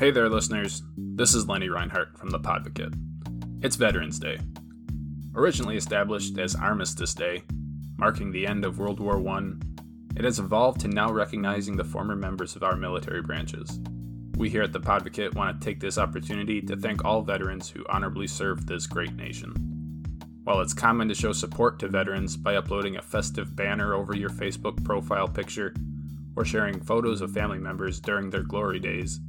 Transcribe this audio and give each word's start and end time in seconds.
Hey 0.00 0.10
there, 0.10 0.30
listeners. 0.30 0.82
This 0.96 1.34
is 1.34 1.46
Lenny 1.46 1.68
Reinhardt 1.68 2.16
from 2.16 2.30
the 2.30 2.40
Podvocate. 2.40 2.94
It's 3.62 3.76
Veterans 3.76 4.18
Day. 4.18 4.38
Originally 5.34 5.76
established 5.76 6.38
as 6.38 6.54
Armistice 6.54 7.12
Day, 7.12 7.42
marking 7.98 8.32
the 8.32 8.46
end 8.46 8.64
of 8.64 8.78
World 8.78 8.98
War 8.98 9.22
I, 9.28 9.50
it 10.16 10.24
has 10.24 10.38
evolved 10.38 10.80
to 10.80 10.88
now 10.88 11.12
recognizing 11.12 11.76
the 11.76 11.84
former 11.84 12.16
members 12.16 12.56
of 12.56 12.62
our 12.62 12.76
military 12.76 13.20
branches. 13.20 13.78
We 14.38 14.48
here 14.48 14.62
at 14.62 14.72
the 14.72 14.80
Podvocate 14.80 15.34
want 15.34 15.60
to 15.60 15.62
take 15.62 15.80
this 15.80 15.98
opportunity 15.98 16.62
to 16.62 16.76
thank 16.76 17.04
all 17.04 17.20
veterans 17.20 17.68
who 17.68 17.84
honorably 17.90 18.26
served 18.26 18.66
this 18.66 18.86
great 18.86 19.12
nation. 19.16 19.52
While 20.44 20.62
it's 20.62 20.72
common 20.72 21.08
to 21.08 21.14
show 21.14 21.32
support 21.32 21.78
to 21.80 21.88
veterans 21.88 22.38
by 22.38 22.56
uploading 22.56 22.96
a 22.96 23.02
festive 23.02 23.54
banner 23.54 23.92
over 23.92 24.16
your 24.16 24.30
Facebook 24.30 24.82
profile 24.82 25.28
picture 25.28 25.74
or 26.36 26.46
sharing 26.46 26.80
photos 26.80 27.20
of 27.20 27.32
family 27.32 27.58
members 27.58 28.00
during 28.00 28.30
their 28.30 28.44
glory 28.44 28.78
days, 28.78 29.20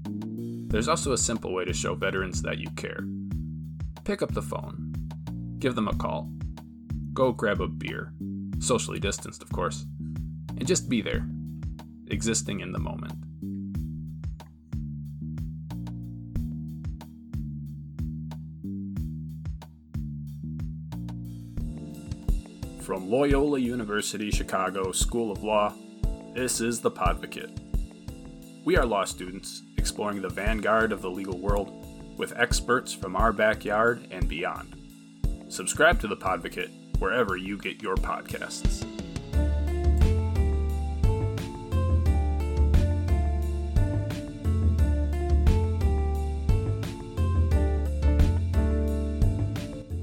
there's 0.72 0.88
also 0.88 1.12
a 1.12 1.18
simple 1.18 1.54
way 1.54 1.66
to 1.66 1.74
show 1.74 1.96
veterans 1.96 2.42
that 2.42 2.58
you 2.58 2.70
care. 2.78 3.04
Pick 4.06 4.22
up 4.22 4.34
the 4.34 4.42
phone, 4.42 4.94
give 5.60 5.76
them 5.76 5.90
a 5.90 5.96
call, 5.96 6.32
go 7.14 7.34
grab 7.34 7.60
a 7.60 7.68
beer, 7.68 8.14
socially 8.60 8.98
distanced, 8.98 9.44
of 9.44 9.52
course, 9.52 9.86
and 10.58 10.66
just 10.66 10.88
be 10.88 11.02
there, 11.02 11.28
existing 12.08 12.62
in 12.62 12.72
the 12.72 12.80
moment. 12.80 13.14
From 22.82 23.10
Loyola 23.10 23.60
University 23.60 24.32
Chicago 24.32 24.94
School 24.94 25.32
of 25.32 25.44
Law, 25.44 25.74
this 26.34 26.62
is 26.62 26.80
the 26.80 26.92
Podvocate. 26.92 27.58
We 28.64 28.78
are 28.78 28.86
law 28.86 29.04
students 29.04 29.64
exploring 29.82 30.22
the 30.22 30.30
vanguard 30.30 30.92
of 30.92 31.02
the 31.02 31.10
legal 31.10 31.40
world 31.40 32.16
with 32.16 32.38
experts 32.38 32.94
from 32.94 33.16
our 33.16 33.34
backyard 33.34 34.08
and 34.12 34.30
beyond. 34.30 34.76
Subscribe 35.50 36.00
to 36.00 36.08
the 36.08 36.16
Podvocate 36.16 36.70
wherever 37.00 37.36
you 37.36 37.58
get 37.58 37.82
your 37.82 37.96
podcasts. 37.96 38.86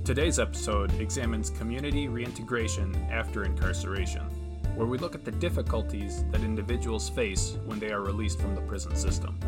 Today's 0.05 0.41
episode 0.41 0.93
examines 1.01 1.51
community 1.51 2.09
reintegration 2.09 2.97
after 3.13 3.45
incarceration, 3.45 4.23
where 4.75 4.89
we 4.89 4.99
look 4.99 5.15
at 5.15 5.25
the 5.25 5.31
difficulties 5.31 6.25
that 6.33 6.43
individuals 6.43 7.09
face 7.09 7.57
when 7.67 7.79
they 7.79 7.93
are 7.93 8.01
released 8.01 8.41
from 8.41 8.57
the 8.57 8.61
prison 8.63 8.97
system. 8.97 9.39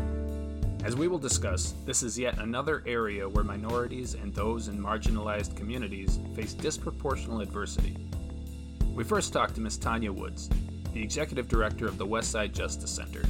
As 0.83 0.95
we 0.95 1.07
will 1.07 1.19
discuss, 1.19 1.75
this 1.85 2.01
is 2.01 2.17
yet 2.17 2.39
another 2.39 2.81
area 2.87 3.29
where 3.29 3.43
minorities 3.43 4.15
and 4.15 4.33
those 4.33 4.67
in 4.67 4.79
marginalized 4.79 5.55
communities 5.55 6.19
face 6.35 6.55
disproportional 6.55 7.43
adversity. 7.43 7.95
We 8.95 9.03
first 9.03 9.31
talked 9.31 9.53
to 9.55 9.61
Ms. 9.61 9.77
Tanya 9.77 10.11
Woods, 10.11 10.49
the 10.91 11.03
executive 11.03 11.47
director 11.47 11.85
of 11.85 11.99
the 11.99 12.07
Westside 12.07 12.53
Justice 12.53 12.89
Center, 12.89 13.21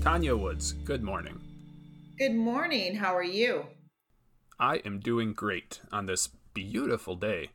Tanya 0.04 0.37
Woods, 0.37 0.75
good 0.84 1.03
morning. 1.03 1.41
Good 2.18 2.34
morning. 2.34 2.96
How 2.96 3.14
are 3.16 3.22
you? 3.22 3.66
I 4.58 4.78
am 4.78 4.98
doing 4.98 5.34
great 5.34 5.80
on 5.92 6.06
this 6.06 6.28
beautiful 6.52 7.14
day. 7.14 7.50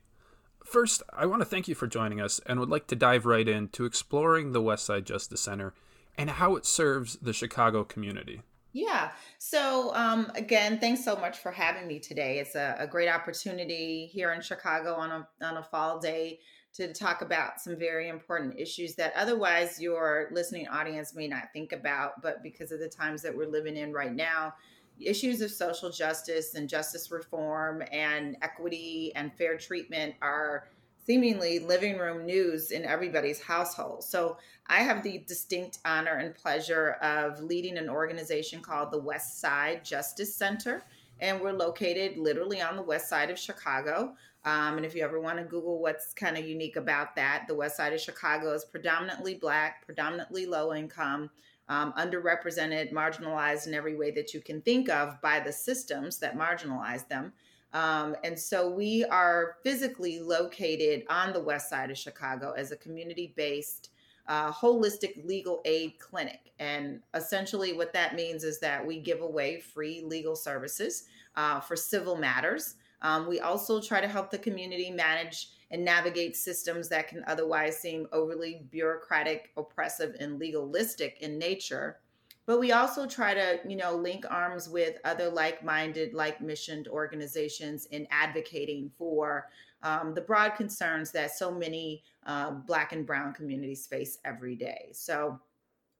First, 0.64 1.02
I 1.12 1.26
want 1.26 1.42
to 1.42 1.44
thank 1.44 1.68
you 1.68 1.74
for 1.74 1.86
joining 1.86 2.18
us 2.18 2.40
and 2.46 2.58
would 2.58 2.70
like 2.70 2.86
to 2.86 2.96
dive 2.96 3.26
right 3.26 3.46
into 3.46 3.84
exploring 3.84 4.52
the 4.52 4.62
Westside 4.62 5.04
Justice 5.04 5.42
Center 5.42 5.74
and 6.16 6.30
how 6.30 6.56
it 6.56 6.64
serves 6.64 7.16
the 7.16 7.34
Chicago 7.34 7.84
community. 7.84 8.40
Yeah. 8.72 9.10
So, 9.36 9.94
um, 9.94 10.32
again, 10.34 10.78
thanks 10.78 11.04
so 11.04 11.14
much 11.14 11.36
for 11.36 11.52
having 11.52 11.86
me 11.86 11.98
today. 11.98 12.38
It's 12.38 12.54
a, 12.54 12.74
a 12.78 12.86
great 12.86 13.10
opportunity 13.10 14.06
here 14.06 14.32
in 14.32 14.40
Chicago 14.40 14.94
on 14.94 15.10
a, 15.10 15.28
on 15.44 15.58
a 15.58 15.62
fall 15.62 15.98
day 15.98 16.40
to 16.74 16.92
talk 16.92 17.22
about 17.22 17.60
some 17.60 17.76
very 17.76 18.08
important 18.08 18.58
issues 18.58 18.94
that 18.96 19.12
otherwise 19.16 19.80
your 19.80 20.28
listening 20.32 20.66
audience 20.68 21.14
may 21.14 21.28
not 21.28 21.44
think 21.52 21.72
about, 21.72 22.20
but 22.20 22.42
because 22.42 22.72
of 22.72 22.80
the 22.80 22.88
times 22.88 23.22
that 23.22 23.36
we're 23.36 23.46
living 23.46 23.76
in 23.76 23.92
right 23.92 24.12
now, 24.12 24.52
issues 25.00 25.40
of 25.40 25.50
social 25.50 25.90
justice 25.90 26.54
and 26.54 26.68
justice 26.68 27.10
reform 27.10 27.82
and 27.92 28.36
equity 28.42 29.12
and 29.14 29.32
fair 29.34 29.56
treatment 29.56 30.14
are 30.20 30.68
seemingly 31.06 31.58
living 31.58 31.98
room 31.98 32.24
news 32.24 32.70
in 32.70 32.84
everybody's 32.84 33.40
household. 33.40 34.02
So 34.02 34.38
I 34.66 34.78
have 34.78 35.02
the 35.02 35.18
distinct 35.26 35.78
honor 35.84 36.16
and 36.16 36.34
pleasure 36.34 36.92
of 37.02 37.40
leading 37.40 37.76
an 37.76 37.90
organization 37.90 38.60
called 38.60 38.90
the 38.90 38.98
West 38.98 39.40
Side 39.40 39.84
Justice 39.84 40.34
Center. 40.34 40.82
And 41.20 41.40
we're 41.40 41.52
located 41.52 42.16
literally 42.16 42.60
on 42.60 42.76
the 42.76 42.82
west 42.82 43.08
side 43.08 43.30
of 43.30 43.38
Chicago. 43.38 44.14
Um, 44.44 44.76
and 44.76 44.84
if 44.84 44.94
you 44.94 45.02
ever 45.02 45.20
want 45.20 45.38
to 45.38 45.44
Google 45.44 45.80
what's 45.80 46.12
kind 46.12 46.36
of 46.36 46.46
unique 46.46 46.76
about 46.76 47.16
that, 47.16 47.44
the 47.48 47.54
west 47.54 47.76
side 47.76 47.92
of 47.92 48.00
Chicago 48.00 48.52
is 48.52 48.64
predominantly 48.64 49.34
Black, 49.34 49.84
predominantly 49.86 50.44
low 50.44 50.74
income, 50.74 51.30
um, 51.68 51.94
underrepresented, 51.94 52.92
marginalized 52.92 53.66
in 53.66 53.74
every 53.74 53.96
way 53.96 54.10
that 54.10 54.34
you 54.34 54.40
can 54.40 54.60
think 54.60 54.90
of 54.90 55.20
by 55.22 55.40
the 55.40 55.52
systems 55.52 56.18
that 56.18 56.36
marginalize 56.36 57.08
them. 57.08 57.32
Um, 57.72 58.14
and 58.22 58.38
so 58.38 58.70
we 58.70 59.04
are 59.06 59.56
physically 59.64 60.20
located 60.20 61.04
on 61.08 61.32
the 61.32 61.40
west 61.40 61.68
side 61.68 61.90
of 61.90 61.98
Chicago 61.98 62.52
as 62.52 62.70
a 62.70 62.76
community 62.76 63.32
based 63.36 63.90
uh, 64.26 64.52
holistic 64.52 65.24
legal 65.26 65.60
aid 65.64 65.98
clinic. 65.98 66.52
And 66.58 67.00
essentially, 67.14 67.72
what 67.72 67.92
that 67.92 68.14
means 68.14 68.44
is 68.44 68.60
that 68.60 68.86
we 68.86 69.00
give 69.00 69.20
away 69.20 69.60
free 69.60 70.02
legal 70.06 70.36
services 70.36 71.04
uh, 71.36 71.60
for 71.60 71.76
civil 71.76 72.16
matters. 72.16 72.76
Um, 73.02 73.28
we 73.28 73.40
also 73.40 73.80
try 73.80 74.00
to 74.00 74.08
help 74.08 74.30
the 74.30 74.38
community 74.38 74.90
manage 74.90 75.50
and 75.70 75.84
navigate 75.84 76.36
systems 76.36 76.88
that 76.88 77.08
can 77.08 77.24
otherwise 77.26 77.76
seem 77.78 78.06
overly 78.12 78.66
bureaucratic, 78.70 79.50
oppressive, 79.56 80.14
and 80.20 80.38
legalistic 80.38 81.18
in 81.20 81.38
nature. 81.38 81.98
But 82.46 82.60
we 82.60 82.72
also 82.72 83.06
try 83.06 83.32
to, 83.34 83.58
you 83.66 83.76
know, 83.76 83.96
link 83.96 84.24
arms 84.30 84.68
with 84.68 84.98
other 85.04 85.30
like-minded, 85.30 86.12
like-missioned 86.12 86.88
organizations 86.88 87.86
in 87.86 88.06
advocating 88.10 88.90
for 88.98 89.48
um, 89.82 90.14
the 90.14 90.20
broad 90.20 90.50
concerns 90.50 91.10
that 91.12 91.34
so 91.34 91.50
many 91.50 92.02
uh, 92.26 92.50
Black 92.50 92.92
and 92.92 93.06
Brown 93.06 93.32
communities 93.32 93.86
face 93.86 94.18
every 94.24 94.56
day. 94.56 94.90
So 94.92 95.40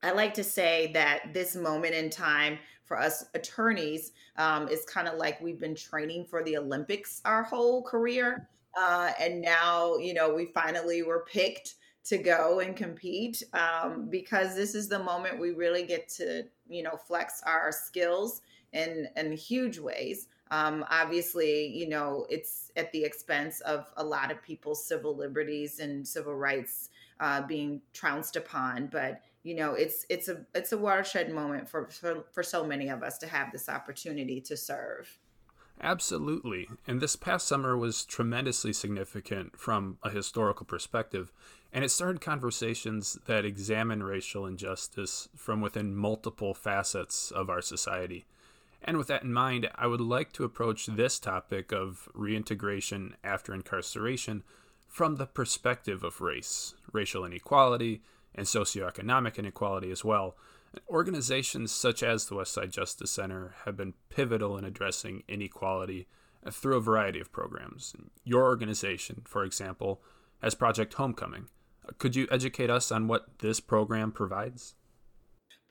I 0.03 0.12
like 0.12 0.34
to 0.34 0.44
say 0.44 0.91
that 0.93 1.33
this 1.33 1.56
moment 1.56 1.94
in 1.94 2.10
time 2.10 2.59
for 2.84 2.99
us 2.99 3.25
attorneys 3.34 4.12
um, 4.37 4.69
is 4.69 4.84
kind 4.84 5.09
of 5.09 5.19
like 5.19 5.41
we've 5.41 5.60
been 5.60 5.75
training 5.75 6.25
for 6.25 6.42
the 6.42 6.57
Olympics 6.57 7.21
our 7.25 7.42
whole 7.42 7.83
career. 7.83 8.48
Uh, 8.77 9.13
and 9.21 9.41
now, 9.41 9.97
you 9.97 10.15
know, 10.15 10.34
we 10.34 10.47
finally 10.47 11.03
were 11.03 11.25
picked 11.31 11.75
to 12.04 12.19
go 12.19 12.60
and 12.60 12.77
compete 12.77 13.42
um, 13.53 14.09
because 14.10 14.54
this 14.54 14.75
is 14.75 14.89
the 14.89 14.98
moment 14.98 15.41
we 15.41 15.53
really 15.53 15.84
get 15.84 16.09
to, 16.09 16.45
you 16.69 16.83
know, 16.83 16.97
flex 16.97 17.41
our 17.47 17.72
skills 17.72 18.42
in, 18.72 19.09
in 19.16 19.33
huge 19.33 19.78
ways. 19.78 20.28
Um, 20.51 20.84
obviously, 20.91 21.66
you 21.69 21.89
know, 21.89 22.27
it's 22.28 22.71
at 22.77 22.92
the 22.92 23.03
expense 23.03 23.60
of 23.60 23.87
a 23.97 24.04
lot 24.04 24.30
of 24.30 24.42
people's 24.42 24.84
civil 24.87 25.16
liberties 25.16 25.80
and 25.80 26.07
civil 26.07 26.34
rights 26.34 26.91
uh, 27.21 27.42
being 27.42 27.80
trounced 27.92 28.37
upon. 28.37 28.89
But 28.89 29.22
you 29.44 29.54
know, 29.54 29.74
it's 29.74 30.04
it's 30.08 30.28
a 30.28 30.44
it's 30.54 30.72
a 30.72 30.78
watershed 30.78 31.32
moment 31.32 31.68
for, 31.68 31.86
for 31.91 32.24
for 32.32 32.42
so 32.42 32.64
many 32.64 32.88
of 32.88 33.02
us 33.02 33.18
to 33.18 33.28
have 33.28 33.52
this 33.52 33.68
opportunity 33.68 34.41
to 34.41 34.56
serve. 34.56 35.18
Absolutely. 35.80 36.68
And 36.86 37.00
this 37.00 37.16
past 37.16 37.46
summer 37.46 37.76
was 37.76 38.04
tremendously 38.04 38.72
significant 38.72 39.58
from 39.58 39.98
a 40.02 40.10
historical 40.10 40.64
perspective. 40.64 41.32
And 41.72 41.84
it 41.84 41.91
started 41.91 42.20
conversations 42.20 43.18
that 43.26 43.44
examine 43.44 44.02
racial 44.02 44.46
injustice 44.46 45.28
from 45.36 45.60
within 45.60 45.94
multiple 45.94 46.54
facets 46.54 47.32
of 47.32 47.50
our 47.50 47.60
society. 47.60 48.24
And 48.82 48.96
with 48.96 49.08
that 49.08 49.24
in 49.24 49.32
mind, 49.32 49.68
I 49.74 49.88
would 49.88 50.00
like 50.00 50.32
to 50.34 50.44
approach 50.44 50.86
this 50.86 51.18
topic 51.18 51.72
of 51.72 52.08
reintegration 52.14 53.16
after 53.24 53.52
incarceration 53.52 54.44
from 54.86 55.16
the 55.16 55.26
perspective 55.26 56.04
of 56.04 56.20
race, 56.20 56.74
racial 56.92 57.24
inequality, 57.24 58.02
and 58.34 58.47
socioeconomic 58.47 59.39
inequality 59.39 59.91
as 59.91 60.04
well. 60.04 60.36
Organizations 60.89 61.71
such 61.71 62.03
as 62.03 62.27
the 62.27 62.34
Westside 62.34 62.71
Justice 62.71 63.10
Center 63.10 63.54
have 63.65 63.77
been 63.77 63.95
pivotal 64.10 64.59
in 64.59 64.65
addressing 64.65 65.22
inequality 65.28 66.09
through 66.51 66.77
a 66.77 66.81
variety 66.81 67.21
of 67.21 67.33
programs. 67.33 67.95
Your 68.25 68.45
organization, 68.45 69.22
for 69.25 69.45
example, 69.45 70.03
has 70.42 70.54
Project 70.54 70.95
Homecoming. 70.95 71.47
Could 71.98 72.16
you 72.16 72.27
educate 72.31 72.71
us 72.71 72.91
on 72.91 73.09
what 73.09 73.39
this 73.39 73.60
program 73.60 74.10
provides? 74.10 74.75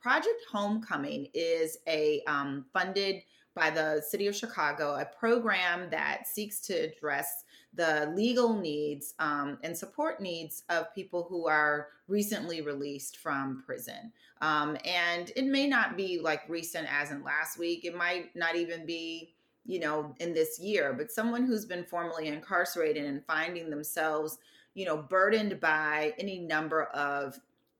Project 0.02 0.42
Homecoming 0.52 1.28
is 1.34 1.78
a 1.88 2.22
um, 2.28 2.66
funded 2.74 3.24
by 3.56 3.70
the 3.70 4.02
city 4.08 4.28
of 4.28 4.36
Chicago, 4.36 4.96
a 4.96 5.06
program 5.06 5.90
that 5.92 6.28
seeks 6.28 6.60
to 6.62 6.74
address 6.74 7.44
the 7.74 8.12
legal 8.16 8.54
needs 8.60 9.14
um, 9.20 9.58
and 9.64 9.78
support 9.78 10.22
needs 10.22 10.64
of 10.70 10.94
people 10.94 11.26
who 11.30 11.48
are 11.48 11.90
recently 12.08 12.62
released 12.62 13.18
from 13.18 13.64
prison. 13.66 14.12
Um, 14.42 14.78
and 14.86 15.32
it 15.36 15.46
may 15.46 15.68
not 15.68 15.98
be 15.98 16.20
like 16.20 16.42
recent 16.48 16.88
as 16.92 17.12
in 17.12 17.24
last 17.24 17.58
week, 17.58 17.86
it 17.86 17.96
might 17.96 18.36
not 18.36 18.56
even 18.56 18.86
be, 18.86 19.34
you 19.66 19.80
know, 19.80 20.14
in 20.20 20.34
this 20.34 20.60
year, 20.60 20.94
but 20.94 21.12
someone 21.12 21.46
who's 21.46 21.66
been 21.66 21.86
formally 21.86 22.28
incarcerated 22.28 23.06
and 23.06 23.26
finding 23.26 23.70
themselves, 23.70 24.38
you 24.74 24.86
know, 24.86 24.98
burdened 24.98 25.60
by 25.60 26.14
any 26.20 26.40
number 26.40 26.86
of 26.86 27.40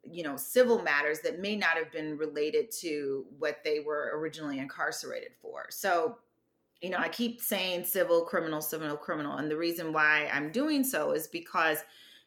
you 0.10 0.24
know 0.24 0.36
civil 0.36 0.82
matters 0.82 1.20
that 1.22 1.40
may 1.40 1.56
not 1.56 1.78
have 1.78 1.92
been 1.92 2.18
related 2.18 2.70
to 2.72 3.26
what 3.40 3.64
they 3.64 3.80
were 3.80 4.12
originally 4.16 4.60
incarcerated 4.60 5.32
for 5.42 5.66
so 5.70 6.18
you 6.84 6.90
know, 6.90 6.98
I 6.98 7.08
keep 7.08 7.40
saying 7.40 7.86
civil, 7.86 8.26
criminal, 8.26 8.62
civil, 8.62 8.98
criminal. 8.98 9.38
And 9.38 9.50
the 9.50 9.56
reason 9.56 9.94
why 9.94 10.30
I'm 10.32 10.52
doing 10.52 10.84
so 10.84 11.14
is 11.14 11.28
because 11.28 11.78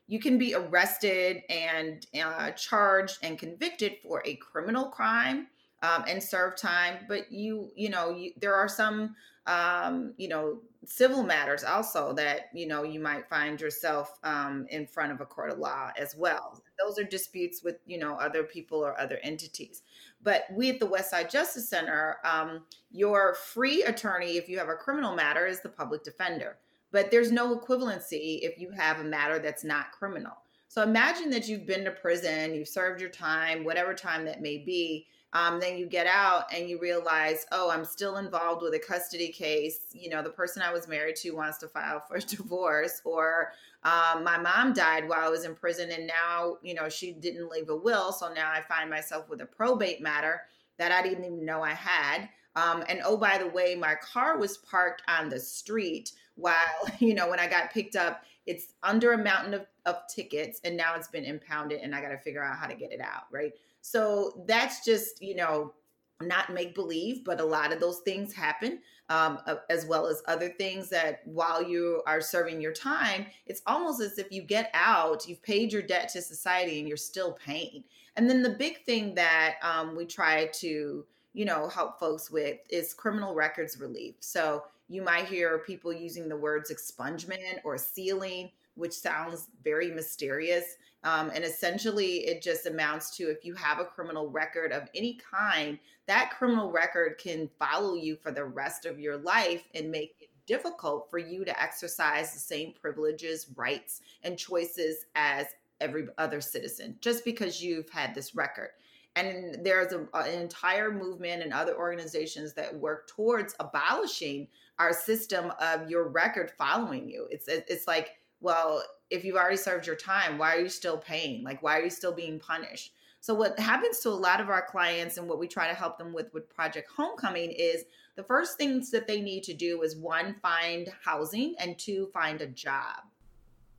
you 0.07 0.19
can 0.19 0.39
be 0.39 0.55
arrested 0.55 1.43
and 1.51 2.07
uh, 2.19 2.53
charged 2.53 3.19
and 3.23 3.39
convicted 3.39 3.97
for 4.03 4.23
a 4.25 4.37
criminal 4.37 4.87
crime 4.87 5.49
um, 5.87 6.05
and 6.09 6.23
serve 6.23 6.57
time. 6.57 6.99
But 7.09 7.31
you, 7.31 7.71
you 7.75 7.91
know, 7.91 8.11
you, 8.11 8.33
there 8.41 8.55
are 8.55 8.69
some, 8.69 9.15
um, 9.47 10.15
you 10.17 10.29
know, 10.29 10.61
civil 10.85 11.25
matters 11.25 11.65
also 11.65 12.13
that 12.13 12.43
you 12.55 12.67
know 12.67 12.85
you 12.85 13.01
might 13.01 13.29
find 13.29 13.61
yourself 13.61 14.19
um, 14.23 14.67
in 14.71 14.87
front 14.87 15.13
of 15.13 15.21
a 15.21 15.27
court 15.27 15.51
of 15.51 15.59
law 15.59 15.91
as 15.97 16.15
well. 16.17 16.63
Those 16.85 16.99
are 16.99 17.05
disputes 17.05 17.63
with 17.63 17.77
you 17.87 17.99
know 17.99 18.15
other 18.15 18.43
people 18.43 18.79
or 18.79 18.99
other 18.99 19.19
entities. 19.23 19.83
But 20.23 20.45
we 20.53 20.71
at 20.71 20.81
the 20.81 20.89
Westside 20.89 21.31
Justice 21.31 21.69
Center, 21.69 22.17
um, 22.25 22.63
your 22.91 23.35
free 23.35 23.83
attorney, 23.83 24.37
if 24.37 24.49
you 24.49 24.59
have 24.59 24.69
a 24.69 24.75
criminal 24.75 25.15
matter, 25.15 25.47
is 25.47 25.61
the 25.61 25.69
public 25.69 26.03
defender. 26.03 26.59
But 26.93 27.11
there's 27.11 27.33
no 27.33 27.57
equivalency 27.57 28.41
if 28.43 28.59
you 28.59 28.71
have 28.71 29.01
a 29.01 29.05
matter 29.05 29.39
that's 29.39 29.65
not 29.65 29.93
criminal. 29.93 30.33
So 30.69 30.83
imagine 30.83 31.31
that 31.31 31.49
you've 31.49 31.67
been 31.67 31.85
to 31.85 31.91
prison, 31.91 32.55
you've 32.55 32.69
served 32.69 33.01
your 33.01 33.11
time, 33.11 33.65
whatever 33.65 33.95
time 33.95 34.25
that 34.25 34.43
may 34.43 34.59
be, 34.59 35.07
um, 35.37 35.61
then 35.61 35.77
you 35.77 35.87
get 35.87 36.07
out 36.07 36.45
and 36.55 36.67
you 36.67 36.81
realize, 36.81 37.45
oh, 37.53 37.71
I'm 37.71 37.85
still 37.85 38.17
involved 38.17 38.63
with 38.63 38.73
a 38.73 38.79
custody 38.79 39.29
case. 39.29 39.81
You 39.93 40.09
know, 40.09 40.23
the 40.23 40.31
person 40.31 40.63
I 40.63 40.73
was 40.73 40.89
married 40.89 41.17
to 41.17 41.33
wants 41.33 41.59
to 41.59 41.69
file 41.69 42.03
for 42.09 42.19
divorce, 42.27 43.03
or 43.05 43.53
um, 43.83 44.25
my 44.25 44.39
mom 44.39 44.73
died 44.73 45.07
while 45.07 45.21
I 45.21 45.29
was 45.29 45.45
in 45.45 45.55
prison, 45.55 45.91
and 45.91 46.07
now, 46.07 46.57
you 46.63 46.73
know, 46.73 46.89
she 46.89 47.13
didn't 47.13 47.51
leave 47.51 47.69
a 47.69 47.77
will. 47.77 48.13
So 48.13 48.33
now 48.33 48.51
I 48.51 48.63
find 48.63 48.89
myself 48.89 49.29
with 49.29 49.43
a 49.43 49.47
probate 49.47 50.01
matter 50.01 50.41
that 50.79 50.91
I 50.91 51.03
didn't 51.03 51.25
even 51.25 51.45
know 51.45 51.63
I 51.63 51.75
had. 51.75 52.31
Um, 52.55 52.83
and 52.89 53.03
oh, 53.05 53.19
by 53.19 53.37
the 53.37 53.49
way, 53.49 53.75
my 53.75 53.95
car 53.97 54.39
was 54.39 54.57
parked 54.57 55.03
on 55.07 55.29
the 55.29 55.39
street 55.39 56.13
while, 56.37 56.55
you 56.99 57.13
know, 57.13 57.29
when 57.29 57.41
I 57.41 57.47
got 57.47 57.73
picked 57.73 57.95
up, 57.95 58.23
it's 58.47 58.69
under 58.83 59.13
a 59.13 59.19
mountain 59.19 59.53
of, 59.53 59.67
of 59.85 59.97
tickets 60.09 60.61
and 60.65 60.77
now 60.77 60.95
it's 60.95 61.09
been 61.09 61.25
impounded 61.25 61.81
and 61.81 61.95
I 61.95 62.01
got 62.01 62.11
to 62.11 62.19
figure 62.19 62.45
out 62.45 62.57
how 62.57 62.69
to 62.69 62.75
get 62.75 62.93
it 62.93 63.01
out. 63.01 63.25
Right. 63.31 63.53
So 63.87 64.43
that's 64.49 64.85
just, 64.85 65.23
you 65.23 65.37
know, 65.37 65.73
not 66.21 66.53
make 66.53 66.75
believe, 66.75 67.25
but 67.25 67.41
a 67.41 67.45
lot 67.45 67.73
of 67.73 67.79
those 67.79 68.01
things 68.01 68.33
happen, 68.33 68.81
um, 69.11 69.39
as 69.71 69.87
well 69.87 70.09
as 70.09 70.25
other 70.27 70.49
things 70.49 70.89
that 70.89 71.21
while 71.25 71.63
you 71.63 72.03
are 72.05 72.21
serving 72.21 72.61
your 72.61 72.73
time, 72.73 73.27
it's 73.47 73.63
almost 73.65 74.01
as 74.01 74.19
if 74.19 74.33
you 74.33 74.43
get 74.43 74.71
out, 74.75 75.29
you've 75.29 75.43
paid 75.43 75.73
your 75.73 75.83
debt 75.83 76.09
to 76.09 76.21
society, 76.21 76.81
and 76.81 76.89
you're 76.89 76.97
still 76.97 77.35
paying. 77.35 77.85
And 78.17 78.29
then 78.29 78.43
the 78.43 78.51
big 78.51 78.85
thing 78.85 79.15
that 79.15 79.55
um, 79.63 79.95
we 79.95 80.05
try 80.05 80.47
to, 80.55 81.07
you 81.33 81.45
know, 81.45 81.69
help 81.69 82.01
folks 82.01 82.29
with 82.29 82.59
is 82.69 82.93
criminal 82.93 83.35
records 83.35 83.79
relief. 83.79 84.17
So 84.19 84.65
you 84.89 85.03
might 85.03 85.29
hear 85.29 85.59
people 85.59 85.93
using 85.93 86.29
the 86.29 86.37
words 86.37 86.73
expungement 86.73 87.61
or 87.63 87.79
sealing, 87.79 88.51
which 88.77 88.93
sounds 88.93 89.49
very 89.65 89.91
mysterious. 89.91 90.77
Um, 91.05 91.31
and 91.35 91.45
essentially, 91.45 92.27
it 92.27 92.43
just 92.43 92.67
amounts 92.67 93.17
to 93.17 93.31
if 93.31 93.45
you 93.45 93.55
have 93.55 93.79
a 93.79 93.85
criminal 93.85 94.31
record 94.31 94.73
of 94.73 94.89
any 94.95 95.19
kind, 95.31 95.79
that 96.07 96.33
criminal 96.37 96.71
record 96.71 97.19
can 97.19 97.49
follow 97.59 97.95
you 97.95 98.17
for 98.17 98.33
the 98.33 98.45
rest 98.45 98.87
of 98.87 98.99
your 98.99 99.17
life 99.17 99.63
and 99.75 99.91
make 99.91 100.17
it 100.21 100.31
difficult 100.47 101.09
for 101.11 101.19
you 101.19 101.45
to 101.45 101.61
exercise 101.61 102.33
the 102.33 102.39
same 102.39 102.73
privileges, 102.81 103.49
rights, 103.57 104.01
and 104.23 104.39
choices 104.39 105.07
as 105.15 105.47
every 105.81 106.07
other 106.19 106.41
citizen 106.41 106.97
just 107.01 107.25
because 107.25 107.63
you've 107.63 107.91
had 107.91 108.15
this 108.15 108.35
record. 108.35 108.71
And 109.17 109.65
there's 109.65 109.93
a, 109.93 110.07
an 110.15 110.41
entire 110.41 110.93
movement 110.93 111.43
and 111.43 111.53
other 111.53 111.77
organizations 111.77 112.53
that 112.55 112.75
work 112.75 113.09
towards 113.09 113.55
abolishing 113.61 114.49
our 114.79 114.93
system 114.93 115.53
of 115.61 115.89
your 115.91 116.09
record 116.09 116.53
following 116.59 117.09
you. 117.09 117.27
It's 117.31 117.49
it's 117.49 117.87
like, 117.87 118.11
well, 118.41 118.83
if 119.11 119.25
you've 119.25 119.37
already 119.37 119.57
served 119.57 119.87
your 119.87 119.97
time, 119.97 120.39
why 120.39 120.55
are 120.57 120.61
you 120.61 120.69
still 120.69 120.99
paying? 120.99 121.43
Like, 121.45 121.63
why 121.63 121.79
are 121.79 121.85
you 121.85 121.91
still 121.91 122.13
being 122.13 122.39
punished? 122.39 122.93
So, 123.21 123.35
what 123.35 123.59
happens 123.59 124.01
to 124.01 124.11
a 124.11 124.11
lot 124.11 124.41
of 124.41 124.51
our 124.51 124.63
clients 124.63 125.17
and 125.17 125.29
what 125.29 125.39
we 125.39 125.49
try 125.49 125.69
to 125.69 125.75
help 125.75 125.99
them 125.99 126.13
with 126.13 126.33
with 126.33 126.49
Project 126.49 126.89
Homecoming 126.97 127.51
is 127.51 127.85
the 128.15 128.23
first 128.23 128.57
things 128.57 128.91
that 128.91 129.07
they 129.07 129.21
need 129.21 129.43
to 129.45 129.55
do 129.55 129.83
is 129.83 129.97
one, 129.97 130.37
find 130.41 130.89
housing, 131.05 131.55
and 131.59 131.79
two, 131.79 132.09
find 132.13 132.41
a 132.41 132.47
job. 132.47 133.03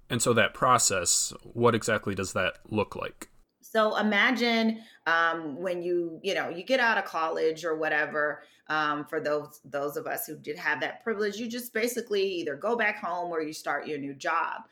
And 0.09 0.21
so, 0.21 0.33
that 0.33 0.54
process, 0.54 1.33
what 1.44 1.75
exactly 1.75 2.15
does 2.15 2.33
that 2.33 2.59
look 2.69 2.95
like? 2.95 3.30
So 3.71 3.97
imagine 3.97 4.81
um, 5.05 5.57
when 5.57 5.81
you 5.81 6.19
you 6.23 6.33
know 6.33 6.49
you 6.49 6.63
get 6.63 6.79
out 6.79 6.97
of 6.97 7.05
college 7.05 7.65
or 7.65 7.75
whatever. 7.77 8.43
Um, 8.69 9.05
for 9.05 9.21
those 9.21 9.61
those 9.63 9.95
of 9.95 10.07
us 10.07 10.27
who 10.27 10.35
did 10.35 10.57
have 10.57 10.81
that 10.81 11.01
privilege, 11.01 11.37
you 11.37 11.47
just 11.47 11.73
basically 11.73 12.23
either 12.23 12.56
go 12.56 12.75
back 12.75 12.97
home 13.01 13.31
or 13.31 13.42
you 13.42 13.53
start 13.53 13.87
your 13.87 13.97
new 13.97 14.13
job. 14.13 14.63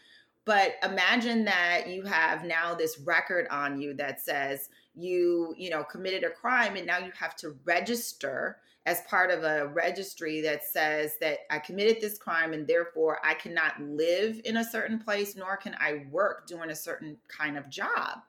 But 0.46 0.74
imagine 0.84 1.44
that 1.46 1.88
you 1.88 2.04
have 2.04 2.44
now 2.44 2.76
this 2.76 3.00
record 3.00 3.48
on 3.50 3.82
you 3.82 3.94
that 3.96 4.22
says 4.22 4.70
you, 4.94 5.54
you 5.58 5.70
know, 5.70 5.84
committed 5.84 6.24
a 6.24 6.30
crime 6.30 6.76
and 6.76 6.86
now 6.86 7.00
you 7.00 7.12
have 7.20 7.36
to 7.38 7.58
register 7.66 8.58
as 8.86 9.02
part 9.10 9.32
of 9.32 9.44
a 9.44 9.68
registry 9.68 10.42
that 10.42 10.64
says 10.64 11.16
that 11.20 11.40
I 11.50 11.58
committed 11.58 12.00
this 12.00 12.20
crime 12.20 12.54
and 12.54 12.68
therefore 12.68 13.20
I 13.24 13.34
cannot 13.34 13.82
live 13.82 14.40
in 14.46 14.58
a 14.58 14.64
certain 14.64 15.00
place 15.00 15.36
nor 15.36 15.58
can 15.58 15.76
I 15.80 16.06
work 16.12 16.48
doing 16.48 16.70
a 16.70 16.76
certain 16.76 17.18
kind 17.28 17.58
of 17.58 17.68
job. 17.70 18.20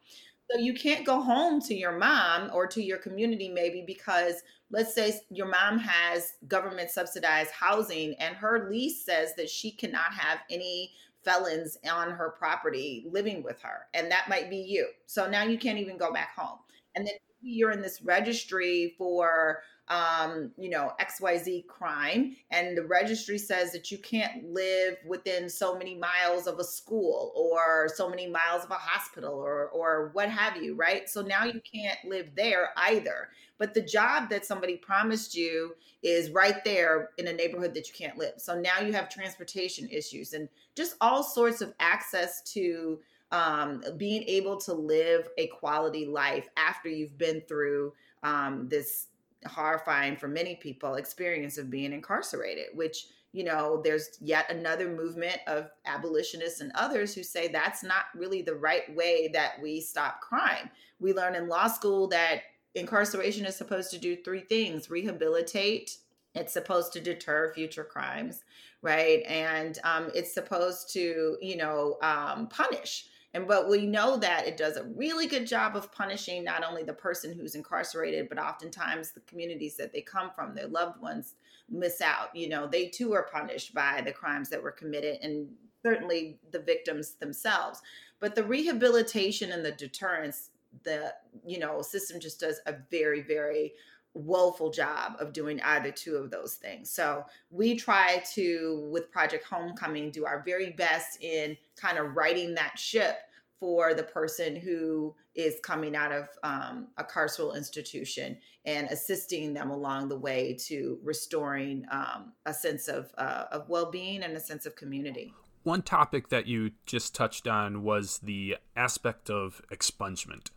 So 0.50 0.58
you 0.58 0.74
can't 0.74 1.04
go 1.04 1.20
home 1.20 1.60
to 1.62 1.74
your 1.74 1.98
mom 1.98 2.50
or 2.52 2.66
to 2.68 2.82
your 2.82 2.98
community 2.98 3.48
maybe 3.48 3.82
because 3.86 4.42
let's 4.70 4.94
say 4.94 5.20
your 5.30 5.48
mom 5.48 5.78
has 5.78 6.34
government 6.46 6.90
subsidized 6.90 7.50
housing 7.50 8.14
and 8.20 8.36
her 8.36 8.68
lease 8.70 9.04
says 9.04 9.34
that 9.36 9.50
she 9.50 9.70
cannot 9.70 10.12
have 10.12 10.38
any 10.50 10.92
felons 11.24 11.76
on 11.90 12.10
her 12.10 12.30
property 12.30 13.04
living 13.10 13.42
with 13.42 13.60
her 13.60 13.86
and 13.94 14.10
that 14.10 14.28
might 14.28 14.48
be 14.48 14.58
you. 14.58 14.86
So 15.06 15.28
now 15.28 15.42
you 15.42 15.58
can't 15.58 15.78
even 15.78 15.96
go 15.96 16.12
back 16.12 16.36
home. 16.36 16.58
And 16.94 17.06
then 17.06 17.14
you're 17.42 17.72
in 17.72 17.82
this 17.82 18.00
registry 18.02 18.94
for 18.96 19.62
um, 19.88 20.50
you 20.58 20.68
know, 20.68 20.92
XYZ 21.00 21.66
crime, 21.66 22.36
and 22.50 22.76
the 22.76 22.82
registry 22.82 23.38
says 23.38 23.72
that 23.72 23.90
you 23.90 23.98
can't 23.98 24.52
live 24.52 24.96
within 25.06 25.48
so 25.48 25.78
many 25.78 25.94
miles 25.94 26.46
of 26.46 26.58
a 26.58 26.64
school 26.64 27.32
or 27.36 27.88
so 27.94 28.08
many 28.08 28.26
miles 28.26 28.64
of 28.64 28.70
a 28.70 28.74
hospital 28.74 29.34
or 29.34 29.68
or 29.68 30.10
what 30.12 30.28
have 30.28 30.56
you, 30.62 30.74
right? 30.74 31.08
So 31.08 31.22
now 31.22 31.44
you 31.44 31.60
can't 31.60 31.98
live 32.04 32.30
there 32.34 32.70
either. 32.76 33.28
But 33.58 33.74
the 33.74 33.82
job 33.82 34.28
that 34.30 34.44
somebody 34.44 34.76
promised 34.76 35.34
you 35.34 35.74
is 36.02 36.30
right 36.30 36.62
there 36.64 37.10
in 37.16 37.28
a 37.28 37.32
neighborhood 37.32 37.74
that 37.74 37.88
you 37.88 37.94
can't 37.94 38.18
live. 38.18 38.34
So 38.38 38.58
now 38.58 38.80
you 38.80 38.92
have 38.92 39.08
transportation 39.08 39.88
issues 39.88 40.34
and 40.34 40.48
just 40.74 40.96
all 41.00 41.22
sorts 41.22 41.60
of 41.60 41.72
access 41.80 42.42
to 42.52 42.98
um, 43.32 43.82
being 43.96 44.22
able 44.24 44.56
to 44.58 44.72
live 44.72 45.28
a 45.38 45.46
quality 45.48 46.06
life 46.06 46.48
after 46.56 46.88
you've 46.88 47.18
been 47.18 47.40
through 47.48 47.92
um, 48.22 48.68
this 48.68 49.08
horrifying 49.46 50.16
for 50.16 50.28
many 50.28 50.56
people 50.56 50.94
experience 50.94 51.58
of 51.58 51.70
being 51.70 51.92
incarcerated 51.92 52.66
which 52.74 53.06
you 53.32 53.44
know 53.44 53.80
there's 53.84 54.18
yet 54.20 54.50
another 54.50 54.88
movement 54.88 55.38
of 55.46 55.70
abolitionists 55.86 56.60
and 56.60 56.72
others 56.74 57.14
who 57.14 57.22
say 57.22 57.48
that's 57.48 57.82
not 57.82 58.04
really 58.14 58.42
the 58.42 58.54
right 58.54 58.94
way 58.94 59.28
that 59.32 59.52
we 59.62 59.80
stop 59.80 60.20
crime 60.20 60.70
we 61.00 61.12
learn 61.12 61.34
in 61.34 61.48
law 61.48 61.66
school 61.66 62.08
that 62.08 62.42
incarceration 62.74 63.46
is 63.46 63.56
supposed 63.56 63.90
to 63.90 63.98
do 63.98 64.16
three 64.16 64.40
things 64.42 64.90
rehabilitate 64.90 65.98
It's 66.36 66.52
supposed 66.52 66.92
to 66.92 67.00
deter 67.00 67.52
future 67.54 67.84
crimes, 67.84 68.44
right? 68.82 69.22
And 69.26 69.78
um, 69.84 70.10
it's 70.14 70.34
supposed 70.34 70.92
to, 70.92 71.38
you 71.40 71.56
know, 71.56 71.96
um, 72.02 72.48
punish. 72.48 73.06
And 73.36 73.46
but 73.46 73.68
we 73.68 73.84
know 73.84 74.16
that 74.16 74.48
it 74.48 74.56
does 74.56 74.78
a 74.78 74.84
really 74.84 75.26
good 75.26 75.46
job 75.46 75.76
of 75.76 75.92
punishing 75.92 76.42
not 76.42 76.64
only 76.64 76.82
the 76.82 76.94
person 76.94 77.34
who's 77.34 77.54
incarcerated, 77.54 78.30
but 78.30 78.38
oftentimes 78.38 79.12
the 79.12 79.20
communities 79.20 79.76
that 79.76 79.92
they 79.92 80.00
come 80.00 80.30
from, 80.34 80.54
their 80.54 80.68
loved 80.68 81.02
ones 81.02 81.34
miss 81.68 82.00
out. 82.00 82.34
You 82.34 82.48
know, 82.48 82.66
they 82.66 82.86
too 82.86 83.12
are 83.12 83.28
punished 83.30 83.74
by 83.74 84.00
the 84.02 84.10
crimes 84.10 84.48
that 84.48 84.62
were 84.62 84.72
committed, 84.72 85.18
and 85.20 85.48
certainly 85.82 86.38
the 86.50 86.60
victims 86.60 87.16
themselves. 87.16 87.82
But 88.20 88.34
the 88.34 88.42
rehabilitation 88.42 89.52
and 89.52 89.62
the 89.62 89.72
deterrence, 89.72 90.48
the 90.84 91.12
you 91.44 91.58
know 91.58 91.82
system 91.82 92.18
just 92.18 92.40
does 92.40 92.60
a 92.64 92.76
very 92.90 93.20
very 93.20 93.74
woeful 94.14 94.70
job 94.70 95.16
of 95.20 95.34
doing 95.34 95.60
either 95.62 95.90
two 95.90 96.16
of 96.16 96.30
those 96.30 96.54
things. 96.54 96.90
So 96.90 97.26
we 97.50 97.76
try 97.76 98.22
to, 98.34 98.88
with 98.90 99.10
Project 99.10 99.44
Homecoming, 99.44 100.10
do 100.10 100.24
our 100.24 100.42
very 100.42 100.70
best 100.70 101.22
in 101.22 101.56
kind 101.76 101.98
of 101.98 102.16
righting 102.16 102.54
that 102.54 102.78
ship 102.78 103.16
for 103.58 103.94
the 103.94 104.02
person 104.02 104.56
who 104.56 105.14
is 105.34 105.56
coming 105.62 105.96
out 105.96 106.12
of 106.12 106.28
um, 106.42 106.88
a 106.98 107.04
carceral 107.04 107.56
institution 107.56 108.36
and 108.64 108.88
assisting 108.88 109.54
them 109.54 109.70
along 109.70 110.08
the 110.08 110.18
way 110.18 110.56
to 110.66 110.98
restoring 111.02 111.84
um, 111.90 112.32
a 112.44 112.52
sense 112.52 112.88
of, 112.88 113.10
uh, 113.18 113.44
of 113.52 113.68
well-being 113.68 114.22
and 114.22 114.36
a 114.36 114.40
sense 114.40 114.66
of 114.66 114.76
community. 114.76 115.32
One 115.62 115.82
topic 115.82 116.28
that 116.28 116.46
you 116.46 116.72
just 116.84 117.14
touched 117.14 117.48
on 117.48 117.82
was 117.82 118.18
the 118.18 118.56
aspect 118.76 119.30
of 119.30 119.60
expungement. 119.72 120.50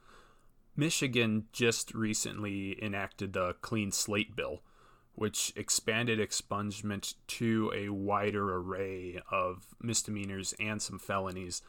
Michigan 0.75 1.45
just 1.51 1.93
recently 1.93 2.77
enacted 2.81 3.33
the 3.33 3.53
Clean 3.61 3.91
Slate 3.91 4.35
Bill, 4.35 4.61
which 5.13 5.51
expanded 5.55 6.19
expungement 6.19 7.15
to 7.27 7.71
a 7.75 7.89
wider 7.89 8.55
array 8.55 9.19
of 9.31 9.67
misdemeanors 9.81 10.53
and 10.59 10.81
some 10.81 10.99
felonies. 10.99 11.61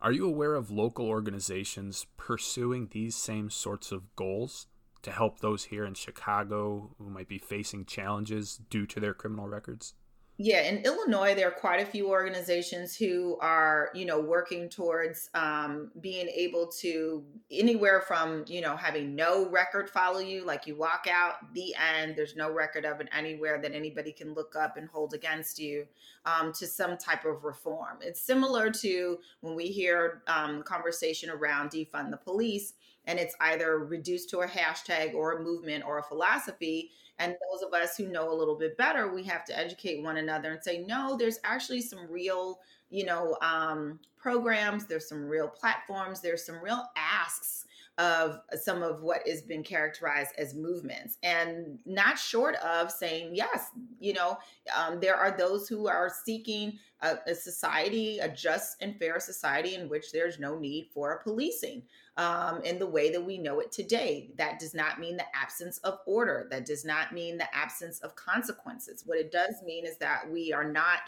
Are 0.00 0.12
you 0.12 0.26
aware 0.26 0.54
of 0.54 0.70
local 0.70 1.08
organizations 1.08 2.06
pursuing 2.16 2.88
these 2.92 3.16
same 3.16 3.50
sorts 3.50 3.90
of 3.90 4.14
goals 4.14 4.68
to 5.02 5.10
help 5.10 5.40
those 5.40 5.64
here 5.64 5.84
in 5.84 5.94
Chicago 5.94 6.94
who 6.98 7.10
might 7.10 7.26
be 7.26 7.38
facing 7.38 7.84
challenges 7.84 8.60
due 8.70 8.86
to 8.86 9.00
their 9.00 9.12
criminal 9.12 9.48
records? 9.48 9.94
Yeah, 10.40 10.60
in 10.68 10.84
Illinois, 10.84 11.34
there 11.34 11.48
are 11.48 11.50
quite 11.50 11.80
a 11.80 11.84
few 11.84 12.08
organizations 12.10 12.94
who 12.94 13.36
are, 13.40 13.90
you 13.92 14.04
know, 14.04 14.20
working 14.20 14.68
towards 14.68 15.30
um, 15.34 15.90
being 16.00 16.28
able 16.28 16.68
to 16.78 17.24
anywhere 17.50 18.00
from, 18.00 18.44
you 18.46 18.60
know, 18.60 18.76
having 18.76 19.16
no 19.16 19.50
record 19.50 19.90
follow 19.90 20.20
you, 20.20 20.44
like 20.44 20.64
you 20.64 20.76
walk 20.76 21.08
out 21.10 21.52
the 21.54 21.74
end, 21.74 22.14
there's 22.14 22.36
no 22.36 22.52
record 22.52 22.84
of 22.84 23.00
it 23.00 23.08
anywhere 23.10 23.60
that 23.60 23.72
anybody 23.72 24.12
can 24.12 24.32
look 24.32 24.54
up 24.54 24.76
and 24.76 24.88
hold 24.88 25.12
against 25.12 25.58
you, 25.58 25.86
um, 26.24 26.52
to 26.52 26.68
some 26.68 26.96
type 26.96 27.24
of 27.24 27.42
reform. 27.42 27.98
It's 28.00 28.20
similar 28.20 28.70
to 28.70 29.18
when 29.40 29.56
we 29.56 29.66
hear 29.66 30.22
um, 30.28 30.62
conversation 30.62 31.30
around 31.30 31.72
defund 31.72 32.12
the 32.12 32.16
police, 32.16 32.74
and 33.08 33.18
it's 33.18 33.34
either 33.40 33.78
reduced 33.78 34.28
to 34.30 34.40
a 34.40 34.46
hashtag 34.46 35.14
or 35.14 35.32
a 35.32 35.42
movement 35.42 35.82
or 35.84 35.98
a 35.98 36.02
philosophy. 36.02 36.90
And 37.18 37.32
those 37.32 37.62
of 37.62 37.72
us 37.72 37.96
who 37.96 38.06
know 38.06 38.30
a 38.30 38.36
little 38.36 38.56
bit 38.56 38.76
better, 38.76 39.12
we 39.12 39.24
have 39.24 39.44
to 39.46 39.58
educate 39.58 40.04
one 40.04 40.18
another 40.18 40.52
and 40.52 40.62
say, 40.62 40.84
no, 40.86 41.16
there's 41.16 41.40
actually 41.42 41.80
some 41.80 42.06
real, 42.08 42.60
you 42.90 43.06
know, 43.06 43.36
um, 43.40 43.98
programs, 44.18 44.86
there's 44.86 45.08
some 45.08 45.26
real 45.26 45.48
platforms, 45.48 46.20
there's 46.20 46.44
some 46.44 46.62
real 46.62 46.84
asks 46.96 47.64
of 47.98 48.40
some 48.62 48.82
of 48.82 49.02
what 49.02 49.26
has 49.26 49.42
been 49.42 49.62
characterized 49.62 50.32
as 50.38 50.54
movements 50.54 51.18
and 51.22 51.78
not 51.84 52.18
short 52.18 52.54
of 52.56 52.90
saying 52.90 53.34
yes 53.34 53.70
you 53.98 54.12
know 54.12 54.38
um, 54.76 55.00
there 55.00 55.16
are 55.16 55.36
those 55.36 55.68
who 55.68 55.88
are 55.88 56.10
seeking 56.24 56.78
a, 57.02 57.16
a, 57.26 57.34
society 57.34 58.18
a 58.18 58.28
just 58.28 58.80
and 58.80 58.96
fair 58.98 59.20
society 59.20 59.74
in 59.74 59.88
which 59.88 60.12
there's 60.12 60.38
no 60.38 60.58
need 60.58 60.88
for 60.92 61.20
policing 61.24 61.82
um, 62.18 62.60
in 62.62 62.78
the 62.78 62.86
way 62.86 63.10
that 63.12 63.24
we 63.24 63.38
know 63.38 63.60
it 63.60 63.70
today. 63.70 64.30
That 64.36 64.58
does 64.58 64.74
not 64.74 64.98
mean 64.98 65.16
the 65.16 65.36
absence 65.36 65.78
of 65.78 66.00
order. 66.04 66.48
That 66.50 66.66
does 66.66 66.84
not 66.84 67.12
mean 67.14 67.38
the 67.38 67.54
absence 67.56 68.00
of 68.00 68.16
consequences. 68.16 69.04
What 69.06 69.18
it 69.18 69.30
does 69.30 69.62
mean 69.64 69.86
is 69.86 69.96
that 69.98 70.28
we 70.28 70.52
are 70.52 70.64
not 70.64 70.98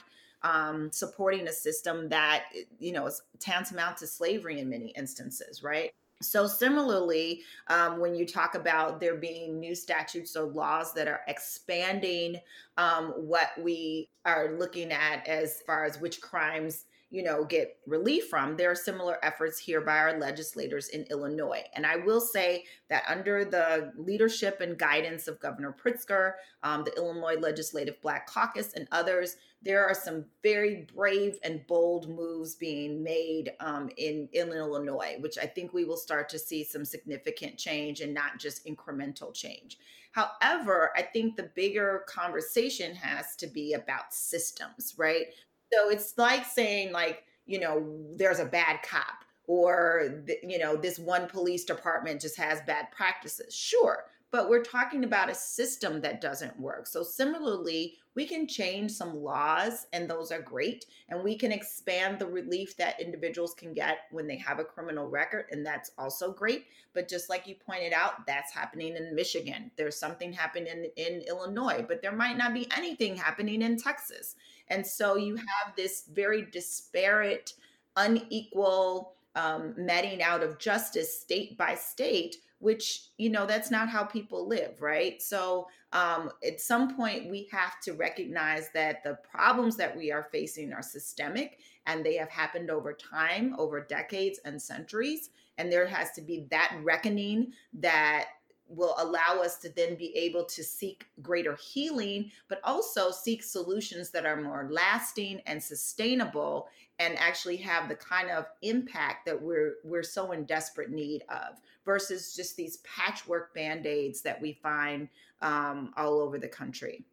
um, 0.43 0.91
supporting 0.93 1.49
a 1.49 1.53
system 1.53 2.09
that 2.09 2.45
you 2.79 2.93
know 2.93 3.07
is 3.07 3.23
tantamount 3.41 3.99
to 3.99 4.07
slavery 4.07 4.59
in 4.59 4.71
many 4.71 4.89
instances 4.97 5.63
right 5.63 5.93
so, 6.23 6.47
similarly, 6.47 7.43
um, 7.69 7.99
when 7.99 8.15
you 8.15 8.27
talk 8.27 8.55
about 8.55 9.01
there 9.01 9.17
being 9.17 9.59
new 9.59 9.75
statutes 9.75 10.37
or 10.37 10.45
laws 10.45 10.93
that 10.93 11.09
are 11.09 11.23
expanding 11.29 12.37
um, 12.77 13.13
what 13.17 13.51
we 13.59 14.11
are 14.27 14.57
looking 14.59 14.93
at 14.93 15.27
as 15.27 15.63
far 15.67 15.85
as 15.85 15.99
which 15.99 16.21
crimes 16.21 16.85
you 17.11 17.23
know 17.23 17.45
get 17.45 17.77
relief 17.87 18.29
from 18.29 18.57
there 18.57 18.71
are 18.71 18.77
similar 18.77 19.19
efforts 19.25 19.59
here 19.59 19.81
by 19.81 19.99
our 19.99 20.19
legislators 20.19 20.89
in 20.89 21.03
illinois 21.11 21.63
and 21.75 21.85
i 21.87 21.97
will 21.97 22.21
say 22.21 22.65
that 22.89 23.05
under 23.09 23.45
the 23.45 23.93
leadership 23.97 24.61
and 24.61 24.79
guidance 24.79 25.29
of 25.29 25.41
governor 25.41 25.75
pritzker 25.85 26.35
um, 26.63 26.85
the 26.85 26.97
illinois 26.97 27.37
legislative 27.37 28.01
black 28.01 28.27
caucus 28.27 28.73
and 28.75 28.87
others 28.93 29.37
there 29.63 29.87
are 29.87 29.95
some 29.95 30.25
very 30.43 30.87
brave 30.95 31.39
and 31.45 31.67
bold 31.67 32.09
moves 32.09 32.55
being 32.55 33.03
made 33.03 33.53
um, 33.61 33.91
in, 33.99 34.27
in 34.33 34.49
Illinois, 34.49 35.17
which 35.21 35.37
I 35.37 35.45
think 35.45 35.75
we 35.75 35.85
will 35.85 35.99
start 35.99 36.31
to 36.31 36.39
see 36.39 36.65
some 36.65 36.85
significant 36.85 37.59
change 37.59 38.01
and 38.01 38.15
not 38.15 38.39
just 38.39 38.67
incremental 38.67 39.35
change. 39.35 39.79
However, 40.13 40.91
I 40.97 41.03
think 41.03 41.37
the 41.37 41.51
bigger 41.55 42.05
conversation 42.09 42.95
has 42.97 43.37
to 43.37 43.47
be 43.47 43.75
about 43.75 44.15
systems, 44.15 44.95
right? 44.97 45.27
So 45.73 45.91
it's 45.91 46.17
like 46.19 46.45
saying, 46.45 46.93
like, 46.93 47.25
you 47.47 47.61
know, 47.61 47.99
there's 48.17 48.39
a 48.39 48.45
bad 48.45 48.83
cop 48.83 49.25
or, 49.47 50.23
you 50.43 50.59
know, 50.59 50.77
this 50.77 50.99
one 50.99 51.27
police 51.27 51.65
department 51.65 52.21
just 52.21 52.37
has 52.37 52.61
bad 52.63 52.91
practices. 52.93 53.55
Sure 53.55 54.05
but 54.33 54.49
we're 54.49 54.63
talking 54.63 55.03
about 55.05 55.31
a 55.31 55.35
system 55.35 56.01
that 56.03 56.21
doesn't 56.21 56.59
work. 56.59 56.87
So, 56.87 57.03
similarly, 57.03 57.97
we 58.15 58.27
can 58.27 58.47
change 58.47 58.93
some 58.93 59.17
laws, 59.17 59.87
and 59.93 60.09
those 60.09 60.31
are 60.31 60.41
great. 60.41 60.85
And 61.09 61.25
we 61.25 61.37
can 61.37 61.51
expand 61.51 62.19
the 62.19 62.27
relief 62.27 62.77
that 62.77 63.01
individuals 63.01 63.55
can 63.55 63.73
get 63.73 63.99
when 64.11 64.29
they 64.29 64.37
have 64.37 64.61
a 64.61 64.65
criminal 64.65 65.09
record, 65.09 65.47
and 65.51 65.67
that's 65.67 65.91
also 65.99 66.33
great. 66.33 66.67
But 66.93 67.09
just 67.09 67.29
like 67.29 67.47
you 67.47 67.57
pointed 67.57 67.93
out, 67.93 68.27
that's 68.27 68.53
happening 68.53 68.97
in 68.97 69.15
Michigan. 69.15 69.71
There's 69.77 69.99
something 69.99 70.33
happening 70.33 70.69
in, 70.69 70.91
in 70.97 71.23
Illinois, 71.23 71.85
but 71.87 72.01
there 72.01 72.15
might 72.15 72.37
not 72.37 72.55
be 72.55 72.71
anything 72.77 73.17
happening 73.17 73.63
in 73.63 73.77
Texas. 73.79 74.37
And 74.71 74.87
so, 74.87 75.17
you 75.17 75.37
have 75.37 75.77
this 75.77 76.05
very 76.13 76.43
disparate, 76.43 77.53
unequal 77.97 79.15
um, 79.35 79.75
meting 79.77 80.23
out 80.23 80.43
of 80.43 80.59
justice 80.59 81.21
state 81.21 81.57
by 81.59 81.75
state 81.75 82.37
which 82.61 83.09
you 83.17 83.31
know 83.31 83.47
that's 83.47 83.71
not 83.71 83.89
how 83.89 84.05
people 84.05 84.47
live 84.47 84.81
right? 84.81 85.21
So 85.21 85.67
um, 85.93 86.31
at 86.47 86.61
some 86.61 86.95
point 86.95 87.31
we 87.31 87.49
have 87.51 87.81
to 87.81 87.93
recognize 87.93 88.71
that 88.75 89.03
the 89.03 89.19
problems 89.29 89.77
that 89.77 89.97
we 89.97 90.13
are 90.13 90.29
facing 90.31 90.73
are 90.73 90.83
systemic 90.83 91.59
and 91.87 92.05
they 92.05 92.15
have 92.15 92.29
happened 92.29 92.71
over 92.71 92.93
time 92.93 93.57
over 93.59 93.81
decades 93.81 94.39
and 94.45 94.61
centuries. 94.61 95.31
And 95.59 95.73
there 95.73 95.87
has 95.87 96.13
to 96.13 96.23
be 96.23 96.47
that 96.51 96.79
reckoning 96.83 97.53
that 97.75 98.27
will 98.71 98.95
allow 98.99 99.43
us 99.43 99.59
to 99.59 99.69
then 99.69 99.97
be 99.97 100.17
able 100.17 100.45
to 100.45 100.63
seek 100.63 101.07
greater 101.21 101.57
healing, 101.57 102.31
but 102.49 102.61
also 102.63 103.11
seek 103.11 103.43
solutions 103.43 104.11
that 104.11 104.25
are 104.25 104.41
more 104.41 104.69
lasting 104.71 105.41
and 105.47 105.63
sustainable 105.63 106.69
and 106.99 107.19
actually 107.19 107.57
have 107.57 107.89
the 107.89 107.97
kind 107.97 108.31
of 108.31 108.47
impact 108.63 109.27
that 109.27 109.41
we're 109.41 109.75
we're 109.85 110.03
so 110.03 110.33
in 110.33 110.45
desperate 110.45 110.91
need 110.91 111.23
of 111.29 111.61
versus 111.85 112.35
just 112.37 112.57
these 112.57 112.79
patchwork 112.79 113.55
band-aids 113.55 114.23
that 114.23 114.41
we 114.41 114.53
find 114.53 115.09
um, 115.43 115.93
all 115.97 116.21
over 116.21 116.39
the 116.39 116.49
country. 116.49 117.05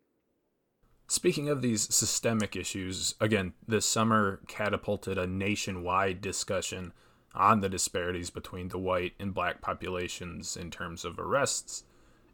Speaking 1.08 1.48
of 1.48 1.62
these 1.62 1.94
systemic 1.94 2.58
issues, 2.58 3.16
again, 3.22 3.54
this 3.66 3.86
summer 3.86 4.42
catapulted 4.48 5.18
a 5.18 5.26
nationwide 5.26 6.20
discussion 6.20 6.92
on 7.38 7.62
the 7.62 7.70
disparities 7.70 8.30
between 8.30 8.70
the 8.70 8.80
white 8.80 9.14
and 9.20 9.34
black 9.34 9.62
populations 9.62 10.58
in 10.58 10.72
terms 10.72 11.06
of 11.06 11.20
arrests, 11.20 11.84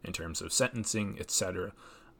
in 0.02 0.12
terms 0.12 0.40
of 0.40 0.52
sentencing, 0.52 1.16
etc. 1.20 1.72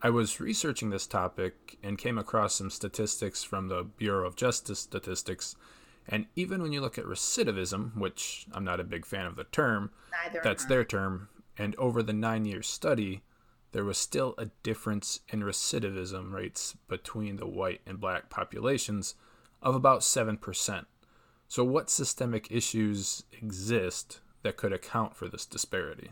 I 0.02 0.10
was 0.10 0.38
researching 0.40 0.90
this 0.90 1.06
topic 1.06 1.78
and 1.82 1.96
came 1.98 2.18
across 2.18 2.56
some 2.56 2.70
statistics 2.70 3.42
from 3.42 3.68
the 3.68 3.84
Bureau 3.84 4.26
of 4.26 4.36
Justice 4.36 4.80
Statistics. 4.80 5.56
And 6.06 6.26
even 6.36 6.62
when 6.62 6.72
you 6.72 6.82
look 6.82 6.98
at 6.98 7.06
recidivism, 7.06 7.96
which 7.96 8.46
I'm 8.52 8.64
not 8.64 8.80
a 8.80 8.84
big 8.84 9.06
fan 9.06 9.24
of 9.24 9.36
the 9.36 9.44
term, 9.44 9.90
Neither 10.24 10.40
that's 10.44 10.66
their 10.66 10.84
term, 10.84 11.30
and 11.56 11.74
over 11.76 12.02
the 12.02 12.12
nine 12.12 12.44
year 12.44 12.62
study, 12.62 13.22
there 13.72 13.84
was 13.84 13.96
still 13.96 14.34
a 14.36 14.50
difference 14.62 15.20
in 15.30 15.40
recidivism 15.40 16.32
rates 16.32 16.76
between 16.86 17.36
the 17.36 17.46
white 17.46 17.80
and 17.86 17.98
black 17.98 18.28
populations 18.28 19.14
of 19.62 19.74
about 19.74 20.00
7%. 20.00 20.84
So, 21.48 21.64
what 21.64 21.90
systemic 21.90 22.50
issues 22.50 23.22
exist 23.32 24.20
that 24.42 24.56
could 24.56 24.72
account 24.72 25.16
for 25.16 25.28
this 25.28 25.46
disparity? 25.46 26.10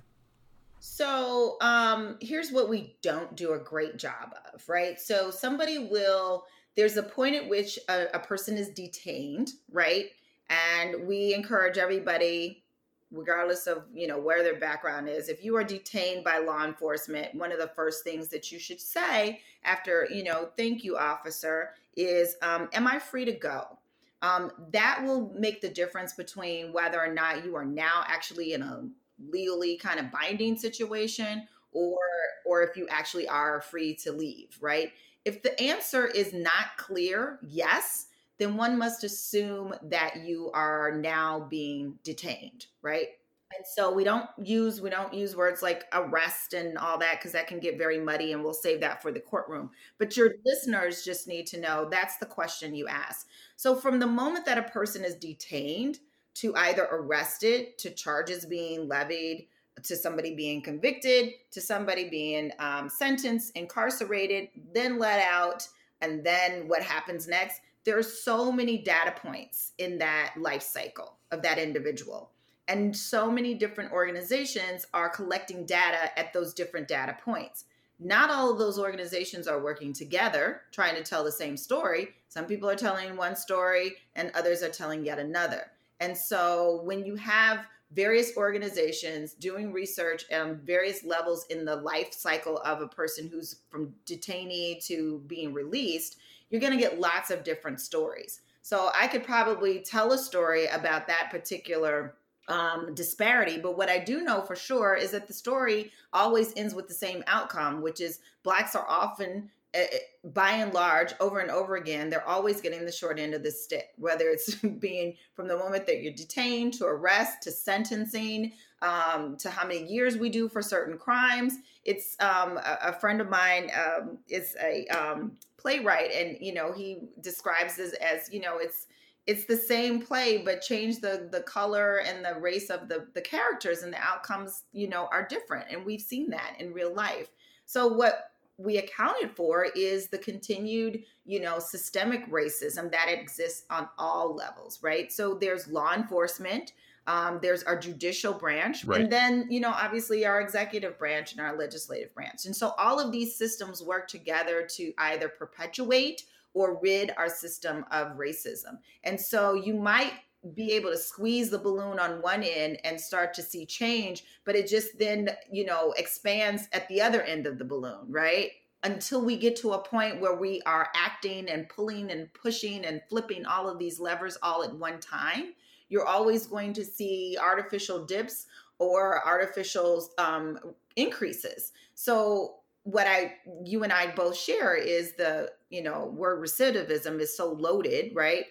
So 0.84 1.58
um, 1.60 2.16
here's 2.20 2.50
what 2.50 2.68
we 2.68 2.96
don't 3.02 3.36
do 3.36 3.52
a 3.52 3.58
great 3.58 3.98
job 3.98 4.34
of, 4.52 4.68
right? 4.68 5.00
So 5.00 5.30
somebody 5.30 5.78
will, 5.78 6.44
there's 6.74 6.96
a 6.96 7.04
point 7.04 7.36
at 7.36 7.48
which 7.48 7.78
a, 7.88 8.06
a 8.14 8.18
person 8.18 8.56
is 8.56 8.68
detained, 8.70 9.52
right? 9.70 10.06
And 10.50 11.06
we 11.06 11.34
encourage 11.34 11.78
everybody, 11.78 12.64
regardless 13.12 13.68
of 13.68 13.84
you 13.94 14.08
know 14.08 14.18
where 14.18 14.42
their 14.42 14.58
background 14.58 15.08
is, 15.08 15.28
if 15.28 15.44
you 15.44 15.54
are 15.54 15.62
detained 15.62 16.24
by 16.24 16.38
law 16.38 16.64
enforcement, 16.64 17.32
one 17.36 17.52
of 17.52 17.60
the 17.60 17.70
first 17.76 18.02
things 18.02 18.26
that 18.30 18.50
you 18.50 18.58
should 18.58 18.80
say 18.80 19.40
after 19.62 20.08
you 20.10 20.24
know, 20.24 20.48
thank 20.56 20.82
you, 20.82 20.96
officer, 20.96 21.74
is, 21.96 22.34
um, 22.42 22.68
"Am 22.72 22.88
I 22.88 22.98
free 22.98 23.24
to 23.24 23.32
go?" 23.32 23.78
Um, 24.22 24.52
that 24.70 25.02
will 25.04 25.32
make 25.36 25.60
the 25.60 25.68
difference 25.68 26.14
between 26.14 26.72
whether 26.72 27.00
or 27.00 27.12
not 27.12 27.44
you 27.44 27.56
are 27.56 27.64
now 27.64 28.04
actually 28.06 28.52
in 28.52 28.62
a 28.62 28.88
legally 29.18 29.76
kind 29.76 30.00
of 30.00 30.12
binding 30.12 30.56
situation 30.56 31.46
or 31.72 31.98
or 32.44 32.62
if 32.62 32.76
you 32.76 32.86
actually 32.88 33.28
are 33.28 33.60
free 33.60 33.94
to 33.96 34.12
leave 34.12 34.56
right? 34.60 34.92
If 35.24 35.42
the 35.42 35.60
answer 35.60 36.06
is 36.06 36.32
not 36.32 36.76
clear 36.76 37.38
yes 37.42 38.06
then 38.38 38.56
one 38.56 38.78
must 38.78 39.04
assume 39.04 39.74
that 39.82 40.24
you 40.24 40.50
are 40.52 40.92
now 40.92 41.46
being 41.50 41.98
detained 42.02 42.66
right 42.80 43.08
and 43.56 43.66
so 43.66 43.92
we 43.92 44.04
don't 44.04 44.28
use 44.42 44.80
we 44.80 44.90
don't 44.90 45.12
use 45.12 45.36
words 45.36 45.62
like 45.62 45.84
arrest 45.92 46.54
and 46.54 46.78
all 46.78 46.98
that 46.98 47.18
because 47.18 47.32
that 47.32 47.46
can 47.46 47.60
get 47.60 47.78
very 47.78 47.98
muddy 47.98 48.32
and 48.32 48.42
we'll 48.42 48.54
save 48.54 48.80
that 48.80 49.02
for 49.02 49.12
the 49.12 49.20
courtroom 49.20 49.70
but 49.98 50.16
your 50.16 50.32
listeners 50.44 51.04
just 51.04 51.28
need 51.28 51.46
to 51.46 51.60
know 51.60 51.88
that's 51.90 52.16
the 52.18 52.26
question 52.26 52.74
you 52.74 52.86
ask 52.88 53.26
so 53.56 53.74
from 53.74 53.98
the 53.98 54.06
moment 54.06 54.46
that 54.46 54.58
a 54.58 54.62
person 54.62 55.04
is 55.04 55.14
detained 55.16 55.98
to 56.34 56.54
either 56.56 56.88
arrested, 56.90 57.78
to 57.78 57.90
charges 57.90 58.46
being 58.46 58.88
levied, 58.88 59.48
to 59.82 59.96
somebody 59.96 60.34
being 60.34 60.62
convicted, 60.62 61.30
to 61.50 61.60
somebody 61.60 62.08
being 62.08 62.50
um, 62.58 62.88
sentenced, 62.88 63.56
incarcerated, 63.56 64.48
then 64.74 64.98
let 64.98 65.24
out, 65.24 65.66
and 66.00 66.24
then 66.24 66.68
what 66.68 66.82
happens 66.82 67.26
next. 67.28 67.60
There 67.84 67.98
are 67.98 68.02
so 68.02 68.52
many 68.52 68.78
data 68.78 69.12
points 69.16 69.72
in 69.78 69.98
that 69.98 70.34
life 70.38 70.62
cycle 70.62 71.16
of 71.30 71.42
that 71.42 71.58
individual. 71.58 72.31
And 72.72 72.96
so 72.96 73.30
many 73.30 73.52
different 73.52 73.92
organizations 73.92 74.86
are 74.94 75.10
collecting 75.10 75.66
data 75.66 76.18
at 76.18 76.32
those 76.32 76.54
different 76.54 76.88
data 76.88 77.14
points. 77.22 77.66
Not 78.00 78.30
all 78.30 78.50
of 78.50 78.58
those 78.58 78.78
organizations 78.78 79.46
are 79.46 79.62
working 79.62 79.92
together 79.92 80.62
trying 80.72 80.94
to 80.94 81.02
tell 81.02 81.22
the 81.22 81.30
same 81.30 81.58
story. 81.58 82.14
Some 82.30 82.46
people 82.46 82.70
are 82.70 82.74
telling 82.74 83.14
one 83.14 83.36
story 83.36 83.96
and 84.16 84.30
others 84.34 84.62
are 84.62 84.70
telling 84.70 85.04
yet 85.04 85.18
another. 85.18 85.66
And 86.00 86.16
so 86.16 86.80
when 86.84 87.04
you 87.04 87.14
have 87.16 87.66
various 87.94 88.34
organizations 88.38 89.34
doing 89.34 89.70
research 89.70 90.24
on 90.32 90.58
various 90.64 91.04
levels 91.04 91.44
in 91.50 91.66
the 91.66 91.76
life 91.76 92.14
cycle 92.14 92.56
of 92.60 92.80
a 92.80 92.88
person 92.88 93.28
who's 93.30 93.56
from 93.68 93.94
detainee 94.06 94.82
to 94.86 95.22
being 95.26 95.52
released, 95.52 96.16
you're 96.48 96.58
going 96.58 96.72
to 96.72 96.78
get 96.78 96.98
lots 96.98 97.30
of 97.30 97.44
different 97.44 97.82
stories. 97.82 98.40
So 98.62 98.90
I 98.98 99.08
could 99.08 99.24
probably 99.24 99.80
tell 99.80 100.12
a 100.12 100.18
story 100.18 100.68
about 100.68 101.06
that 101.08 101.28
particular 101.30 102.14
um, 102.48 102.94
disparity. 102.94 103.58
But 103.58 103.76
what 103.76 103.88
I 103.88 103.98
do 103.98 104.22
know 104.22 104.42
for 104.42 104.56
sure 104.56 104.94
is 104.94 105.12
that 105.12 105.26
the 105.26 105.32
story 105.32 105.92
always 106.12 106.52
ends 106.56 106.74
with 106.74 106.88
the 106.88 106.94
same 106.94 107.22
outcome, 107.26 107.82
which 107.82 108.00
is 108.00 108.20
blacks 108.42 108.74
are 108.74 108.88
often 108.88 109.50
eh, 109.74 109.86
by 110.24 110.52
and 110.52 110.72
large, 110.74 111.14
over 111.20 111.40
and 111.40 111.50
over 111.50 111.76
again, 111.76 112.10
they're 112.10 112.26
always 112.26 112.60
getting 112.60 112.84
the 112.84 112.92
short 112.92 113.18
end 113.18 113.34
of 113.34 113.42
the 113.42 113.50
stick, 113.50 113.90
whether 113.96 114.28
it's 114.28 114.54
being 114.80 115.16
from 115.34 115.48
the 115.48 115.56
moment 115.56 115.86
that 115.86 116.02
you're 116.02 116.12
detained 116.12 116.74
to 116.74 116.86
arrest 116.86 117.42
to 117.42 117.50
sentencing 117.50 118.52
um, 118.82 119.36
to 119.36 119.48
how 119.48 119.66
many 119.66 119.84
years 119.84 120.16
we 120.16 120.28
do 120.28 120.48
for 120.48 120.60
certain 120.60 120.98
crimes. 120.98 121.58
It's 121.84 122.16
um, 122.20 122.58
a, 122.58 122.78
a, 122.82 122.92
friend 122.92 123.20
of 123.20 123.30
mine 123.30 123.70
um, 123.74 124.18
is 124.28 124.56
a 124.60 124.86
um, 124.88 125.32
playwright, 125.56 126.12
and 126.12 126.36
you 126.40 126.52
know 126.52 126.72
he 126.72 127.08
describes 127.20 127.76
this 127.76 127.92
as 127.94 128.32
you 128.32 128.40
know 128.40 128.58
it's 128.58 128.88
it's 129.26 129.44
the 129.44 129.56
same 129.56 130.00
play 130.00 130.38
but 130.38 130.60
change 130.60 131.00
the 131.00 131.28
the 131.30 131.42
color 131.42 131.98
and 131.98 132.24
the 132.24 132.40
race 132.40 132.70
of 132.70 132.88
the 132.88 133.06
the 133.14 133.20
characters 133.20 133.82
and 133.82 133.92
the 133.92 133.98
outcomes 133.98 134.64
you 134.72 134.88
know 134.88 135.08
are 135.12 135.26
different 135.26 135.66
and 135.70 135.84
we've 135.84 136.00
seen 136.00 136.28
that 136.30 136.54
in 136.58 136.72
real 136.72 136.94
life 136.94 137.28
so 137.64 137.86
what 137.86 138.32
we 138.58 138.78
accounted 138.78 139.30
for 139.34 139.66
is 139.74 140.08
the 140.08 140.18
continued, 140.18 141.02
you 141.24 141.40
know, 141.40 141.58
systemic 141.58 142.30
racism 142.30 142.90
that 142.90 143.08
exists 143.08 143.64
on 143.70 143.88
all 143.98 144.34
levels, 144.34 144.78
right? 144.82 145.12
So 145.12 145.34
there's 145.34 145.68
law 145.68 145.94
enforcement, 145.94 146.72
um, 147.06 147.40
there's 147.42 147.62
our 147.64 147.78
judicial 147.78 148.32
branch, 148.32 148.84
right. 148.84 149.00
and 149.00 149.10
then, 149.10 149.46
you 149.50 149.60
know, 149.60 149.70
obviously 149.70 150.24
our 150.24 150.40
executive 150.40 150.98
branch 150.98 151.32
and 151.32 151.40
our 151.40 151.56
legislative 151.56 152.14
branch. 152.14 152.46
And 152.46 152.54
so 152.54 152.74
all 152.78 153.00
of 153.00 153.10
these 153.10 153.34
systems 153.34 153.82
work 153.82 154.06
together 154.06 154.66
to 154.76 154.92
either 154.98 155.28
perpetuate 155.28 156.24
or 156.54 156.80
rid 156.80 157.12
our 157.16 157.28
system 157.28 157.84
of 157.90 158.16
racism. 158.16 158.78
And 159.04 159.20
so 159.20 159.54
you 159.54 159.74
might 159.74 160.12
be 160.54 160.72
able 160.72 160.90
to 160.90 160.98
squeeze 160.98 161.50
the 161.50 161.58
balloon 161.58 161.98
on 161.98 162.20
one 162.20 162.42
end 162.42 162.78
and 162.84 163.00
start 163.00 163.32
to 163.32 163.42
see 163.42 163.64
change 163.64 164.24
but 164.44 164.56
it 164.56 164.66
just 164.66 164.98
then 164.98 165.30
you 165.50 165.64
know 165.64 165.92
expands 165.96 166.68
at 166.72 166.88
the 166.88 167.00
other 167.00 167.22
end 167.22 167.46
of 167.46 167.58
the 167.58 167.64
balloon 167.64 168.04
right 168.08 168.50
until 168.82 169.24
we 169.24 169.36
get 169.36 169.54
to 169.54 169.72
a 169.72 169.78
point 169.78 170.20
where 170.20 170.34
we 170.34 170.60
are 170.66 170.88
acting 170.96 171.48
and 171.48 171.68
pulling 171.68 172.10
and 172.10 172.32
pushing 172.34 172.84
and 172.84 173.00
flipping 173.08 173.46
all 173.46 173.68
of 173.68 173.78
these 173.78 174.00
levers 174.00 174.36
all 174.42 174.64
at 174.64 174.74
one 174.74 174.98
time 174.98 175.52
you're 175.88 176.06
always 176.06 176.46
going 176.46 176.72
to 176.72 176.84
see 176.84 177.36
artificial 177.40 178.04
dips 178.04 178.46
or 178.80 179.24
artificial 179.24 180.08
um, 180.18 180.58
increases 180.96 181.70
so 181.94 182.56
what 182.82 183.06
i 183.06 183.34
you 183.64 183.84
and 183.84 183.92
i 183.92 184.12
both 184.12 184.36
share 184.36 184.74
is 184.74 185.14
the 185.14 185.48
you 185.72 185.82
know 185.82 186.06
word 186.14 186.40
recidivism 186.40 187.18
is 187.20 187.36
so 187.36 187.52
loaded 187.52 188.12
right 188.14 188.44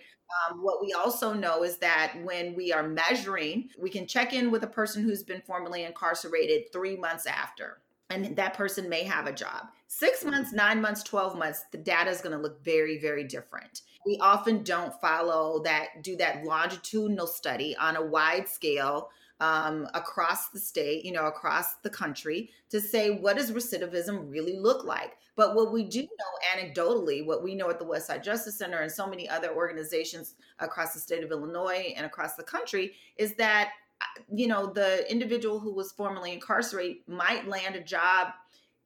um, 0.49 0.61
what 0.61 0.81
we 0.81 0.93
also 0.93 1.33
know 1.33 1.63
is 1.63 1.77
that 1.77 2.13
when 2.23 2.55
we 2.55 2.71
are 2.71 2.87
measuring, 2.87 3.69
we 3.77 3.89
can 3.89 4.07
check 4.07 4.33
in 4.33 4.51
with 4.51 4.63
a 4.63 4.67
person 4.67 5.03
who's 5.03 5.23
been 5.23 5.41
formerly 5.41 5.83
incarcerated 5.83 6.71
three 6.71 6.95
months 6.95 7.25
after, 7.25 7.81
and 8.09 8.35
that 8.35 8.53
person 8.53 8.87
may 8.87 9.03
have 9.03 9.27
a 9.27 9.33
job. 9.33 9.67
Six 9.87 10.23
months, 10.23 10.53
nine 10.53 10.81
months, 10.81 11.03
12 11.03 11.37
months, 11.37 11.65
the 11.71 11.77
data 11.77 12.09
is 12.09 12.21
going 12.21 12.35
to 12.35 12.41
look 12.41 12.63
very, 12.63 12.97
very 12.99 13.25
different. 13.25 13.81
We 14.05 14.17
often 14.21 14.63
don't 14.63 14.93
follow 15.01 15.61
that, 15.63 16.01
do 16.01 16.15
that 16.17 16.45
longitudinal 16.45 17.27
study 17.27 17.75
on 17.77 17.97
a 17.97 18.05
wide 18.05 18.47
scale 18.47 19.09
um, 19.41 19.87
across 19.95 20.49
the 20.49 20.59
state, 20.59 21.03
you 21.03 21.11
know, 21.11 21.25
across 21.25 21.73
the 21.81 21.89
country 21.89 22.51
to 22.69 22.79
say 22.79 23.09
what 23.09 23.37
does 23.37 23.51
recidivism 23.51 24.29
really 24.29 24.57
look 24.57 24.85
like. 24.85 25.17
But 25.35 25.55
what 25.55 25.73
we 25.73 25.83
do 25.83 26.01
know 26.01 26.07
anecdotally, 26.55 27.25
what 27.25 27.41
we 27.41 27.55
know 27.55 27.69
at 27.71 27.79
the 27.79 27.85
Westside 27.85 28.23
Justice 28.23 28.57
Center 28.57 28.81
and 28.81 28.91
so 28.91 29.07
many 29.07 29.27
other 29.27 29.53
organizations 29.55 30.35
across 30.59 30.93
the 30.93 30.99
state 30.99 31.23
of 31.23 31.31
Illinois 31.31 31.93
and 31.97 32.05
across 32.05 32.35
the 32.35 32.43
country, 32.43 32.93
is 33.17 33.33
that 33.35 33.71
uh, 33.99 34.21
you 34.31 34.47
know 34.47 34.67
the 34.67 35.09
individual 35.11 35.59
who 35.59 35.73
was 35.73 35.91
formerly 35.91 36.33
incarcerated 36.33 36.97
might 37.07 37.47
land 37.47 37.75
a 37.75 37.81
job 37.81 38.27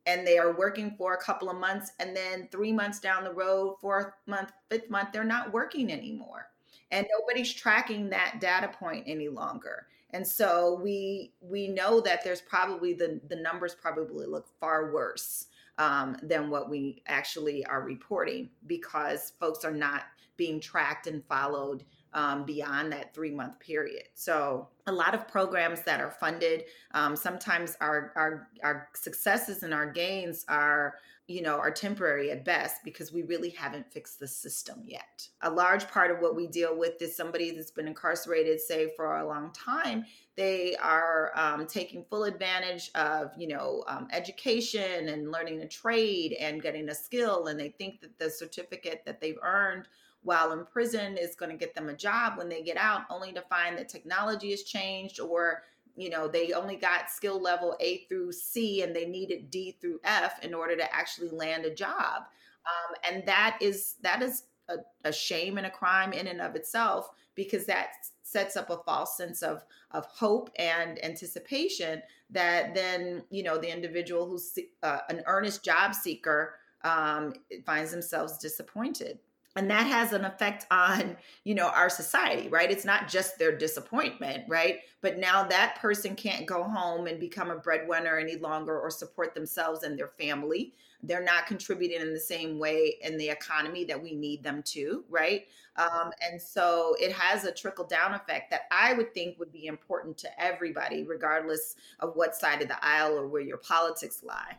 and 0.06 0.26
they 0.26 0.38
are 0.38 0.56
working 0.56 0.96
for 0.98 1.16
a 1.16 1.22
couple 1.22 1.50
of 1.50 1.58
months 1.58 1.92
and 2.00 2.16
then 2.16 2.48
three 2.52 2.72
months 2.72 3.00
down 3.00 3.24
the 3.24 3.34
road 3.34 3.76
fourth 3.82 4.12
month 4.28 4.52
fifth 4.70 4.90
month 4.90 5.10
they're 5.14 5.24
not 5.24 5.54
working 5.54 5.92
anymore 5.92 6.48
and 6.92 7.08
nobody's 7.18 7.54
tracking 7.54 8.10
that 8.10 8.38
data 8.42 8.68
point 8.68 9.06
any 9.08 9.30
longer 9.30 9.88
and 10.16 10.26
so 10.26 10.80
we 10.82 11.34
we 11.42 11.68
know 11.68 12.00
that 12.00 12.24
there's 12.24 12.42
probably 12.42 12.94
the 12.94 13.20
the 13.28 13.36
numbers 13.36 13.76
probably 13.76 14.26
look 14.26 14.48
far 14.62 14.94
worse 14.94 15.48
um, 15.78 16.16
than 16.24 16.50
what 16.50 16.70
we 16.70 17.04
actually 17.06 17.66
are 17.66 17.82
reporting 17.82 18.50
because 18.66 19.34
folks 19.42 19.66
are 19.66 19.74
not 19.74 20.04
being 20.38 20.62
tracked 20.62 21.08
and 21.08 21.22
followed 21.26 21.84
um, 22.14 22.46
beyond 22.46 22.94
that 22.94 23.14
three 23.14 23.32
month 23.32 23.60
period. 23.60 24.04
So 24.14 24.70
a 24.88 24.92
lot 24.92 25.14
of 25.14 25.28
programs 25.28 25.82
that 25.84 26.00
are 26.00 26.12
funded, 26.12 26.64
um, 26.92 27.18
sometimes 27.18 27.76
our, 27.82 28.14
our 28.16 28.48
our 28.64 28.88
successes 28.94 29.64
and 29.64 29.74
our 29.74 29.92
gains 29.92 30.46
are 30.48 30.96
you 31.28 31.42
know, 31.42 31.58
are 31.58 31.72
temporary 31.72 32.30
at 32.30 32.46
best 32.46 32.82
because 32.84 33.12
we 33.12 33.24
really 33.24 33.50
haven't 33.50 33.92
fixed 33.92 34.20
the 34.20 34.28
system 34.28 34.84
yet. 34.86 35.28
A 35.42 35.50
large 35.50 35.88
part 35.88 36.12
of 36.12 36.20
what 36.20 36.36
we 36.36 36.46
deal 36.46 36.78
with 36.78 37.02
is 37.02 37.18
somebody 37.18 37.52
that's 37.52 37.72
been 37.72 37.88
incarcerated, 37.88 38.60
say, 38.62 38.92
for 38.96 39.18
a 39.18 39.28
long 39.28 39.52
time. 39.52 40.06
They 40.36 40.76
are 40.76 41.32
um, 41.36 41.66
taking 41.66 42.06
full 42.10 42.26
advantage 42.26 42.92
of, 42.94 43.32
you 43.38 43.48
know, 43.48 43.84
um, 43.88 44.08
education 44.12 45.08
and 45.10 45.32
learning 45.32 45.62
a 45.62 45.68
trade 45.68 46.34
and 46.40 46.62
getting 46.62 46.90
a 46.90 46.96
skill, 46.96 47.48
and 47.48 47.60
they 47.60 47.70
think 47.70 48.02
that 48.02 48.20
the 48.20 48.30
certificate 48.30 49.02
that 49.06 49.20
they've 49.20 49.40
earned 49.42 49.88
while 50.22 50.52
in 50.52 50.66
prison 50.66 51.18
is 51.18 51.36
going 51.36 51.52
to 51.52 51.58
get 51.58 51.76
them 51.76 51.88
a 51.88 51.96
job 51.96 52.38
when 52.38 52.50
they 52.50 52.64
get 52.64 52.78
out, 52.78 53.02
only 53.10 53.32
to 53.32 53.42
find 53.42 53.78
that 53.78 53.88
technology 53.88 54.50
has 54.50 54.64
changed 54.64 55.20
or 55.20 55.62
you 55.96 56.10
know 56.10 56.28
they 56.28 56.54
only 56.54 56.76
got 56.76 57.10
skill 57.10 57.42
level 57.42 57.76
a 57.80 58.00
through 58.10 58.32
c 58.32 58.82
and 58.82 58.96
they 58.96 59.06
needed 59.06 59.50
d 59.50 59.78
through 59.80 60.00
f 60.04 60.44
in 60.44 60.54
order 60.54 60.76
to 60.76 60.94
actually 60.94 61.30
land 61.30 61.66
a 61.66 61.74
job. 61.74 62.24
Um, 62.66 62.96
and 63.14 63.26
that 63.28 63.58
is 63.62 63.96
that 64.02 64.22
is 64.22 64.44
a, 64.70 64.76
a 65.04 65.14
shame 65.14 65.58
and 65.58 65.68
a 65.68 65.72
crime 65.72 66.14
in 66.14 66.28
and 66.28 66.42
of 66.42 66.56
itself 66.56 67.10
because 67.36 67.66
that 67.66 67.90
sets 68.24 68.56
up 68.58 68.70
a 68.70 68.78
false 68.78 69.18
sense 69.18 69.44
of 69.44 69.64
of 69.92 70.06
hope 70.06 70.50
and 70.58 71.04
anticipation 71.04 72.02
that 72.30 72.74
then 72.74 73.24
you 73.30 73.44
know 73.44 73.58
the 73.58 73.72
individual 73.72 74.28
who's 74.28 74.58
uh, 74.84 75.00
an 75.10 75.22
earnest 75.28 75.64
job 75.64 75.94
seeker 75.94 76.56
um, 76.84 77.34
finds 77.66 77.92
themselves 77.92 78.38
disappointed 78.38 79.20
and 79.56 79.70
that 79.70 79.88
has 79.88 80.14
an 80.14 80.26
effect 80.26 80.66
on 80.72 81.18
you 81.44 81.56
know 81.56 81.68
our 81.70 81.90
society 81.90 82.50
right? 82.50 82.72
It's 82.72 82.86
not 82.86 83.08
just 83.08 83.38
their 83.38 83.58
disappointment 83.58 84.44
right? 84.48 84.80
But 85.02 85.18
now 85.18 85.44
that 85.44 85.76
person 85.80 86.16
can't 86.16 86.46
go 86.46 86.64
home 86.64 87.08
and 87.08 87.20
become 87.20 87.52
a 87.52 87.58
breadwinner 87.58 88.18
any 88.18 88.38
longer 88.38 88.80
or 88.80 88.90
support 88.90 89.34
themselves 89.34 89.84
and 89.84 89.98
their 89.98 90.08
family. 90.08 90.74
They're 91.04 91.24
not 91.24 91.46
contributing 91.46 92.02
in 92.02 92.14
the 92.14 92.20
same 92.20 92.58
way 92.58 92.96
in 93.02 93.18
the 93.18 93.30
economy 93.30 93.86
that 93.86 94.02
we 94.02 94.16
need 94.16 94.44
them 94.44 94.64
to 94.64 95.04
right? 95.10 95.44
Um, 95.78 96.12
and 96.22 96.42
so 96.42 96.96
it 97.00 97.12
has 97.12 97.44
a 97.44 97.52
trickle 97.52 97.86
down 97.86 98.14
effect 98.14 98.50
that 98.52 98.62
i 98.72 98.94
would 98.94 99.14
think 99.14 99.38
would 99.40 99.52
be 99.52 99.66
important 99.66 100.18
to 100.20 100.42
everybody 100.42 101.04
regardless 101.04 101.76
of 102.00 102.16
what 102.16 102.36
side 102.36 102.62
of 102.62 102.68
the 102.68 102.84
aisle 102.86 103.18
or 103.18 103.28
where 103.28 103.42
your 103.42 103.58
politics 103.58 104.24
lie 104.24 104.56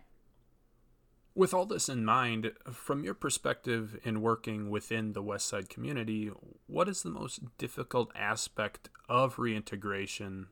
with 1.36 1.52
all 1.52 1.66
this 1.66 1.90
in 1.90 2.02
mind, 2.02 2.50
from 2.72 3.04
your 3.04 3.12
perspective 3.12 3.98
in 4.02 4.22
working 4.22 4.70
within 4.70 5.12
the 5.12 5.22
West 5.22 5.46
Side 5.46 5.68
community, 5.68 6.30
what 6.66 6.88
is 6.88 7.02
the 7.02 7.10
most 7.10 7.40
difficult 7.58 8.10
aspect 8.16 8.88
of 9.06 9.38
reintegration 9.38 10.46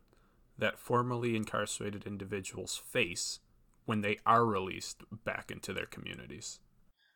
that 0.58 0.78
formerly 0.78 1.34
incarcerated 1.34 2.06
individuals 2.06 2.76
face 2.76 3.40
when 3.86 4.02
they 4.02 4.18
are 4.26 4.44
released 4.44 5.02
back 5.24 5.50
into 5.50 5.72
their 5.72 5.86
communities? 5.86 6.60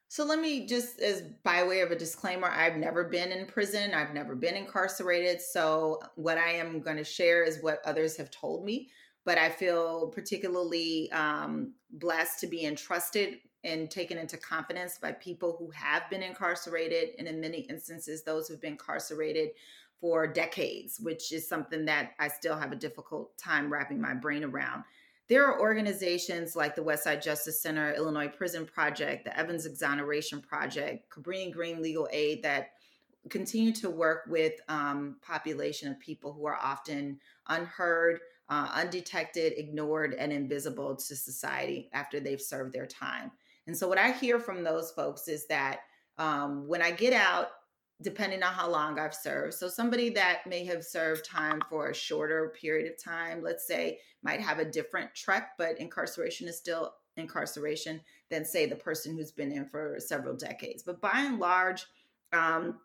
So 0.09 0.25
let 0.25 0.41
me 0.41 0.67
just 0.67 1.01
as 1.01 1.21
by 1.45 1.63
way 1.63 1.83
of 1.83 1.91
a 1.91 1.97
disclaimer, 1.97 2.49
I've 2.49 2.79
never 2.79 3.05
been 3.05 3.31
in 3.31 3.45
prison, 3.45 3.93
I've 3.93 4.15
never 4.15 4.35
been 4.35 4.57
incarcerated, 4.57 5.43
so 5.43 6.01
what 6.15 6.39
I 6.39 6.53
am 6.53 6.81
going 6.81 6.97
to 6.97 7.05
share 7.05 7.45
is 7.45 7.63
what 7.63 7.83
others 7.85 8.17
have 8.17 8.31
told 8.31 8.65
me, 8.65 8.89
but 9.27 9.37
I 9.37 9.51
feel 9.51 10.09
particularly 10.09 11.13
um, 11.13 11.75
blessed 11.91 12.41
to 12.41 12.47
be 12.47 12.65
entrusted 12.65 13.41
and 13.65 13.91
taken 13.91 14.19
into 14.19 14.37
confidence 14.37 14.99
by 14.99 15.13
people 15.13 15.57
who 15.59 15.71
have 15.71 16.09
been 16.11 16.23
incarcerated, 16.23 17.11
and 17.19 17.27
in 17.27 17.41
many 17.41 17.61
instances, 17.63 18.23
those 18.23 18.49
who've 18.49 18.61
been 18.61 18.73
incarcerated 18.73 19.51
for 20.01 20.27
decades, 20.27 21.01
which 21.01 21.33
is 21.33 21.49
something 21.49 21.85
that 21.87 22.13
I 22.19 22.29
still 22.29 22.57
have 22.57 22.73
a 22.73 22.77
difficult 22.77 23.37
time 23.37 23.73
wrapping 23.73 24.01
my 24.01 24.15
brain 24.15 24.45
around. 24.45 24.85
There 25.29 25.45
are 25.45 25.61
organizations 25.61 26.57
like 26.57 26.75
the 26.75 26.83
Westside 26.83 27.23
Justice 27.23 27.61
Center, 27.61 27.93
Illinois 27.93 28.29
Prison 28.29 28.65
Project, 28.65 29.25
the 29.25 29.39
Evans 29.39 29.67
Exoneration 29.67 30.41
Project, 30.41 31.11
Cabrini 31.11 31.53
Green 31.53 31.83
Legal 31.83 32.09
Aid 32.13 32.43
that 32.45 32.71
continue 33.29 33.73
to 33.73 33.91
work 33.91 34.23
with 34.29 34.55
um, 34.69 35.17
population 35.21 35.91
of 35.91 36.01
people 36.01 36.33
who 36.33 36.47
are 36.47 36.57
often 36.57 37.19
unheard, 37.49 38.21
uh, 38.49 38.71
undetected, 38.73 39.53
ignored, 39.57 40.15
and 40.15 40.33
invisible 40.33 40.97
to 40.97 41.15
society 41.15 41.91
after 41.93 42.21
they've 42.21 42.41
served 42.41 42.73
their 42.73 42.87
time. 42.87 43.31
And 43.69 43.77
so, 43.77 43.87
what 43.87 43.99
I 43.99 44.11
hear 44.13 44.41
from 44.41 44.65
those 44.65 44.91
folks 44.91 45.29
is 45.29 45.47
that 45.47 45.81
um, 46.17 46.67
when 46.67 46.81
I 46.81 46.91
get 46.91 47.13
out, 47.13 47.49
depending 48.01 48.43
on 48.43 48.55
how 48.55 48.69
long 48.69 48.99
I've 48.99 49.15
served, 49.15 49.55
so 49.55 49.69
somebody 49.69 50.09
that 50.11 50.47
may 50.47 50.65
have 50.65 50.83
served 50.83 51.27
time 51.27 51.61
for 51.69 51.91
a 51.91 51.95
shorter 51.95 52.55
period 52.59 52.91
of 52.91 53.03
time, 53.03 53.43
let's 53.43 53.67
say, 53.67 53.99
might 54.23 54.41
have 54.41 54.59
a 54.59 54.65
different 54.65 55.15
trek, 55.15 55.51
but 55.59 55.79
incarceration 55.79 56.49
is 56.49 56.57
still 56.57 56.95
incarceration 57.19 58.01
than, 58.31 58.45
say, 58.45 58.65
the 58.65 58.75
person 58.75 59.15
who's 59.15 59.33
been 59.33 59.53
in 59.53 59.67
for 59.67 59.97
several 59.99 60.35
decades. 60.35 60.83
But 60.83 61.03
by 61.03 61.13
and 61.15 61.39
large, 61.39 61.85
um, 62.33 62.79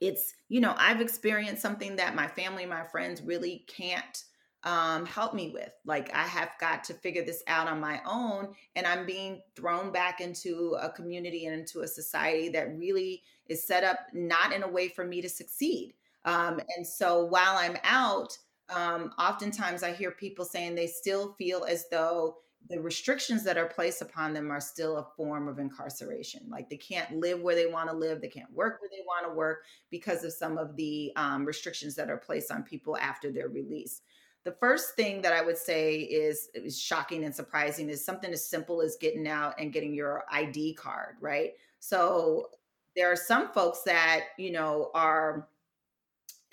it's, 0.00 0.34
you 0.48 0.60
know, 0.60 0.74
I've 0.76 1.00
experienced 1.00 1.62
something 1.62 1.94
that 1.96 2.16
my 2.16 2.26
family, 2.26 2.66
my 2.66 2.82
friends 2.82 3.22
really 3.22 3.64
can't 3.68 4.24
um, 4.64 5.06
help 5.06 5.34
me 5.34 5.50
with. 5.50 5.72
Like, 5.84 6.14
I 6.14 6.22
have 6.22 6.50
got 6.58 6.84
to 6.84 6.94
figure 6.94 7.24
this 7.24 7.42
out 7.46 7.68
on 7.68 7.80
my 7.80 8.00
own. 8.06 8.54
And 8.74 8.86
I'm 8.86 9.06
being 9.06 9.42
thrown 9.54 9.92
back 9.92 10.20
into 10.20 10.76
a 10.80 10.90
community 10.90 11.46
and 11.46 11.60
into 11.60 11.80
a 11.80 11.88
society 11.88 12.48
that 12.50 12.76
really 12.76 13.22
is 13.46 13.66
set 13.66 13.84
up 13.84 13.98
not 14.12 14.52
in 14.52 14.62
a 14.62 14.68
way 14.68 14.88
for 14.88 15.04
me 15.04 15.20
to 15.20 15.28
succeed. 15.28 15.94
Um, 16.24 16.60
and 16.76 16.86
so 16.86 17.24
while 17.26 17.56
I'm 17.56 17.76
out, 17.84 18.36
um, 18.74 19.12
oftentimes 19.18 19.82
I 19.82 19.92
hear 19.92 20.10
people 20.10 20.46
saying 20.46 20.74
they 20.74 20.86
still 20.86 21.34
feel 21.34 21.64
as 21.64 21.86
though 21.90 22.38
the 22.70 22.80
restrictions 22.80 23.44
that 23.44 23.58
are 23.58 23.66
placed 23.66 24.00
upon 24.00 24.32
them 24.32 24.50
are 24.50 24.60
still 24.60 24.96
a 24.96 25.06
form 25.16 25.48
of 25.48 25.58
incarceration. 25.58 26.40
Like 26.48 26.70
they 26.70 26.78
can't 26.78 27.18
live 27.18 27.40
where 27.40 27.54
they 27.54 27.66
want 27.66 27.90
to 27.90 27.96
live, 27.96 28.22
they 28.22 28.28
can't 28.28 28.50
work 28.52 28.80
where 28.80 28.88
they 28.90 29.04
want 29.06 29.26
to 29.26 29.36
work 29.36 29.64
because 29.90 30.24
of 30.24 30.32
some 30.32 30.56
of 30.56 30.74
the 30.76 31.12
um, 31.16 31.44
restrictions 31.44 31.94
that 31.96 32.08
are 32.08 32.16
placed 32.16 32.50
on 32.50 32.62
people 32.62 32.96
after 32.96 33.30
their 33.30 33.48
release 33.48 34.00
the 34.44 34.52
first 34.52 34.94
thing 34.94 35.22
that 35.22 35.32
I 35.32 35.42
would 35.42 35.56
say 35.56 35.96
is, 36.00 36.50
is 36.54 36.78
shocking 36.78 37.24
and 37.24 37.34
surprising 37.34 37.88
is 37.88 38.04
something 38.04 38.32
as 38.32 38.46
simple 38.46 38.82
as 38.82 38.96
getting 39.00 39.26
out 39.26 39.54
and 39.58 39.72
getting 39.72 39.94
your 39.94 40.24
ID 40.30 40.74
card, 40.74 41.16
right? 41.20 41.52
So 41.80 42.50
there 42.94 43.10
are 43.10 43.16
some 43.16 43.52
folks 43.52 43.82
that, 43.82 44.26
you 44.38 44.52
know, 44.52 44.90
are 44.94 45.48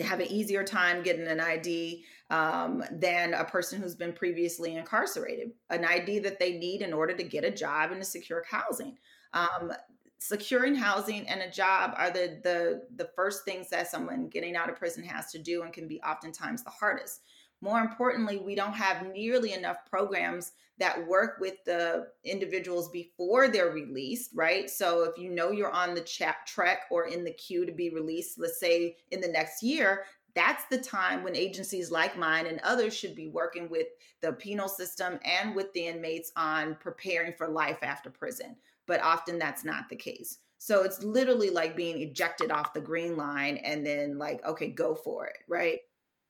have 0.00 0.20
an 0.20 0.26
easier 0.26 0.64
time 0.64 1.02
getting 1.02 1.26
an 1.28 1.38
ID 1.38 2.04
um, 2.30 2.82
than 2.90 3.34
a 3.34 3.44
person 3.44 3.80
who's 3.80 3.94
been 3.94 4.12
previously 4.12 4.74
incarcerated, 4.74 5.52
an 5.70 5.84
ID 5.84 6.18
that 6.20 6.40
they 6.40 6.58
need 6.58 6.82
in 6.82 6.92
order 6.92 7.14
to 7.14 7.22
get 7.22 7.44
a 7.44 7.50
job 7.50 7.92
and 7.92 8.00
to 8.00 8.06
secure 8.06 8.42
housing. 8.48 8.96
Um, 9.32 9.72
securing 10.18 10.74
housing 10.74 11.28
and 11.28 11.42
a 11.42 11.50
job 11.50 11.94
are 11.96 12.10
the 12.10 12.40
the 12.44 12.82
the 12.96 13.10
first 13.16 13.44
things 13.44 13.68
that 13.70 13.88
someone 13.88 14.28
getting 14.28 14.54
out 14.54 14.70
of 14.70 14.76
prison 14.76 15.02
has 15.02 15.32
to 15.32 15.38
do 15.38 15.62
and 15.62 15.72
can 15.72 15.88
be 15.88 16.00
oftentimes 16.02 16.62
the 16.62 16.70
hardest 16.70 17.22
more 17.62 17.80
importantly, 17.80 18.38
we 18.38 18.54
don't 18.56 18.74
have 18.74 19.06
nearly 19.06 19.52
enough 19.52 19.78
programs 19.88 20.52
that 20.78 21.06
work 21.06 21.36
with 21.40 21.54
the 21.64 22.08
individuals 22.24 22.90
before 22.90 23.48
they're 23.48 23.70
released, 23.70 24.30
right? 24.34 24.68
So 24.68 25.04
if 25.04 25.16
you 25.16 25.30
know 25.30 25.52
you're 25.52 25.70
on 25.70 25.94
the 25.94 26.00
chat 26.00 26.38
track 26.46 26.80
or 26.90 27.06
in 27.06 27.22
the 27.24 27.32
queue 27.32 27.64
to 27.64 27.72
be 27.72 27.90
released, 27.90 28.38
let's 28.38 28.58
say 28.58 28.96
in 29.12 29.20
the 29.20 29.28
next 29.28 29.62
year, 29.62 30.04
that's 30.34 30.64
the 30.70 30.78
time 30.78 31.22
when 31.22 31.36
agencies 31.36 31.90
like 31.90 32.18
mine 32.18 32.46
and 32.46 32.58
others 32.64 32.96
should 32.96 33.14
be 33.14 33.28
working 33.28 33.68
with 33.70 33.86
the 34.22 34.32
penal 34.32 34.68
system 34.68 35.20
and 35.24 35.54
with 35.54 35.72
the 35.72 35.86
inmates 35.86 36.32
on 36.36 36.76
preparing 36.80 37.32
for 37.36 37.46
life 37.46 37.78
after 37.82 38.10
prison. 38.10 38.56
But 38.88 39.02
often 39.02 39.38
that's 39.38 39.64
not 39.64 39.88
the 39.88 39.96
case. 39.96 40.38
So 40.58 40.82
it's 40.82 41.02
literally 41.02 41.50
like 41.50 41.76
being 41.76 42.00
ejected 42.00 42.50
off 42.50 42.72
the 42.72 42.80
green 42.80 43.16
line 43.16 43.58
and 43.58 43.86
then 43.86 44.18
like, 44.18 44.44
okay, 44.44 44.68
go 44.68 44.94
for 44.94 45.26
it, 45.26 45.38
right? 45.48 45.80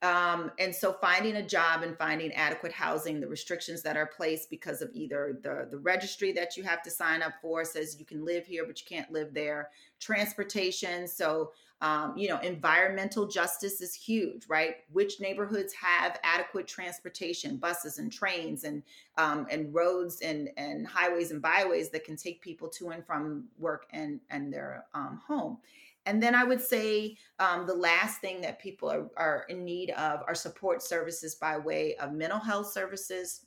Um, 0.03 0.51
and 0.59 0.75
so 0.75 0.91
finding 0.91 1.37
a 1.37 1.47
job 1.47 1.81
and 1.81 1.97
finding 1.97 2.33
adequate 2.33 2.73
housing, 2.73 3.21
the 3.21 3.27
restrictions 3.27 3.81
that 3.83 3.95
are 3.95 4.05
placed 4.05 4.49
because 4.49 4.81
of 4.81 4.89
either 4.93 5.39
the, 5.41 5.65
the 5.71 5.77
registry 5.77 6.33
that 6.33 6.57
you 6.57 6.63
have 6.63 6.83
to 6.83 6.91
sign 6.91 7.21
up 7.21 7.35
for 7.41 7.63
says 7.63 7.97
you 7.97 8.05
can 8.05 8.25
live 8.25 8.45
here, 8.45 8.65
but 8.67 8.77
you 8.81 8.85
can't 8.85 9.09
live 9.13 9.33
there, 9.33 9.69
transportation. 10.01 11.07
So, 11.07 11.53
um, 11.79 12.17
you 12.17 12.27
know, 12.27 12.37
environmental 12.39 13.27
justice 13.27 13.79
is 13.79 13.93
huge, 13.93 14.43
right? 14.49 14.75
Which 14.91 15.21
neighborhoods 15.21 15.73
have 15.73 16.19
adequate 16.23 16.67
transportation, 16.67 17.55
buses 17.55 17.97
and 17.97 18.11
trains 18.11 18.65
and 18.65 18.83
um, 19.17 19.47
and 19.49 19.73
roads 19.73 20.19
and, 20.19 20.49
and 20.57 20.85
highways 20.85 21.31
and 21.31 21.41
byways 21.41 21.89
that 21.91 22.03
can 22.03 22.17
take 22.17 22.41
people 22.41 22.67
to 22.69 22.89
and 22.89 23.05
from 23.05 23.45
work 23.57 23.85
and, 23.91 24.19
and 24.29 24.51
their 24.51 24.85
um, 24.93 25.21
home. 25.25 25.59
And 26.05 26.21
then 26.21 26.35
I 26.35 26.43
would 26.43 26.61
say 26.61 27.17
um, 27.39 27.65
the 27.65 27.73
last 27.73 28.19
thing 28.19 28.41
that 28.41 28.59
people 28.59 28.91
are, 28.91 29.09
are 29.15 29.45
in 29.49 29.63
need 29.63 29.91
of 29.91 30.21
are 30.27 30.35
support 30.35 30.81
services 30.81 31.35
by 31.35 31.57
way 31.57 31.95
of 31.95 32.11
mental 32.11 32.39
health 32.39 32.71
services, 32.71 33.45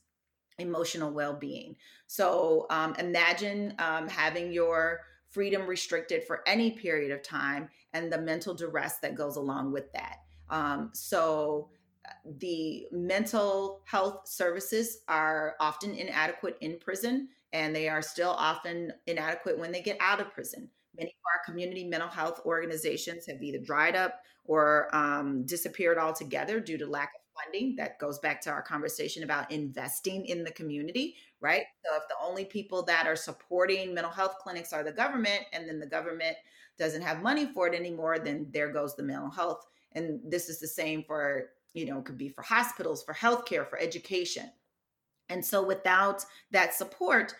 emotional 0.59 1.11
well 1.11 1.35
being. 1.35 1.77
So 2.07 2.67
um, 2.71 2.95
imagine 2.99 3.75
um, 3.79 4.09
having 4.09 4.53
your 4.53 5.01
freedom 5.29 5.67
restricted 5.67 6.25
for 6.25 6.43
any 6.47 6.71
period 6.71 7.11
of 7.11 7.23
time 7.23 7.69
and 7.93 8.11
the 8.13 8.19
mental 8.19 8.55
duress 8.55 8.99
that 8.99 9.15
goes 9.15 9.37
along 9.37 9.73
with 9.73 9.93
that. 9.93 10.19
Um, 10.49 10.91
so 10.95 11.69
uh, 12.07 12.13
the 12.39 12.87
mental 12.93 13.83
health 13.85 14.29
services 14.29 15.01
are 15.09 15.57
often 15.61 15.95
inadequate 15.95 16.57
in 16.61 16.79
prison 16.79 17.29
and 17.53 17.75
they 17.75 17.89
are 17.89 18.03
still 18.03 18.31
often 18.31 18.93
inadequate 19.07 19.59
when 19.59 19.73
they 19.73 19.83
get 19.83 19.99
out 20.01 20.21
of 20.21 20.33
prison. 20.33 20.71
Many 20.99 21.11
of 21.11 21.25
our 21.33 21.45
community 21.45 21.85
mental 21.85 22.09
health 22.09 22.41
organizations 22.45 23.27
have 23.27 23.43
either 23.43 23.59
dried 23.59 23.97
up 23.97 24.21
or 24.45 24.95
um, 24.95 25.45
disappeared 25.45 25.99
altogether 25.99 26.61
due 26.61 26.79
to 26.79 26.87
lack 26.87 27.11
of 27.15 27.43
funding. 27.43 27.77
That 27.77 27.99
goes 27.99 28.19
back 28.19 28.41
to 28.43 28.51
our 28.51 28.63
conversation 28.63 29.23
about 29.23 29.51
investing 29.51 30.27
in 30.27 30.45
the 30.45 30.53
community, 30.53 31.17
right? 31.41 31.65
So, 31.85 31.97
if 31.97 32.03
the 32.09 32.15
only 32.23 32.45
people 32.45 32.83
that 32.85 33.07
are 33.07 33.17
supporting 33.17 33.95
mental 33.95 34.13
health 34.13 34.37
clinics 34.41 34.73
are 34.73 34.83
the 34.83 34.93
government, 34.93 35.43
and 35.53 35.69
then 35.69 35.79
the 35.79 35.87
government 35.87 36.37
doesn't 36.79 37.03
have 37.03 37.23
money 37.23 37.47
for 37.47 37.67
it 37.67 37.75
anymore, 37.75 38.19
then 38.19 38.49
there 38.53 38.73
goes 38.73 38.95
the 38.95 39.03
mental 39.03 39.31
health. 39.31 39.67
And 39.93 40.21
this 40.25 40.49
is 40.49 40.61
the 40.61 40.69
same 40.69 41.03
for, 41.03 41.51
you 41.73 41.87
know, 41.87 42.03
could 42.03 42.19
be 42.19 42.29
for 42.29 42.43
hospitals, 42.43 43.03
for 43.03 43.15
healthcare, 43.15 43.69
for 43.69 43.79
education. 43.79 44.51
And 45.29 45.45
so, 45.45 45.65
without 45.65 46.25
that 46.51 46.75
support, 46.75 47.35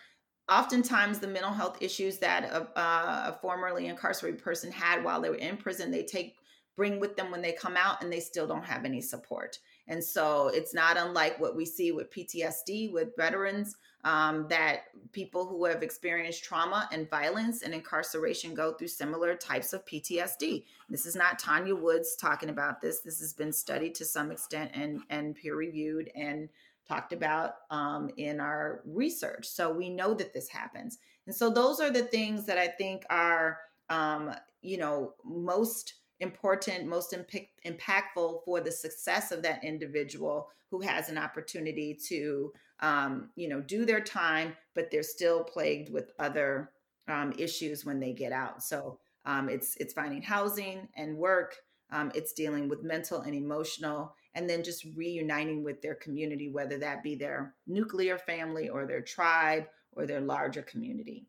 oftentimes 0.49 1.19
the 1.19 1.27
mental 1.27 1.51
health 1.51 1.77
issues 1.81 2.17
that 2.19 2.45
a, 2.45 2.79
a, 2.79 3.37
formerly 3.41 3.87
incarcerated 3.87 4.41
person 4.41 4.71
had 4.71 5.03
while 5.03 5.21
they 5.21 5.29
were 5.29 5.35
in 5.35 5.57
prison 5.57 5.91
they 5.91 6.03
take 6.03 6.35
bring 6.75 6.99
with 6.99 7.17
them 7.17 7.31
when 7.31 7.41
they 7.41 7.51
come 7.51 7.75
out 7.75 8.03
and 8.03 8.13
they 8.13 8.19
still 8.19 8.45
don't 8.45 8.63
have 8.63 8.85
any 8.85 9.01
support. 9.01 9.57
And 9.87 10.01
so 10.01 10.49
it's 10.49 10.75
not 10.75 10.95
unlike 10.95 11.39
what 11.39 11.55
we 11.55 11.65
see 11.65 11.91
with 11.91 12.11
ptsd 12.11 12.91
with 12.93 13.15
veterans 13.17 13.75
um, 14.03 14.47
that 14.49 14.83
people 15.11 15.45
who 15.45 15.65
have 15.65 15.81
experienced 15.81 16.43
trauma 16.43 16.87
and 16.91 17.09
violence 17.09 17.63
and 17.63 17.73
incarceration 17.73 18.53
go 18.53 18.73
through 18.73 18.89
similar 18.89 19.35
types 19.35 19.73
of 19.73 19.83
ptsd 19.85 20.63
this 20.89 21.05
is 21.05 21.15
not 21.15 21.37
tanya 21.37 21.75
woods 21.75 22.15
talking 22.15 22.49
about 22.49 22.81
this. 22.81 23.01
This 23.01 23.19
has 23.19 23.33
been 23.33 23.51
studied 23.51 23.95
to 23.95 24.05
some 24.05 24.31
extent 24.31 24.71
and 24.73 25.01
and 25.09 25.35
peer 25.35 25.55
reviewed 25.55 26.09
and 26.15 26.49
talked 26.87 27.13
about 27.13 27.55
um, 27.69 28.09
in 28.17 28.39
our 28.39 28.81
research. 28.85 29.47
So 29.47 29.71
we 29.71 29.89
know 29.89 30.13
that 30.13 30.33
this 30.33 30.49
happens. 30.49 30.99
And 31.25 31.35
so 31.35 31.49
those 31.49 31.79
are 31.79 31.91
the 31.91 32.03
things 32.03 32.45
that 32.45 32.57
I 32.57 32.67
think 32.67 33.03
are, 33.09 33.59
um, 33.89 34.33
you 34.61 34.77
know, 34.77 35.13
most 35.23 35.95
important, 36.19 36.87
most 36.87 37.13
imp- 37.13 37.49
impactful 37.65 38.43
for 38.45 38.61
the 38.61 38.71
success 38.71 39.31
of 39.31 39.43
that 39.43 39.63
individual 39.63 40.49
who 40.71 40.81
has 40.81 41.09
an 41.09 41.17
opportunity 41.17 41.97
to, 42.07 42.51
um, 42.79 43.29
you 43.35 43.47
know, 43.47 43.61
do 43.61 43.85
their 43.85 44.01
time, 44.01 44.55
but 44.73 44.89
they're 44.89 45.03
still 45.03 45.43
plagued 45.43 45.91
with 45.91 46.11
other 46.19 46.71
um, 47.07 47.33
issues 47.37 47.85
when 47.85 47.99
they 47.99 48.13
get 48.13 48.31
out. 48.31 48.63
So 48.63 48.99
um, 49.25 49.49
it's 49.49 49.75
it's 49.77 49.93
finding 49.93 50.21
housing 50.21 50.87
and 50.95 51.17
work. 51.17 51.57
Um, 51.91 52.11
it's 52.15 52.33
dealing 52.33 52.67
with 52.67 52.83
mental 52.83 53.21
and 53.21 53.33
emotional 53.33 54.13
and 54.35 54.49
then 54.49 54.63
just 54.63 54.85
reuniting 54.95 55.63
with 55.63 55.81
their 55.81 55.95
community, 55.95 56.49
whether 56.49 56.77
that 56.77 57.03
be 57.03 57.15
their 57.15 57.55
nuclear 57.65 58.17
family 58.17 58.69
or 58.69 58.85
their 58.85 59.01
tribe 59.01 59.65
or 59.93 60.05
their 60.05 60.21
larger 60.21 60.61
community. 60.61 61.25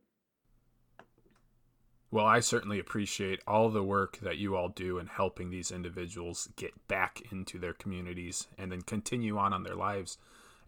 Well, 2.11 2.24
I 2.24 2.40
certainly 2.40 2.78
appreciate 2.78 3.40
all 3.46 3.68
the 3.68 3.82
work 3.82 4.18
that 4.22 4.38
you 4.38 4.56
all 4.56 4.70
do 4.70 4.98
in 4.98 5.08
helping 5.08 5.50
these 5.50 5.70
individuals 5.70 6.48
get 6.56 6.88
back 6.88 7.20
into 7.30 7.58
their 7.58 7.74
communities 7.74 8.48
and 8.56 8.72
then 8.72 8.80
continue 8.80 9.37
on 9.37 9.52
on 9.52 9.62
their 9.62 9.74
lives. 9.74 10.16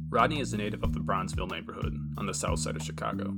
Rodney 0.09 0.39
is 0.39 0.51
a 0.53 0.57
native 0.57 0.83
of 0.83 0.93
the 0.93 0.99
Bronzeville 0.99 1.51
neighborhood 1.51 1.95
on 2.17 2.25
the 2.25 2.33
south 2.33 2.59
side 2.59 2.75
of 2.75 2.81
Chicago. 2.81 3.31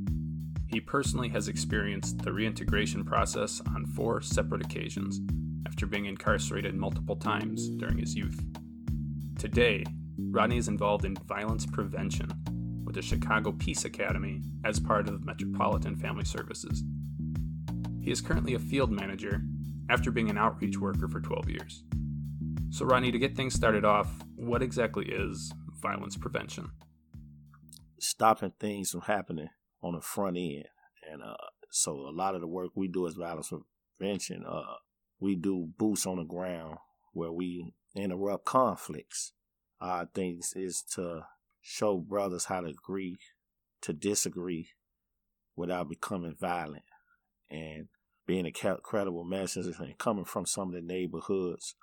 He 0.67 0.79
personally 0.79 1.27
has 1.29 1.49
experienced 1.49 2.19
the 2.19 2.31
reintegration 2.31 3.03
process 3.03 3.61
on 3.75 3.85
four 3.85 4.21
separate 4.21 4.63
occasions 4.63 5.19
after 5.67 5.85
being 5.85 6.05
incarcerated 6.05 6.73
multiple 6.73 7.17
times 7.17 7.67
during 7.67 7.97
his 7.97 8.15
youth. 8.15 8.41
Today, 9.37 9.83
Rodney 10.17 10.57
is 10.57 10.69
involved 10.69 11.03
in 11.03 11.15
violence 11.15 11.65
prevention 11.65 12.31
the 12.95 13.01
Chicago 13.01 13.51
Peace 13.51 13.83
Academy 13.83 14.41
as 14.63 14.79
part 14.79 15.09
of 15.09 15.25
Metropolitan 15.25 15.97
Family 15.97 16.23
Services. 16.23 16.81
He 18.01 18.09
is 18.09 18.21
currently 18.21 18.53
a 18.53 18.59
field 18.59 18.89
manager 18.89 19.41
after 19.89 20.11
being 20.11 20.29
an 20.29 20.37
outreach 20.37 20.79
worker 20.79 21.09
for 21.09 21.19
12 21.19 21.49
years. 21.49 21.83
So, 22.69 22.85
Rodney, 22.85 23.11
to 23.11 23.19
get 23.19 23.35
things 23.35 23.53
started 23.53 23.83
off, 23.83 24.07
what 24.37 24.63
exactly 24.63 25.07
is 25.07 25.53
violence 25.81 26.15
prevention? 26.15 26.71
Stopping 27.99 28.53
things 28.61 28.91
from 28.91 29.01
happening 29.01 29.49
on 29.83 29.95
the 29.95 30.01
front 30.01 30.37
end. 30.37 30.65
And 31.11 31.21
uh, 31.21 31.35
so, 31.69 31.91
a 31.91 32.15
lot 32.15 32.33
of 32.33 32.39
the 32.39 32.47
work 32.47 32.71
we 32.75 32.87
do 32.87 33.07
as 33.07 33.15
violence 33.15 33.51
prevention, 33.97 34.45
uh, 34.49 34.75
we 35.19 35.35
do 35.35 35.67
boots 35.77 36.05
on 36.05 36.15
the 36.15 36.23
ground 36.23 36.77
where 37.11 37.31
we 37.31 37.73
interrupt 37.93 38.45
conflicts 38.45 39.33
uh, 39.81 40.05
things 40.13 40.53
is 40.55 40.81
to 40.93 41.25
show 41.67 41.97
brothers 41.97 42.45
how 42.45 42.61
to 42.61 42.67
agree 42.67 43.17
to 43.81 43.91
disagree 43.91 44.69
without 45.55 45.89
becoming 45.89 46.35
violent 46.39 46.83
and 47.49 47.87
being 48.27 48.45
a 48.45 48.51
credible 48.51 49.23
messenger 49.23 49.73
and 49.79 49.97
coming 49.97 50.25
from 50.25 50.45
some 50.45 50.69
of 50.69 50.75
the 50.75 50.81
neighborhoods 50.81 51.75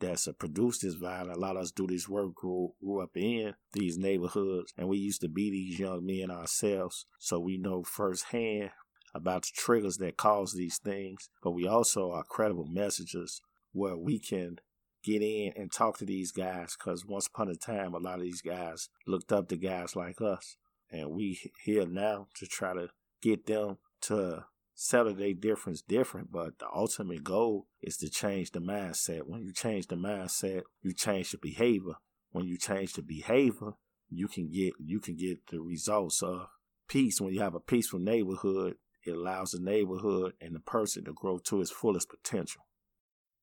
that's 0.00 0.28
produced 0.38 0.82
this 0.82 0.94
violence. 0.94 1.36
A 1.36 1.40
lot 1.40 1.56
of 1.56 1.62
us 1.62 1.72
do 1.72 1.86
this 1.86 2.08
work, 2.08 2.34
grew, 2.34 2.72
grew 2.80 3.02
up 3.02 3.16
in 3.16 3.54
these 3.72 3.96
neighborhoods, 3.96 4.72
and 4.76 4.88
we 4.88 4.98
used 4.98 5.20
to 5.20 5.28
be 5.28 5.50
these 5.50 5.78
young 5.78 6.04
men 6.04 6.30
ourselves, 6.30 7.06
so 7.18 7.38
we 7.38 7.58
know 7.58 7.82
firsthand 7.82 8.70
about 9.14 9.42
the 9.42 9.50
triggers 9.54 9.96
that 9.98 10.16
cause 10.16 10.52
these 10.52 10.78
things. 10.78 11.30
But 11.42 11.52
we 11.52 11.66
also 11.66 12.10
are 12.10 12.24
credible 12.24 12.66
messengers 12.66 13.40
where 13.72 13.96
we 13.96 14.18
can 14.18 14.58
get 15.02 15.22
in 15.22 15.52
and 15.56 15.72
talk 15.72 15.98
to 15.98 16.04
these 16.04 16.32
guys 16.32 16.76
because 16.76 17.06
once 17.06 17.26
upon 17.26 17.48
a 17.48 17.56
time, 17.56 17.94
a 17.94 17.98
lot 17.98 18.18
of 18.18 18.22
these 18.22 18.42
guys 18.42 18.88
looked 19.06 19.32
up 19.32 19.48
to 19.48 19.56
guys 19.56 19.96
like 19.96 20.20
us. 20.20 20.56
And 20.90 21.10
we 21.10 21.38
here 21.64 21.86
now 21.86 22.28
to 22.36 22.46
try 22.46 22.74
to 22.74 22.88
get 23.22 23.46
them 23.46 23.78
to 24.02 24.44
settle 24.74 25.14
their 25.14 25.34
difference 25.34 25.82
different, 25.82 26.30
but 26.30 26.58
the 26.60 26.66
ultimate 26.72 27.24
goal 27.24 27.66
is 27.82 27.96
to 27.98 28.08
change 28.08 28.52
the 28.52 28.60
mindset. 28.60 29.22
When 29.26 29.42
you 29.42 29.52
change 29.52 29.88
the 29.88 29.96
mindset, 29.96 30.62
you 30.82 30.94
change 30.94 31.32
the 31.32 31.38
behavior. 31.38 31.94
When 32.30 32.46
you 32.46 32.56
change 32.56 32.92
the 32.92 33.02
behavior, 33.02 33.72
you 34.08 34.28
can 34.28 34.48
get 34.50 34.74
you 34.78 35.00
can 35.00 35.16
get 35.16 35.46
the 35.50 35.60
results 35.60 36.22
of 36.22 36.46
peace. 36.88 37.20
When 37.20 37.34
you 37.34 37.40
have 37.40 37.54
a 37.54 37.60
peaceful 37.60 37.98
neighborhood, 37.98 38.76
it 39.04 39.12
allows 39.12 39.50
the 39.50 39.60
neighborhood 39.60 40.34
and 40.40 40.54
the 40.54 40.60
person 40.60 41.04
to 41.04 41.12
grow 41.12 41.38
to 41.38 41.60
its 41.60 41.70
fullest 41.70 42.08
potential. 42.08 42.62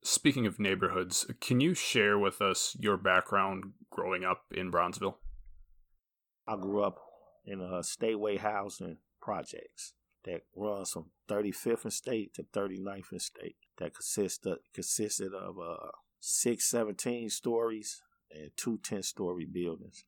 Speaking 0.08 0.46
of 0.46 0.60
neighborhoods, 0.60 1.26
can 1.42 1.60
you 1.60 1.74
share 1.74 2.20
with 2.20 2.40
us 2.40 2.78
your 2.80 2.96
background 2.96 3.74
growing 3.90 4.24
up 4.24 4.44
in 4.52 4.72
Bronzeville? 4.72 5.16
I 6.48 6.58
grew 6.58 6.84
up 6.84 7.00
in 7.44 7.60
a 7.60 7.80
stateway 7.80 8.38
housing 8.38 8.98
projects 9.20 9.94
that 10.24 10.42
runs 10.56 10.92
from 10.92 11.08
35th 11.28 11.86
and 11.86 11.94
State 11.94 12.36
to 12.36 12.44
39th 12.44 13.14
and 13.14 13.22
State. 13.22 13.56
That 13.80 13.96
consisted 13.96 14.58
consisted 14.76 15.34
of 15.34 15.56
uh, 15.58 15.90
six 16.20 16.70
17 16.70 17.32
stories 17.32 18.04
and 18.30 18.52
two 18.56 18.78
10 18.84 19.02
story 19.02 19.48
buildings. 19.52 20.06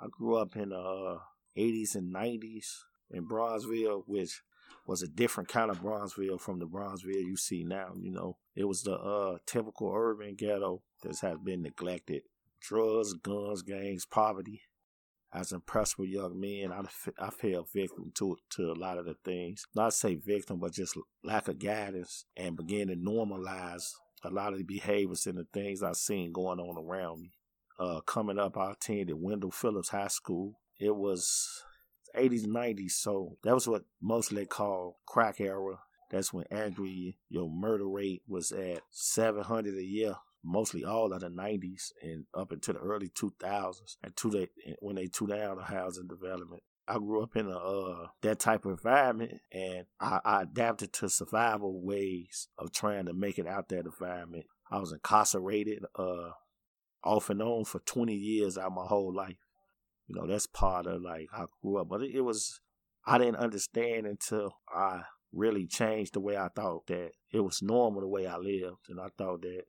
I 0.00 0.06
grew 0.10 0.36
up 0.36 0.56
in 0.56 0.70
the 0.70 0.78
uh, 0.78 1.18
80s 1.54 1.94
and 1.96 2.14
90s 2.14 2.64
in 3.10 3.28
Bronzeville, 3.28 4.04
which 4.06 4.40
was 4.86 5.02
a 5.02 5.06
different 5.06 5.50
kind 5.50 5.70
of 5.70 5.82
Bronzeville 5.82 6.40
from 6.40 6.60
the 6.60 6.66
Bronzeville 6.66 7.26
you 7.26 7.36
see 7.36 7.62
now. 7.62 7.92
You 8.00 8.10
know, 8.10 8.38
it 8.54 8.64
was 8.64 8.82
the 8.82 8.94
uh, 8.94 9.38
typical 9.46 9.92
urban 9.94 10.34
ghetto 10.36 10.82
that 11.02 11.18
has 11.18 11.38
been 11.44 11.62
neglected. 11.62 12.22
Drugs, 12.60 13.12
guns, 13.14 13.62
gangs, 13.62 14.06
poverty. 14.06 14.62
As 15.32 15.50
impressed 15.50 15.98
with 15.98 16.10
young 16.10 16.40
men, 16.40 16.70
I, 16.72 16.84
I 17.18 17.30
fell 17.30 17.66
victim 17.74 18.12
to 18.14 18.36
to 18.50 18.70
a 18.70 18.74
lot 18.74 18.98
of 18.98 19.06
the 19.06 19.16
things. 19.24 19.64
Not 19.74 19.92
say 19.92 20.14
victim, 20.14 20.60
but 20.60 20.72
just 20.72 20.96
lack 21.24 21.48
of 21.48 21.58
guidance 21.58 22.24
and 22.36 22.56
began 22.56 22.86
to 22.86 22.94
normalize 22.94 23.90
a 24.22 24.30
lot 24.30 24.52
of 24.52 24.58
the 24.58 24.64
behaviors 24.64 25.26
and 25.26 25.36
the 25.36 25.46
things 25.52 25.82
I've 25.82 25.96
seen 25.96 26.32
going 26.32 26.60
on 26.60 26.78
around 26.78 27.22
me. 27.22 27.32
Uh, 27.78 28.00
coming 28.02 28.38
up, 28.38 28.56
I 28.56 28.72
attended 28.72 29.16
Wendell 29.20 29.50
Phillips 29.50 29.88
High 29.88 30.06
School. 30.06 30.60
It 30.78 30.94
was 30.94 31.64
80s, 32.16 32.46
90s. 32.46 32.92
So 32.92 33.36
that 33.42 33.54
was 33.54 33.66
what 33.66 33.82
mostly 34.00 34.42
they 34.42 34.46
call 34.46 35.00
crack 35.06 35.40
era. 35.40 35.78
That's 36.14 36.32
when 36.32 36.44
angry, 36.48 37.18
your 37.28 37.50
murder 37.50 37.88
rate 37.88 38.22
was 38.28 38.52
at 38.52 38.82
700 38.92 39.74
a 39.76 39.82
year, 39.82 40.14
mostly 40.44 40.84
all 40.84 41.12
of 41.12 41.20
the 41.20 41.28
90s 41.28 41.90
and 42.00 42.26
up 42.32 42.52
into 42.52 42.72
the 42.72 42.78
early 42.78 43.08
2000s. 43.08 43.96
And 44.00 44.16
to 44.18 44.30
the, 44.30 44.48
when 44.78 44.94
they 44.94 45.08
took 45.08 45.30
down 45.30 45.56
the 45.56 45.64
housing 45.64 46.06
development. 46.06 46.62
I 46.86 46.98
grew 46.98 47.22
up 47.22 47.34
in 47.34 47.48
a 47.48 47.56
uh, 47.56 48.06
that 48.22 48.38
type 48.38 48.66
of 48.66 48.72
environment, 48.72 49.40
and 49.50 49.86
I, 49.98 50.20
I 50.22 50.42
adapted 50.42 50.92
to 50.92 51.08
survival 51.08 51.82
ways 51.82 52.48
of 52.58 52.72
trying 52.72 53.06
to 53.06 53.14
make 53.14 53.38
it 53.38 53.48
out 53.48 53.70
that 53.70 53.86
environment. 53.86 54.44
I 54.70 54.78
was 54.78 54.92
incarcerated, 54.92 55.82
uh, 55.98 56.32
off 57.02 57.30
and 57.30 57.42
on 57.42 57.64
for 57.64 57.80
20 57.80 58.14
years 58.14 58.58
out 58.58 58.66
of 58.66 58.72
my 58.74 58.84
whole 58.84 59.12
life. 59.12 59.38
You 60.06 60.14
know, 60.14 60.26
that's 60.26 60.46
part 60.46 60.86
of 60.86 61.00
like 61.00 61.28
I 61.32 61.46
grew 61.62 61.78
up. 61.78 61.88
But 61.88 62.02
it, 62.02 62.16
it 62.16 62.20
was, 62.20 62.60
I 63.06 63.16
didn't 63.16 63.36
understand 63.36 64.06
until 64.06 64.58
I 64.68 65.04
really 65.34 65.66
changed 65.66 66.14
the 66.14 66.20
way 66.20 66.36
I 66.36 66.48
thought 66.48 66.86
that 66.86 67.12
it 67.32 67.40
was 67.40 67.62
normal 67.62 68.00
the 68.00 68.08
way 68.08 68.26
I 68.26 68.36
lived. 68.36 68.88
And 68.88 69.00
I 69.00 69.08
thought 69.16 69.42
that 69.42 69.64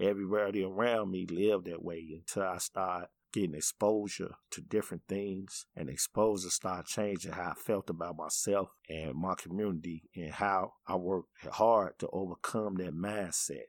everybody 0.00 0.64
around 0.64 1.10
me 1.10 1.26
lived 1.26 1.66
that 1.66 1.84
way 1.84 2.06
until 2.12 2.42
I 2.42 2.58
started 2.58 3.08
getting 3.32 3.54
exposure 3.54 4.36
to 4.52 4.60
different 4.60 5.02
things 5.08 5.66
and 5.74 5.90
exposure 5.90 6.50
started 6.50 6.86
changing 6.86 7.32
how 7.32 7.50
I 7.50 7.54
felt 7.54 7.90
about 7.90 8.16
myself 8.16 8.68
and 8.88 9.14
my 9.14 9.34
community 9.34 10.04
and 10.14 10.30
how 10.30 10.74
I 10.86 10.94
worked 10.94 11.28
hard 11.50 11.98
to 11.98 12.08
overcome 12.12 12.76
that 12.76 12.94
mindset. 12.94 13.64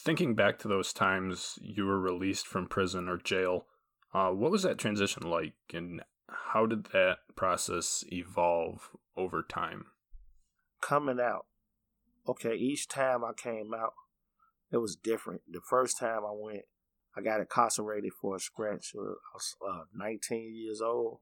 Thinking 0.00 0.34
back 0.34 0.58
to 0.60 0.68
those 0.68 0.92
times 0.92 1.58
you 1.60 1.84
were 1.84 2.00
released 2.00 2.46
from 2.46 2.68
prison 2.68 3.08
or 3.08 3.18
jail, 3.18 3.66
uh, 4.14 4.30
what 4.30 4.50
was 4.50 4.62
that 4.62 4.78
transition 4.78 5.24
like, 5.24 5.54
and 5.74 6.02
how 6.28 6.64
did 6.66 6.86
that 6.86 7.18
process 7.36 8.04
evolve 8.10 8.90
over 9.16 9.42
time? 9.42 9.86
Coming 10.80 11.20
out, 11.20 11.46
okay, 12.26 12.54
each 12.54 12.88
time 12.88 13.24
I 13.24 13.32
came 13.32 13.72
out, 13.74 13.94
it 14.72 14.78
was 14.78 14.96
different. 14.96 15.42
The 15.50 15.60
first 15.60 15.98
time 15.98 16.20
I 16.24 16.32
went, 16.32 16.62
I 17.16 17.20
got 17.20 17.40
incarcerated 17.40 18.12
for 18.20 18.36
a 18.36 18.40
scratch. 18.40 18.94
I 18.94 19.14
was 19.34 19.56
uh, 19.68 19.82
19 19.94 20.54
years 20.54 20.80
old. 20.80 21.18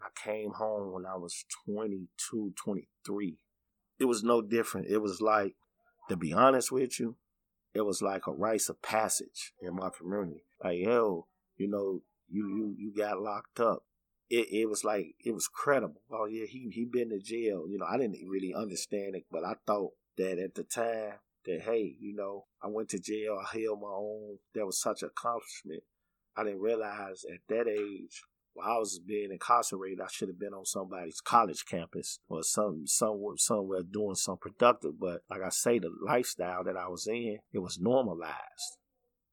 I 0.00 0.08
came 0.14 0.52
home 0.52 0.92
when 0.92 1.06
I 1.06 1.16
was 1.16 1.44
22, 1.66 2.52
23. 2.56 3.38
It 3.98 4.04
was 4.04 4.22
no 4.22 4.42
different. 4.42 4.88
It 4.88 4.98
was 4.98 5.20
like, 5.20 5.54
to 6.08 6.16
be 6.16 6.32
honest 6.32 6.70
with 6.70 7.00
you, 7.00 7.16
it 7.74 7.84
was 7.84 8.00
like 8.00 8.26
a 8.26 8.32
rites 8.32 8.68
of 8.68 8.80
passage 8.80 9.52
in 9.60 9.74
my 9.74 9.90
community. 9.90 10.44
Like, 10.62 10.78
yo, 10.78 11.26
you 11.56 11.68
know, 11.68 12.02
you 12.28 12.48
you 12.48 12.74
you 12.78 12.92
got 12.96 13.20
locked 13.20 13.60
up. 13.60 13.84
It 14.28 14.48
it 14.50 14.68
was 14.68 14.84
like 14.84 15.14
it 15.24 15.32
was 15.32 15.48
credible. 15.48 16.02
Oh 16.10 16.26
yeah, 16.26 16.46
he 16.46 16.68
he 16.72 16.84
been 16.84 17.10
to 17.10 17.18
jail. 17.18 17.66
You 17.68 17.78
know, 17.78 17.86
I 17.86 17.96
didn't 17.96 18.28
really 18.28 18.54
understand 18.54 19.14
it, 19.14 19.24
but 19.30 19.44
I 19.44 19.54
thought 19.66 19.92
that 20.16 20.38
at 20.38 20.54
the 20.54 20.64
time 20.64 21.14
that 21.44 21.62
hey, 21.62 21.96
you 22.00 22.14
know, 22.14 22.46
I 22.62 22.68
went 22.68 22.88
to 22.90 22.98
jail, 22.98 23.38
I 23.40 23.58
held 23.58 23.80
my 23.80 23.88
own. 23.88 24.38
That 24.54 24.66
was 24.66 24.80
such 24.80 25.02
an 25.02 25.10
accomplishment. 25.16 25.84
I 26.36 26.44
didn't 26.44 26.60
realize 26.60 27.24
at 27.32 27.40
that 27.48 27.68
age 27.68 28.22
while 28.56 28.76
I 28.76 28.78
was 28.78 28.98
being 28.98 29.30
incarcerated, 29.30 30.00
I 30.00 30.08
should 30.10 30.28
have 30.28 30.38
been 30.38 30.54
on 30.54 30.64
somebody's 30.64 31.20
college 31.20 31.64
campus 31.66 32.20
or 32.28 32.42
some 32.42 32.86
somewhere 32.86 33.36
somewhere 33.36 33.82
doing 33.82 34.14
some 34.14 34.38
productive. 34.38 34.98
But 34.98 35.20
like 35.30 35.42
I 35.42 35.50
say, 35.50 35.78
the 35.78 35.90
lifestyle 36.04 36.64
that 36.64 36.76
I 36.76 36.88
was 36.88 37.06
in, 37.06 37.38
it 37.52 37.58
was 37.58 37.78
normalized 37.78 38.78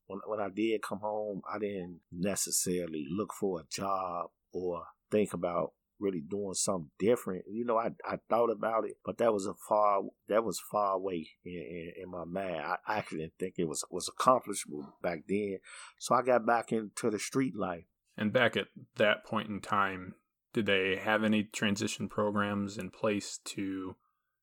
when 0.08 0.19
when 0.27 0.39
I 0.39 0.49
did 0.49 0.82
come 0.82 0.99
home, 0.99 1.41
I 1.51 1.60
didn't 1.60 2.01
necessarily 2.12 3.06
look 3.10 3.34
for 3.34 3.62
a 3.62 3.63
job 3.69 4.29
or 4.54 4.84
think 5.12 5.34
about 5.34 5.74
really 6.00 6.22
doing 6.22 6.54
something 6.54 6.89
different. 7.00 7.46
You 7.50 7.66
know, 7.66 7.78
I 7.78 7.92
I 8.06 8.18
thought 8.30 8.50
about 8.50 8.86
it, 8.86 8.98
but 9.06 9.18
that 9.18 9.34
was 9.34 9.46
a 9.46 9.54
far 9.54 10.02
that 10.28 10.44
was 10.44 10.62
far 10.72 10.94
away 10.94 11.30
in, 11.46 11.54
in, 11.54 11.94
in 12.04 12.10
my 12.10 12.26
mind. 12.26 12.62
I, 12.62 12.76
I 12.88 12.98
actually 12.98 13.20
didn't 13.20 13.38
think 13.39 13.56
it 13.58 13.68
was 13.68 13.84
was 13.89 14.08
accomplishable 14.08 14.94
back 15.02 15.24
then. 15.28 15.60
So 16.00 16.16
I 16.16 16.22
got 16.22 16.46
back 16.46 16.72
into 16.72 17.10
the 17.10 17.20
street 17.20 17.56
life. 17.56 17.86
And 18.16 18.32
back 18.32 18.56
at 18.56 18.68
that 18.98 19.26
point 19.26 19.50
in 19.50 19.60
time, 19.60 20.16
did 20.54 20.68
they 20.68 20.98
have 20.98 21.24
any 21.24 21.44
transition 21.44 22.08
programs 22.08 22.78
in 22.78 22.92
place 22.92 23.39
to 23.46 23.96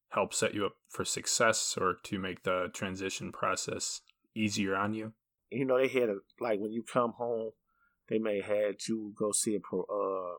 help 0.09 0.35
set 0.35 0.55
you 0.55 0.66
up 0.66 0.73
for 0.88 1.05
success 1.05 1.79
or 1.81 1.94
to 2.03 2.18
make 2.18 2.42
the 2.42 2.68
transition 2.75 3.31
process 3.31 4.01
easier 4.35 4.75
on 4.75 4.92
you? 4.92 5.12
you 5.51 5.64
know, 5.64 5.79
they 5.79 5.88
had 5.88 6.09
a 6.09 6.16
like 6.38 6.61
when 6.61 6.73
you 6.73 6.83
come 6.83 7.12
home, 7.12 7.51
they 8.11 8.18
may 8.18 8.40
had 8.40 8.77
you 8.88 9.14
go 9.16 9.31
see 9.31 9.55
a 9.55 9.61
pro, 9.61 9.83
uh, 9.83 10.38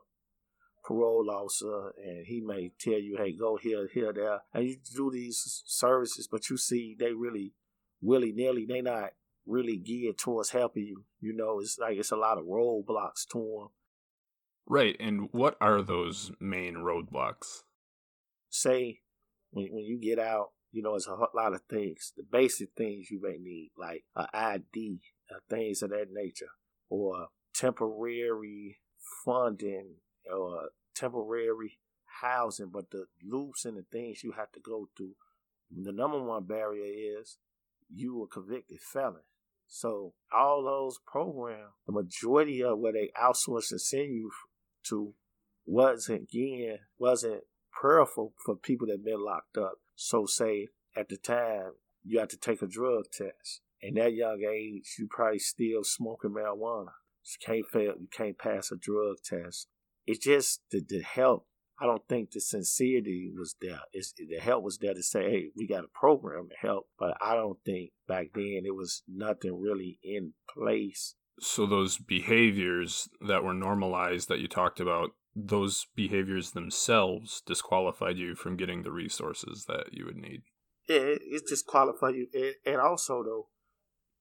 parole 0.84 1.30
officer, 1.30 1.94
and 2.04 2.26
he 2.26 2.40
may 2.40 2.70
tell 2.78 2.98
you, 2.98 3.16
"Hey, 3.16 3.32
go 3.32 3.56
here, 3.56 3.88
here, 3.88 4.12
there," 4.12 4.42
and 4.52 4.68
you 4.68 4.76
do 4.94 5.10
these 5.10 5.62
services, 5.64 6.28
but 6.28 6.50
you 6.50 6.58
see 6.58 6.94
they 6.94 7.12
really 7.12 7.54
willy 8.02 8.32
nilly. 8.32 8.66
They 8.66 8.82
not 8.82 9.14
really 9.46 9.78
geared 9.78 10.18
towards 10.18 10.50
helping 10.50 10.84
you. 10.84 11.04
You 11.20 11.32
know, 11.32 11.60
it's 11.60 11.78
like 11.78 11.96
it's 11.96 12.12
a 12.12 12.16
lot 12.16 12.38
of 12.38 12.44
roadblocks 12.44 13.26
to 13.32 13.38
them. 13.38 13.68
Right, 14.66 14.96
and 15.00 15.28
what 15.32 15.56
are 15.60 15.82
those 15.82 16.30
main 16.38 16.74
roadblocks? 16.74 17.62
Say 18.50 19.00
when 19.50 19.68
when 19.72 19.84
you 19.84 19.98
get 19.98 20.18
out, 20.18 20.50
you 20.72 20.82
know, 20.82 20.94
it's 20.96 21.06
a 21.06 21.14
lot 21.34 21.54
of 21.54 21.62
things. 21.70 22.12
The 22.16 22.22
basic 22.22 22.72
things 22.76 23.10
you 23.10 23.20
may 23.22 23.38
need, 23.38 23.70
like 23.78 24.04
an 24.14 24.26
ID, 24.34 25.00
uh, 25.30 25.38
things 25.48 25.82
of 25.82 25.90
that 25.90 26.08
nature, 26.12 26.50
or 26.90 27.28
temporary 27.54 28.78
funding, 29.24 29.96
or 30.32 30.70
temporary 30.94 31.78
housing. 32.20 32.70
But 32.72 32.90
the 32.90 33.06
loops 33.22 33.64
and 33.64 33.76
the 33.76 33.84
things 33.90 34.22
you 34.22 34.32
have 34.32 34.52
to 34.52 34.60
go 34.60 34.88
through. 34.96 35.14
The 35.74 35.92
number 35.92 36.22
one 36.22 36.44
barrier 36.44 37.18
is 37.20 37.38
you 37.88 38.22
a 38.22 38.26
convicted 38.26 38.80
felon. 38.80 39.22
So 39.66 40.12
all 40.30 40.62
those 40.62 40.98
programs, 41.06 41.72
the 41.86 41.92
majority 41.92 42.62
of 42.62 42.78
where 42.78 42.92
they 42.92 43.10
outsource 43.20 43.70
and 43.70 43.80
send 43.80 44.12
you 44.12 44.30
to, 44.88 45.14
wasn't 45.64 46.22
again 46.22 46.78
wasn't 46.98 47.44
prayerful 47.70 48.34
for 48.44 48.56
people 48.56 48.86
that 48.88 49.04
been 49.04 49.24
locked 49.24 49.56
up. 49.56 49.74
So 49.94 50.26
say 50.26 50.68
at 50.96 51.08
the 51.08 51.16
time 51.16 51.72
you 52.04 52.18
had 52.18 52.30
to 52.30 52.36
take 52.36 52.62
a 52.62 52.66
drug 52.66 53.04
test. 53.12 53.62
And 53.80 53.96
that 53.96 54.14
young 54.14 54.42
age, 54.48 54.94
you 54.98 55.08
probably 55.10 55.38
still 55.40 55.82
smoking 55.82 56.30
marijuana. 56.30 56.92
You 57.24 57.46
can't 57.46 57.66
fail. 57.72 57.94
You 57.98 58.08
can't 58.10 58.38
pass 58.38 58.70
a 58.70 58.76
drug 58.76 59.16
test. 59.24 59.68
It's 60.06 60.24
just 60.24 60.62
the, 60.70 60.82
the 60.86 61.02
help. 61.02 61.46
I 61.80 61.86
don't 61.86 62.06
think 62.08 62.30
the 62.30 62.40
sincerity 62.40 63.32
was 63.36 63.56
there. 63.60 63.80
It's, 63.92 64.12
the 64.12 64.38
help 64.40 64.62
was 64.62 64.78
there 64.78 64.94
to 64.94 65.02
say, 65.02 65.30
"Hey, 65.30 65.46
we 65.56 65.66
got 65.66 65.84
a 65.84 65.88
program 65.88 66.48
to 66.48 66.66
help," 66.66 66.88
but 66.98 67.16
I 67.20 67.34
don't 67.34 67.58
think 67.64 67.90
back 68.06 68.28
then 68.34 68.62
it 68.64 68.74
was 68.74 69.02
nothing 69.08 69.60
really 69.60 69.98
in 70.02 70.34
place. 70.52 71.14
So 71.40 71.66
those 71.66 71.98
behaviors 71.98 73.08
that 73.20 73.42
were 73.42 73.54
normalized 73.54 74.28
that 74.28 74.38
you 74.38 74.48
talked 74.48 74.80
about, 74.80 75.10
those 75.34 75.86
behaviors 75.96 76.50
themselves 76.50 77.42
disqualified 77.46 78.18
you 78.18 78.34
from 78.34 78.56
getting 78.56 78.82
the 78.82 78.92
resources 78.92 79.64
that 79.66 79.92
you 79.92 80.04
would 80.04 80.16
need. 80.16 80.42
It, 80.88 81.22
it 81.24 81.42
disqualified 81.48 82.14
you, 82.14 82.26
it, 82.32 82.56
and 82.66 82.80
also 82.80 83.22
though, 83.22 83.48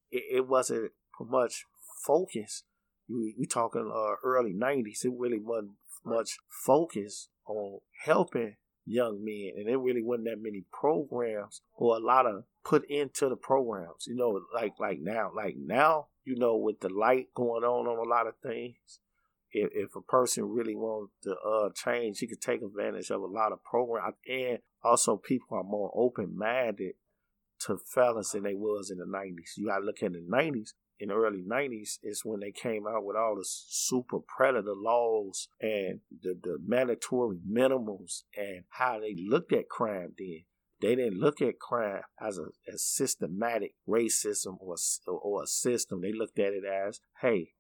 it, 0.10 0.24
it 0.38 0.48
wasn't 0.48 0.92
much 1.20 1.66
focus. 2.06 2.64
We, 3.10 3.36
we 3.38 3.46
talking 3.46 3.92
uh, 3.94 4.16
early 4.24 4.54
'90s. 4.54 5.06
It 5.06 5.14
really 5.18 5.40
wasn't 5.40 5.72
much 6.06 6.38
focus 6.66 7.30
on 7.46 7.80
helping 8.06 8.56
young 8.86 9.24
men, 9.24 9.52
and 9.58 9.68
there 9.68 9.80
really 9.80 10.04
wasn't 10.04 10.26
that 10.26 10.42
many 10.42 10.66
programs 10.72 11.62
or 11.76 11.98
a 11.98 12.00
lot 12.00 12.26
of 12.26 12.44
put 12.64 12.84
into 12.90 13.30
the 13.30 13.36
programs. 13.36 14.08
You 14.08 14.16
know, 14.16 14.42
like 14.54 14.74
like 14.80 15.00
now, 15.02 15.32
like 15.36 15.56
now, 15.58 16.08
you 16.24 16.36
know, 16.36 16.56
with 16.56 16.80
the 16.80 16.90
light 16.90 17.28
going 17.36 17.64
on 17.64 17.88
on 17.88 18.06
a 18.06 18.10
lot 18.10 18.28
of 18.28 18.34
things, 18.44 19.00
if, 19.52 19.70
if 19.74 19.96
a 19.96 20.02
person 20.02 20.46
really 20.46 20.76
wants 20.76 21.14
to 21.24 21.36
uh, 21.36 21.70
change, 21.76 22.20
he 22.20 22.28
could 22.28 22.42
take 22.42 22.62
advantage 22.62 23.10
of 23.10 23.22
a 23.22 23.26
lot 23.26 23.52
of 23.52 23.64
programs. 23.64 24.16
And 24.30 24.60
also, 24.84 25.18
people 25.18 25.58
are 25.58 25.64
more 25.64 25.92
open 25.96 26.38
minded 26.38 26.94
to 27.66 27.78
fellas 27.78 28.32
than 28.32 28.44
they 28.44 28.56
was 28.56 28.90
in 28.90 28.98
the 28.98 29.06
90s. 29.06 29.58
You 29.58 29.68
got 29.68 29.80
to 29.80 29.86
look 29.86 30.02
at 30.02 30.14
the 30.14 30.26
90s. 30.28 30.70
In 31.02 31.10
the 31.10 31.16
early 31.16 31.42
90s 31.42 31.98
is 32.04 32.22
when 32.24 32.42
they 32.42 32.52
came 32.52 32.86
out 32.86 33.04
with 33.04 33.18
all 33.18 33.36
the 33.36 33.44
super 33.44 34.20
predator 34.20 34.76
laws 34.76 35.48
and 35.60 36.02
the, 36.22 36.38
the 36.42 36.60
mandatory 36.64 37.40
minimums 37.52 38.22
and 38.38 38.66
how 38.70 39.00
they 39.00 39.16
looked 39.18 39.52
at 39.52 39.68
crime 39.68 40.14
then. 40.18 40.44
They 40.80 40.96
didn't 40.96 41.20
look 41.20 41.42
at 41.42 41.60
crime 41.60 42.02
as 42.20 42.38
a 42.38 42.46
as 42.72 42.84
systematic 42.84 43.74
racism 43.88 44.58
or, 44.60 44.76
or 45.08 45.44
a 45.44 45.48
system. 45.48 46.02
They 46.02 46.14
looked 46.14 46.40
at 46.40 46.54
it 46.54 46.64
as, 46.66 47.02
hey, 47.22 47.54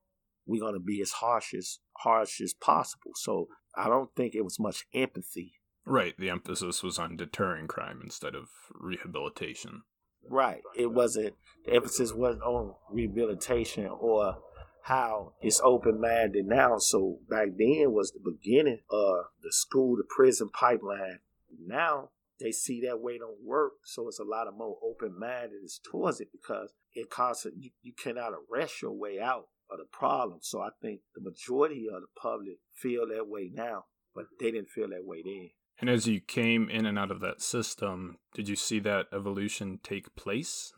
we're 0.46 0.62
going 0.62 0.74
to 0.74 0.80
be 0.80 1.02
as 1.02 1.12
harsh 1.12 1.54
as 1.56 1.80
harsh 1.98 2.42
as 2.42 2.54
possible. 2.54 3.12
So 3.16 3.48
I 3.76 3.88
don't 3.88 4.10
think 4.16 4.36
it 4.36 4.44
was 4.44 4.60
much 4.60 4.86
empathy. 4.94 5.54
Right. 5.86 6.16
The 6.18 6.30
emphasis 6.30 6.84
was 6.84 7.00
on 7.00 7.16
deterring 7.16 7.68
crime 7.68 8.02
instead 8.04 8.36
of 8.36 8.50
rehabilitation. 8.72 9.82
Right. 10.30 10.62
It 10.76 10.92
wasn't 10.92 11.36
the 11.66 11.74
emphasis 11.74 12.14
wasn't 12.14 12.44
on 12.44 12.76
rehabilitation 12.90 13.88
or 13.88 14.38
how 14.84 15.34
it's 15.42 15.62
open 15.64 16.02
minded 16.02 16.46
now. 16.48 16.78
So 16.78 17.20
back 17.30 17.50
then 17.58 17.92
was 17.92 18.12
the 18.12 18.20
beginning 18.20 18.80
of 18.90 19.26
the 19.44 19.52
school 19.52 19.98
to 19.98 20.04
prison 20.10 20.50
pipeline. 20.50 21.20
Now 21.66 22.10
they 22.40 22.52
see 22.52 22.82
that 22.82 23.00
way 23.00 23.20
don't 23.20 23.44
work, 23.46 23.74
so 23.84 24.08
it's 24.08 24.20
a 24.20 24.24
lot 24.24 24.48
of 24.48 24.58
more 24.58 24.78
open 24.84 25.18
minded 25.20 25.70
towards 25.84 26.20
it 26.20 26.30
because 26.32 26.74
it 26.94 27.10
constantly 27.10 27.62
you, 27.66 27.70
you 27.84 27.94
cannot 27.94 28.34
arrest 28.34 28.82
your 28.82 28.92
way 28.92 29.20
out 29.20 29.48
of 29.70 29.78
the 29.78 29.86
problem. 29.92 30.40
So 30.42 30.60
I 30.60 30.70
think 30.82 31.02
the 31.14 31.22
majority 31.22 31.88
of 31.94 32.02
the 32.02 32.08
public 32.20 32.58
feel 32.74 33.08
that 33.08 33.28
way 33.28 33.52
now, 33.54 33.86
but 34.16 34.26
they 34.40 34.52
didn't 34.52 34.70
feel 34.70 34.90
that 34.90 35.06
way 35.06 35.22
then. 35.24 35.50
And 35.82 35.90
as 35.90 36.06
you 36.08 36.22
came 36.22 36.70
in 36.70 36.86
and 36.86 37.00
out 37.00 37.10
of 37.10 37.22
that 37.22 37.42
system, 37.42 38.20
did 38.36 38.48
you 38.48 38.56
see 38.56 38.80
that 38.82 39.08
evolution 39.12 39.80
take 39.82 40.16
place? 40.16 40.74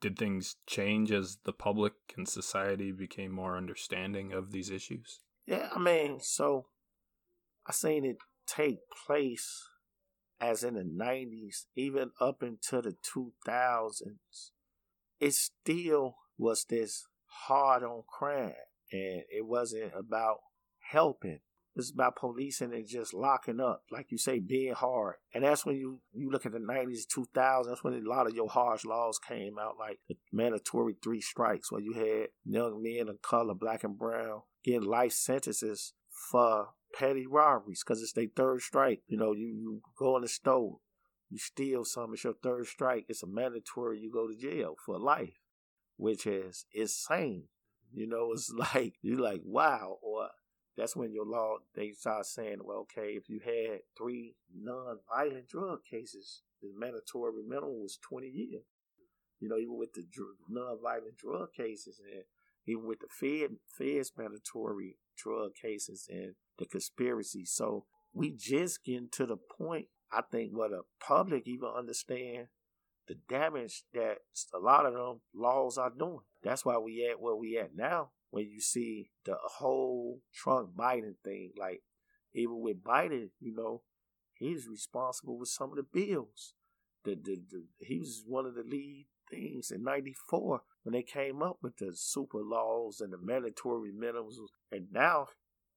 Did 0.00 0.16
things 0.16 0.54
change 0.64 1.10
as 1.10 1.38
the 1.44 1.52
public 1.52 1.94
and 2.16 2.28
society 2.28 2.92
became 2.92 3.32
more 3.32 3.56
understanding 3.56 4.32
of 4.32 4.52
these 4.52 4.70
issues? 4.70 5.18
Yeah, 5.44 5.70
I 5.74 5.80
mean, 5.80 6.20
so 6.20 6.66
I 7.66 7.72
seen 7.72 8.04
it 8.04 8.18
take 8.46 8.78
place 9.06 9.68
as 10.40 10.62
in 10.62 10.74
the 10.74 10.84
90s, 10.84 11.64
even 11.74 12.12
up 12.20 12.42
into 12.42 12.80
the 12.80 12.94
2000s. 13.02 14.50
It 15.18 15.34
still 15.34 16.16
was 16.38 16.64
this 16.68 17.06
hard 17.46 17.82
on 17.82 18.04
crime, 18.08 18.52
and 18.92 19.22
it 19.28 19.46
wasn't 19.46 19.92
about 19.96 20.38
helping 20.90 21.40
it's 21.76 21.90
about 21.90 22.16
policing 22.16 22.72
and 22.72 22.86
just 22.86 23.12
locking 23.12 23.60
up, 23.60 23.82
like 23.90 24.10
you 24.10 24.18
say, 24.18 24.38
being 24.38 24.74
hard. 24.74 25.16
And 25.34 25.42
that's 25.42 25.66
when 25.66 25.76
you, 25.76 26.00
you 26.12 26.30
look 26.30 26.46
at 26.46 26.52
the 26.52 26.58
90s, 26.58 27.06
2000s, 27.06 27.66
that's 27.66 27.82
when 27.82 27.94
a 27.94 28.08
lot 28.08 28.28
of 28.28 28.34
your 28.34 28.48
harsh 28.48 28.84
laws 28.84 29.18
came 29.18 29.58
out, 29.58 29.76
like 29.78 29.98
the 30.08 30.16
mandatory 30.32 30.94
three 31.02 31.20
strikes, 31.20 31.72
where 31.72 31.80
you 31.80 31.94
had 31.94 32.28
young 32.44 32.80
men 32.82 33.08
of 33.08 33.22
color, 33.22 33.54
black 33.54 33.82
and 33.82 33.98
brown, 33.98 34.42
getting 34.64 34.82
life 34.82 35.12
sentences 35.12 35.94
for 36.30 36.68
petty 36.96 37.26
robberies 37.26 37.82
because 37.84 38.02
it's 38.02 38.12
their 38.12 38.28
third 38.36 38.62
strike. 38.62 39.02
You 39.08 39.18
know, 39.18 39.32
you, 39.32 39.46
you 39.46 39.80
go 39.98 40.16
in 40.16 40.22
the 40.22 40.28
store, 40.28 40.78
you 41.28 41.38
steal 41.38 41.84
something, 41.84 42.14
it's 42.14 42.24
your 42.24 42.34
third 42.40 42.66
strike. 42.66 43.06
It's 43.08 43.24
a 43.24 43.26
mandatory, 43.26 43.98
you 43.98 44.12
go 44.12 44.28
to 44.28 44.36
jail 44.36 44.76
for 44.84 44.98
life, 44.98 45.40
which 45.96 46.24
is 46.26 46.66
insane. 46.72 47.48
You 47.92 48.06
know, 48.06 48.30
it's 48.32 48.50
like, 48.74 48.94
you're 49.02 49.20
like, 49.20 49.40
wow. 49.44 49.98
Or 50.02 50.28
that's 50.76 50.96
when 50.96 51.12
your 51.12 51.26
law 51.26 51.58
they 51.74 51.92
start 51.92 52.26
saying, 52.26 52.58
well, 52.64 52.78
okay, 52.80 53.12
if 53.12 53.28
you 53.28 53.40
had 53.44 53.80
three 53.96 54.34
non-violent 54.54 55.48
drug 55.48 55.84
cases, 55.88 56.42
the 56.62 56.70
mandatory 56.76 57.32
minimum 57.46 57.80
was 57.82 57.98
twenty 58.02 58.28
years. 58.28 58.64
You 59.40 59.48
know, 59.48 59.58
even 59.58 59.78
with 59.78 59.92
the 59.92 60.04
dr- 60.10 60.36
non-violent 60.48 61.16
drug 61.16 61.52
cases, 61.52 62.00
and 62.00 62.24
even 62.66 62.86
with 62.86 63.00
the 63.00 63.08
Fed 63.10 63.56
Fed's 63.68 64.12
mandatory 64.16 64.96
drug 65.16 65.54
cases 65.54 66.08
and 66.10 66.34
the 66.58 66.66
conspiracy. 66.66 67.44
So 67.44 67.84
we 68.12 68.30
just 68.30 68.84
getting 68.84 69.08
to 69.12 69.26
the 69.26 69.36
point. 69.36 69.86
I 70.12 70.22
think 70.22 70.52
where 70.52 70.68
the 70.68 70.82
public 71.00 71.46
even 71.46 71.68
understand 71.76 72.48
the 73.08 73.16
damage 73.28 73.82
that 73.92 74.18
a 74.54 74.58
lot 74.58 74.86
of 74.86 74.94
them 74.94 75.20
laws 75.34 75.76
are 75.76 75.90
doing. 75.90 76.20
That's 76.42 76.64
why 76.64 76.78
we 76.78 77.06
at 77.10 77.20
where 77.20 77.34
we 77.34 77.58
at 77.58 77.74
now 77.76 78.10
when 78.34 78.50
you 78.50 78.60
see 78.60 79.10
the 79.24 79.36
whole 79.58 80.18
Trump 80.34 80.70
Biden 80.76 81.14
thing. 81.22 81.52
Like 81.56 81.82
even 82.32 82.60
with 82.60 82.82
Biden, 82.82 83.28
you 83.38 83.54
know, 83.54 83.82
he's 84.34 84.66
responsible 84.66 85.38
with 85.38 85.50
some 85.50 85.70
of 85.70 85.76
the 85.76 85.84
bills. 85.84 86.54
The, 87.04 87.14
the, 87.14 87.40
the 87.48 87.64
he 87.78 88.00
was 88.00 88.24
one 88.26 88.44
of 88.44 88.56
the 88.56 88.64
lead 88.64 89.06
things 89.30 89.70
in 89.70 89.84
'94 89.84 90.62
when 90.82 90.94
they 90.94 91.04
came 91.04 91.42
up 91.42 91.58
with 91.62 91.76
the 91.76 91.92
super 91.94 92.40
laws 92.42 93.00
and 93.00 93.12
the 93.12 93.18
mandatory 93.18 93.92
minimums, 93.92 94.34
and 94.72 94.88
now 94.90 95.28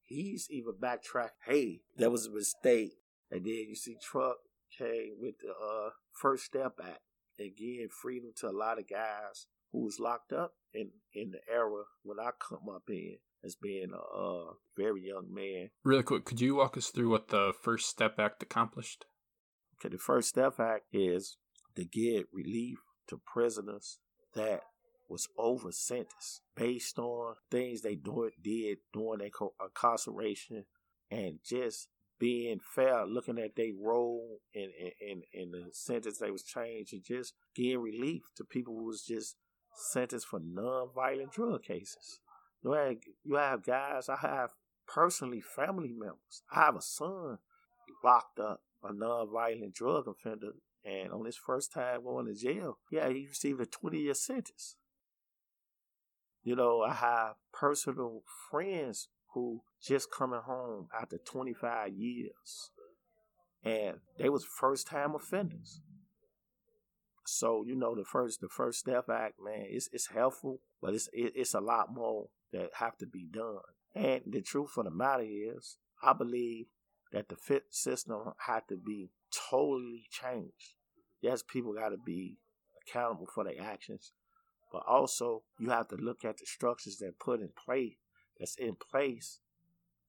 he's 0.03 0.47
even 0.49 0.73
backtracked. 0.81 1.37
Hey, 1.45 1.81
that 1.97 2.11
was 2.11 2.25
a 2.25 2.31
mistake. 2.31 2.93
And 3.29 3.45
then 3.45 3.65
you 3.69 3.75
see 3.75 3.97
Trump 4.01 4.37
came 4.75 5.17
with 5.19 5.35
the 5.41 5.49
uh, 5.49 5.89
First 6.11 6.45
Step 6.45 6.79
Act 6.83 7.01
giving 7.37 7.89
freedom 7.89 8.31
to 8.37 8.49
a 8.49 8.49
lot 8.49 8.79
of 8.79 8.89
guys 8.89 9.45
who 9.71 9.83
was 9.83 9.99
locked 9.99 10.33
up 10.33 10.53
in 10.73 10.91
in 11.13 11.31
the 11.31 11.39
era 11.51 11.83
when 12.03 12.19
I 12.19 12.31
come 12.39 12.69
up 12.73 12.83
in 12.89 13.17
as 13.43 13.55
being 13.55 13.91
a, 13.93 14.19
a 14.19 14.53
very 14.75 15.07
young 15.07 15.33
man. 15.33 15.69
Really 15.83 16.03
quick, 16.03 16.25
could 16.25 16.41
you 16.41 16.55
walk 16.55 16.77
us 16.77 16.89
through 16.89 17.09
what 17.09 17.29
the 17.29 17.53
First 17.61 17.87
Step 17.89 18.19
Act 18.19 18.43
accomplished? 18.43 19.05
Okay, 19.75 19.93
the 19.93 19.99
First 19.99 20.29
Step 20.29 20.59
Act 20.59 20.85
is 20.91 21.37
to 21.75 21.85
give 21.85 22.25
relief 22.33 22.79
to 23.07 23.21
prisoners 23.25 23.99
that 24.33 24.61
was 25.09 25.27
over 25.37 25.71
sentenced 25.71 26.41
based 26.55 26.99
on 26.99 27.35
things 27.49 27.81
they 27.81 27.95
do, 27.95 28.29
did 28.41 28.79
during 28.93 29.19
their 29.19 29.29
incarceration 29.63 30.65
and 31.09 31.39
just 31.45 31.87
being 32.19 32.59
fair, 32.59 33.05
looking 33.05 33.37
at 33.37 33.55
their 33.55 33.71
role 33.79 34.39
in, 34.53 34.69
in, 34.99 35.21
in, 35.33 35.51
the 35.51 35.69
sentence 35.71 36.17
they 36.17 36.31
was 36.31 36.43
changed 36.43 36.93
and 36.93 37.03
just 37.03 37.33
giving 37.55 37.79
relief 37.79 38.23
to 38.35 38.43
people 38.43 38.75
who 38.75 38.85
was 38.85 39.03
just 39.03 39.35
sentenced 39.77 40.27
for 40.27 40.39
non-violent 40.43 41.31
drug 41.31 41.63
cases. 41.63 42.19
You 42.63 42.73
have, 42.73 42.95
you 43.23 43.35
have 43.35 43.63
guys, 43.63 44.09
I 44.09 44.17
have 44.17 44.51
personally 44.87 45.41
family 45.41 45.93
members. 45.93 46.43
I 46.51 46.65
have 46.65 46.75
a 46.75 46.81
son 46.81 47.37
locked 48.03 48.39
up, 48.39 48.61
a 48.83 48.93
non-violent 48.93 49.73
drug 49.73 50.07
offender, 50.07 50.53
and 50.83 51.11
on 51.11 51.25
his 51.25 51.37
first 51.37 51.71
time 51.73 52.03
going 52.03 52.25
to 52.25 52.33
jail, 52.33 52.79
yeah, 52.91 53.09
he 53.09 53.27
received 53.27 53.61
a 53.61 53.65
20-year 53.65 54.13
sentence. 54.13 54.75
You 56.43 56.55
know, 56.55 56.81
I 56.81 56.93
have 56.93 57.35
personal 57.53 58.23
friends 58.49 59.09
who 59.33 59.61
just 59.81 60.11
coming 60.11 60.39
home 60.39 60.87
after 60.97 61.17
25 61.17 61.93
years, 61.93 62.71
and 63.63 63.97
they 64.17 64.29
was 64.29 64.45
first-time 64.45 65.13
offenders. 65.13 65.81
So 67.29 67.65
you 67.67 67.75
know 67.75 67.93
the 67.93 68.05
first 68.05 68.39
the 68.39 68.47
first 68.47 68.79
step 68.79 69.09
act, 69.09 69.33
man, 69.43 69.65
it's 69.67 69.89
it's 69.91 70.07
helpful, 70.07 70.61
but 70.81 70.93
it's 70.93 71.09
it, 71.11 71.33
it's 71.35 71.53
a 71.53 71.59
lot 71.59 71.93
more 71.93 72.29
that 72.53 72.69
have 72.75 72.97
to 72.99 73.05
be 73.05 73.27
done. 73.29 73.59
And 73.93 74.21
the 74.25 74.41
truth 74.41 74.77
of 74.77 74.85
the 74.85 74.91
matter 74.91 75.25
is, 75.27 75.77
I 76.01 76.13
believe 76.13 76.67
that 77.11 77.27
the 77.27 77.35
fit 77.35 77.63
system 77.69 78.31
had 78.37 78.61
to 78.69 78.77
be 78.77 79.09
totally 79.49 80.05
changed. 80.09 80.75
Yes, 81.19 81.43
people 81.43 81.73
got 81.73 81.89
to 81.89 81.97
be 81.97 82.37
accountable 82.81 83.27
for 83.27 83.43
their 83.43 83.61
actions, 83.61 84.13
but 84.71 84.83
also 84.87 85.43
you 85.59 85.69
have 85.69 85.89
to 85.89 85.97
look 85.97 86.23
at 86.23 86.37
the 86.37 86.45
structures 86.45 86.95
that 86.99 87.19
put 87.19 87.41
in 87.41 87.49
place 87.49 87.97
that's 88.39 88.55
in 88.55 88.75
place 88.75 89.41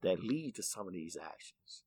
that 0.03 0.23
lead 0.23 0.55
to 0.55 0.62
some 0.62 0.87
of 0.87 0.93
these 0.93 1.16
actions, 1.21 1.83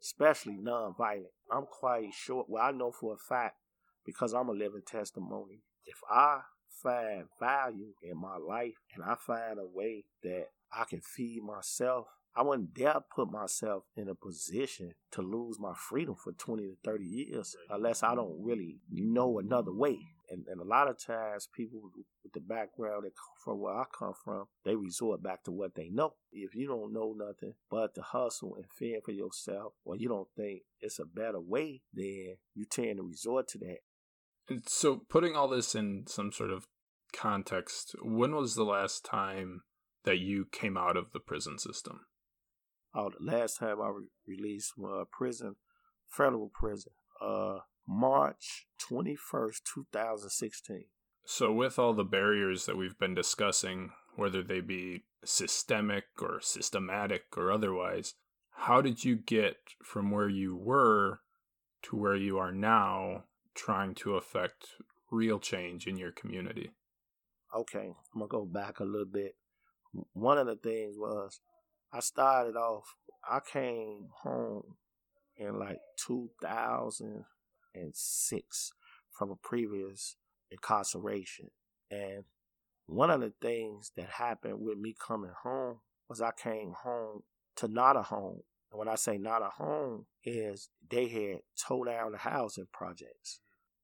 especially 0.00 0.56
nonviolent. 0.56 1.34
I'm 1.50 1.66
quite 1.66 2.14
sure. 2.14 2.46
Well, 2.48 2.64
I 2.64 2.70
know 2.70 2.90
for 2.90 3.12
a 3.12 3.18
fact 3.18 3.56
because 4.04 4.32
I'm 4.32 4.48
a 4.48 4.52
living 4.52 4.82
testimony. 4.86 5.62
If 5.84 5.98
I 6.10 6.40
find 6.82 7.24
value 7.38 7.92
in 8.02 8.18
my 8.18 8.36
life 8.36 8.74
and 8.94 9.04
I 9.04 9.14
find 9.14 9.58
a 9.58 9.66
way 9.66 10.04
that 10.22 10.46
I 10.72 10.84
can 10.84 11.00
feed 11.00 11.42
myself, 11.42 12.06
I 12.34 12.42
wouldn't 12.42 12.72
dare 12.72 13.00
put 13.14 13.30
myself 13.30 13.84
in 13.94 14.08
a 14.08 14.14
position 14.14 14.94
to 15.12 15.20
lose 15.20 15.58
my 15.60 15.74
freedom 15.76 16.14
for 16.14 16.32
20 16.32 16.62
to 16.62 16.76
30 16.82 17.04
years 17.04 17.54
unless 17.68 18.02
I 18.02 18.14
don't 18.14 18.42
really 18.42 18.78
know 18.90 19.38
another 19.38 19.72
way. 19.72 19.98
And, 20.30 20.46
and 20.48 20.58
a 20.58 20.64
lot 20.64 20.88
of 20.88 20.98
times, 20.98 21.46
people 21.54 21.82
with 21.94 22.32
the 22.32 22.40
background 22.40 23.04
that 23.04 23.12
from 23.44 23.60
where 23.60 23.74
I 23.74 23.84
come 23.96 24.14
from, 24.24 24.46
they 24.64 24.74
resort 24.74 25.22
back 25.22 25.44
to 25.44 25.50
what 25.50 25.74
they 25.74 25.90
know. 25.90 26.14
If 26.32 26.54
you 26.54 26.66
don't 26.66 26.94
know 26.94 27.14
nothing 27.14 27.52
but 27.70 27.94
to 27.96 28.02
hustle 28.02 28.54
and 28.54 28.64
fend 28.78 29.02
for 29.04 29.12
yourself, 29.12 29.74
or 29.84 29.96
you 29.96 30.08
don't 30.08 30.28
think 30.34 30.62
it's 30.80 30.98
a 30.98 31.04
better 31.04 31.40
way, 31.40 31.82
then 31.92 32.36
you 32.54 32.64
tend 32.64 32.96
to 32.96 33.02
resort 33.02 33.48
to 33.48 33.58
that. 33.58 33.78
And 34.52 34.68
so, 34.68 34.96
putting 35.08 35.34
all 35.34 35.48
this 35.48 35.74
in 35.74 36.04
some 36.06 36.30
sort 36.30 36.50
of 36.50 36.66
context, 37.10 37.94
when 38.02 38.34
was 38.34 38.54
the 38.54 38.64
last 38.64 39.02
time 39.02 39.62
that 40.04 40.18
you 40.18 40.44
came 40.52 40.76
out 40.76 40.94
of 40.94 41.12
the 41.12 41.20
prison 41.20 41.58
system? 41.58 42.00
Oh, 42.94 43.08
the 43.18 43.24
last 43.24 43.60
time 43.60 43.80
I 43.80 43.88
re- 43.88 44.08
released 44.26 44.74
from 44.74 44.84
uh, 44.84 45.04
prison, 45.10 45.56
federal 46.06 46.50
prison, 46.52 46.92
uh, 47.18 47.60
March 47.88 48.66
21st, 48.78 49.60
2016. 49.74 50.84
So, 51.24 51.50
with 51.50 51.78
all 51.78 51.94
the 51.94 52.04
barriers 52.04 52.66
that 52.66 52.76
we've 52.76 52.98
been 52.98 53.14
discussing, 53.14 53.92
whether 54.16 54.42
they 54.42 54.60
be 54.60 55.04
systemic 55.24 56.04
or 56.20 56.42
systematic 56.42 57.22
or 57.38 57.50
otherwise, 57.50 58.12
how 58.50 58.82
did 58.82 59.02
you 59.02 59.16
get 59.16 59.56
from 59.82 60.10
where 60.10 60.28
you 60.28 60.54
were 60.54 61.20
to 61.84 61.96
where 61.96 62.16
you 62.16 62.36
are 62.36 62.52
now 62.52 63.24
trying 63.54 63.94
to 63.96 64.16
affect 64.16 64.66
real 65.10 65.38
change 65.38 65.86
in 65.86 65.96
your 65.96 66.12
community? 66.12 66.72
Okay, 67.54 67.94
I'm 68.14 68.20
gonna 68.20 68.28
go 68.28 68.46
back 68.46 68.80
a 68.80 68.84
little 68.84 69.06
bit. 69.06 69.36
One 70.14 70.38
of 70.38 70.46
the 70.46 70.56
things 70.56 70.96
was 70.96 71.40
I 71.92 72.00
started 72.00 72.56
off, 72.56 72.94
I 73.28 73.40
came 73.40 74.08
home 74.22 74.76
in 75.36 75.58
like 75.58 75.80
2006 76.06 78.72
from 79.10 79.30
a 79.30 79.36
previous 79.36 80.16
incarceration. 80.50 81.50
And 81.90 82.24
one 82.86 83.10
of 83.10 83.20
the 83.20 83.34
things 83.40 83.92
that 83.96 84.08
happened 84.08 84.60
with 84.60 84.78
me 84.78 84.94
coming 84.98 85.34
home 85.42 85.80
was 86.08 86.22
I 86.22 86.32
came 86.32 86.72
home 86.82 87.22
to 87.56 87.68
not 87.68 87.96
a 87.96 88.02
home. 88.02 88.42
And 88.72 88.78
when 88.78 88.88
I 88.88 88.94
say 88.94 89.18
not 89.18 89.42
a 89.42 89.50
home, 89.50 90.06
is 90.24 90.70
they 90.90 91.08
had 91.08 91.40
tore 91.62 91.86
down 91.86 92.12
the 92.12 92.18
housing 92.18 92.66
projects. 92.72 93.40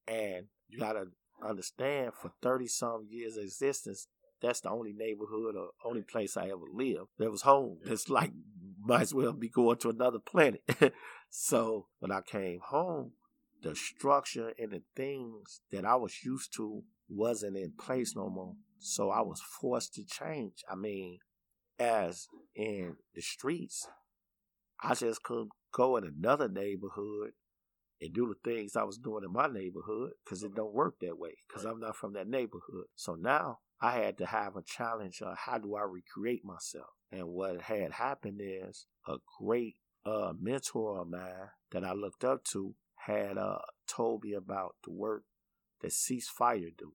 And 0.07 0.47
you 0.67 0.79
gotta 0.79 1.05
understand 1.47 2.13
for 2.19 2.31
30 2.41 2.67
some 2.67 3.05
years 3.07 3.37
of 3.37 3.43
existence, 3.43 4.07
that's 4.41 4.61
the 4.61 4.69
only 4.69 4.93
neighborhood 4.93 5.55
or 5.55 5.69
only 5.85 6.01
place 6.01 6.35
I 6.35 6.47
ever 6.47 6.65
lived 6.73 7.09
that 7.19 7.31
was 7.31 7.43
home. 7.43 7.77
It's 7.85 8.09
like 8.09 8.31
might 8.81 9.01
as 9.01 9.13
well 9.13 9.33
be 9.33 9.49
going 9.49 9.77
to 9.77 9.89
another 9.89 10.19
planet. 10.19 10.63
so 11.29 11.87
when 11.99 12.11
I 12.11 12.21
came 12.21 12.59
home, 12.63 13.11
the 13.61 13.75
structure 13.75 14.53
and 14.57 14.71
the 14.71 14.81
things 14.95 15.61
that 15.71 15.85
I 15.85 15.95
was 15.95 16.23
used 16.23 16.53
to 16.55 16.83
wasn't 17.09 17.57
in 17.57 17.73
place 17.77 18.15
no 18.15 18.29
more. 18.29 18.55
So 18.79 19.09
I 19.09 19.21
was 19.21 19.41
forced 19.41 19.93
to 19.95 20.05
change. 20.05 20.63
I 20.71 20.75
mean, 20.75 21.19
as 21.77 22.27
in 22.55 22.95
the 23.13 23.21
streets, 23.21 23.87
I 24.81 24.93
just 24.93 25.23
couldn't 25.23 25.49
go 25.71 25.97
in 25.97 26.03
another 26.03 26.47
neighborhood 26.47 27.31
and 28.01 28.13
do 28.13 28.27
the 28.27 28.49
things 28.49 28.75
I 28.75 28.83
was 28.83 28.97
doing 28.97 29.23
in 29.25 29.33
my 29.33 29.47
neighborhood 29.47 30.11
because 30.23 30.43
it 30.43 30.55
don't 30.55 30.73
work 30.73 30.95
that 31.01 31.17
way 31.17 31.31
because 31.47 31.65
I'm 31.65 31.79
not 31.79 31.97
from 31.97 32.13
that 32.13 32.29
neighborhood. 32.29 32.85
So 32.95 33.15
now 33.15 33.59
I 33.81 33.99
had 33.99 34.17
to 34.19 34.25
have 34.25 34.55
a 34.55 34.63
challenge 34.63 35.21
of 35.21 35.37
how 35.37 35.57
do 35.57 35.75
I 35.75 35.83
recreate 35.83 36.45
myself. 36.45 36.87
And 37.11 37.27
what 37.27 37.61
had 37.61 37.93
happened 37.93 38.41
is 38.41 38.85
a 39.07 39.17
great 39.39 39.75
uh, 40.05 40.33
mentor 40.39 41.01
of 41.01 41.09
mine 41.09 41.49
that 41.71 41.83
I 41.83 41.93
looked 41.93 42.23
up 42.23 42.43
to 42.45 42.75
had 42.95 43.37
uh, 43.37 43.59
told 43.87 44.23
me 44.23 44.33
about 44.33 44.75
the 44.83 44.91
work 44.91 45.23
that 45.81 45.91
Ceasefire 45.91 46.75
do. 46.77 46.93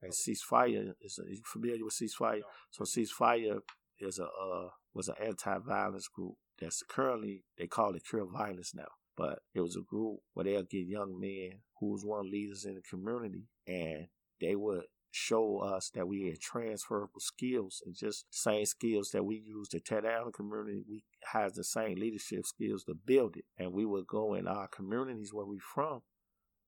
And 0.00 0.12
Ceasefire 0.12 0.92
is 1.00 1.18
a, 1.18 1.30
you 1.30 1.42
familiar 1.44 1.84
with 1.84 1.94
Ceasefire? 1.94 2.42
So 2.70 2.84
Ceasefire 2.84 3.60
is 3.98 4.18
a 4.18 4.24
uh, 4.24 4.68
was 4.94 5.08
an 5.08 5.14
anti-violence 5.22 6.08
group 6.08 6.34
that's 6.62 6.82
currently 6.88 7.44
they 7.58 7.66
call 7.66 7.94
it 7.94 8.02
Cure 8.08 8.26
Violence 8.26 8.74
now. 8.74 8.88
But 9.16 9.40
it 9.54 9.60
was 9.60 9.76
a 9.76 9.82
group 9.82 10.20
where 10.32 10.44
they'll 10.44 10.62
get 10.62 10.86
young 10.86 11.18
men 11.20 11.60
who 11.78 11.92
was 11.92 12.04
one 12.04 12.30
leaders 12.30 12.64
in 12.64 12.74
the 12.74 12.82
community 12.82 13.44
and 13.66 14.06
they 14.40 14.56
would 14.56 14.84
show 15.10 15.58
us 15.58 15.90
that 15.94 16.08
we 16.08 16.28
had 16.28 16.40
transferable 16.40 17.20
skills 17.20 17.82
and 17.84 17.94
just 17.94 18.24
same 18.30 18.64
skills 18.64 19.10
that 19.12 19.24
we 19.24 19.36
use 19.36 19.68
to 19.68 19.80
tear 19.80 20.00
down 20.00 20.26
the 20.26 20.32
community. 20.32 20.82
We 20.88 21.04
has 21.32 21.52
the 21.52 21.64
same 21.64 21.96
leadership 21.98 22.46
skills 22.46 22.84
to 22.84 22.94
build 22.94 23.36
it. 23.36 23.44
And 23.58 23.72
we 23.72 23.84
would 23.84 24.06
go 24.06 24.34
in 24.34 24.48
our 24.48 24.68
communities 24.68 25.32
where 25.32 25.46
we 25.46 25.58
from 25.58 26.00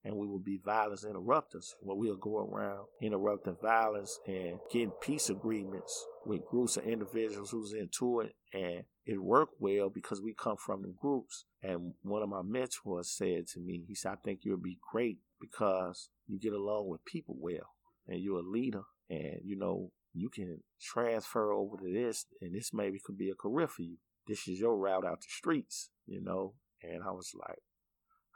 and 0.04 0.16
we 0.16 0.26
would 0.26 0.44
be 0.44 0.60
violence 0.62 1.04
interrupters 1.04 1.74
where 1.80 1.96
we'll 1.96 2.16
go 2.16 2.38
around 2.38 2.86
interrupting 3.00 3.56
violence 3.62 4.20
and 4.26 4.58
getting 4.70 4.92
peace 5.00 5.30
agreements 5.30 6.06
with 6.26 6.44
groups 6.44 6.76
of 6.76 6.84
individuals 6.84 7.50
who's 7.50 7.72
into 7.72 8.20
it 8.20 8.34
and 8.52 8.84
it 9.06 9.22
worked 9.22 9.54
well 9.58 9.90
because 9.90 10.20
we 10.20 10.34
come 10.34 10.56
from 10.56 10.82
the 10.82 10.94
groups. 10.96 11.44
And 11.62 11.94
one 12.02 12.22
of 12.22 12.28
my 12.28 12.42
mentors 12.42 13.10
said 13.10 13.46
to 13.48 13.60
me 13.60 13.84
he 13.86 13.94
said 13.94 14.12
i 14.12 14.16
think 14.16 14.40
you'll 14.42 14.56
be 14.56 14.78
great 14.92 15.18
because 15.40 16.08
you 16.26 16.38
get 16.38 16.52
along 16.52 16.88
with 16.88 17.04
people 17.04 17.36
well 17.38 17.74
and 18.06 18.20
you're 18.20 18.40
a 18.40 18.42
leader 18.42 18.82
and 19.10 19.40
you 19.44 19.56
know 19.56 19.90
you 20.12 20.28
can 20.28 20.60
transfer 20.80 21.52
over 21.52 21.76
to 21.76 21.92
this 21.92 22.26
and 22.40 22.54
this 22.54 22.72
maybe 22.72 23.00
could 23.04 23.18
be 23.18 23.30
a 23.30 23.34
career 23.34 23.66
for 23.66 23.82
you. 23.82 23.96
This 24.26 24.46
is 24.48 24.60
your 24.60 24.76
route 24.76 25.04
out 25.04 25.20
the 25.20 25.26
streets 25.28 25.90
you 26.06 26.22
know? 26.22 26.54
And 26.82 27.02
i 27.02 27.10
was 27.10 27.32
like 27.34 27.62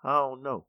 i 0.05 0.14
don't 0.19 0.43
know. 0.43 0.66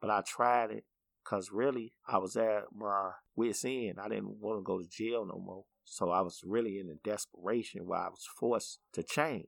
But 0.00 0.10
i 0.10 0.22
tried 0.26 0.70
it 0.70 0.84
because 1.24 1.50
really 1.52 1.94
i 2.08 2.18
was 2.18 2.36
at 2.36 2.64
my 2.74 3.10
wits 3.36 3.64
end 3.64 3.98
i 4.02 4.08
didn't 4.08 4.40
want 4.40 4.58
to 4.58 4.62
go 4.62 4.78
to 4.78 4.88
jail 4.88 5.24
no 5.24 5.38
more 5.38 5.64
so 5.84 6.10
i 6.10 6.20
was 6.20 6.42
really 6.44 6.78
in 6.78 6.88
a 6.88 7.08
desperation 7.08 7.86
where 7.86 8.00
i 8.00 8.08
was 8.08 8.26
forced 8.38 8.80
to 8.92 9.02
change 9.02 9.46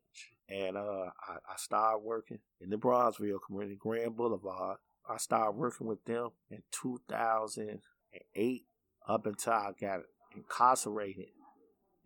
and 0.49 0.77
uh, 0.77 1.11
I, 1.27 1.37
I 1.49 1.57
started 1.57 1.99
working 2.05 2.39
in 2.61 2.71
the 2.71 2.77
bronzeville 2.77 3.39
community 3.47 3.77
grand 3.77 4.17
boulevard 4.17 4.79
i 5.09 5.17
started 5.17 5.57
working 5.57 5.87
with 5.87 6.05
them 6.05 6.31
in 6.51 6.63
2008 6.71 8.65
up 9.07 9.27
until 9.27 9.53
I 9.53 9.71
got 9.79 10.01
incarcerated 10.35 11.29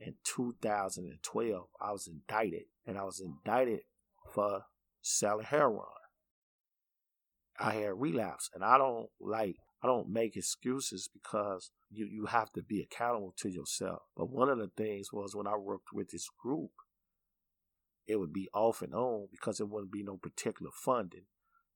in 0.00 0.14
2012. 0.24 1.66
I 1.80 1.92
was 1.92 2.08
indicted, 2.08 2.64
and 2.86 2.98
I 2.98 3.04
was 3.04 3.20
indicted 3.20 3.80
for 4.32 4.62
selling 5.02 5.46
heroin. 5.46 5.84
I 7.58 7.72
had 7.72 8.00
relapse, 8.00 8.50
and 8.54 8.64
I 8.64 8.78
don't 8.78 9.08
like 9.20 9.56
I 9.82 9.86
don't 9.86 10.08
make 10.08 10.36
excuses 10.36 11.08
because 11.12 11.70
you 11.90 12.06
you 12.06 12.26
have 12.26 12.52
to 12.52 12.62
be 12.62 12.80
accountable 12.80 13.34
to 13.38 13.48
yourself. 13.48 14.02
But 14.16 14.30
one 14.30 14.48
of 14.48 14.58
the 14.58 14.70
things 14.76 15.12
was 15.12 15.34
when 15.34 15.46
I 15.46 15.56
worked 15.56 15.92
with 15.92 16.10
this 16.10 16.28
group, 16.42 16.70
it 18.06 18.16
would 18.16 18.32
be 18.32 18.48
off 18.52 18.82
and 18.82 18.94
on 18.94 19.28
because 19.30 19.60
it 19.60 19.68
wouldn't 19.68 19.92
be 19.92 20.02
no 20.02 20.16
particular 20.16 20.72
funding. 20.74 21.26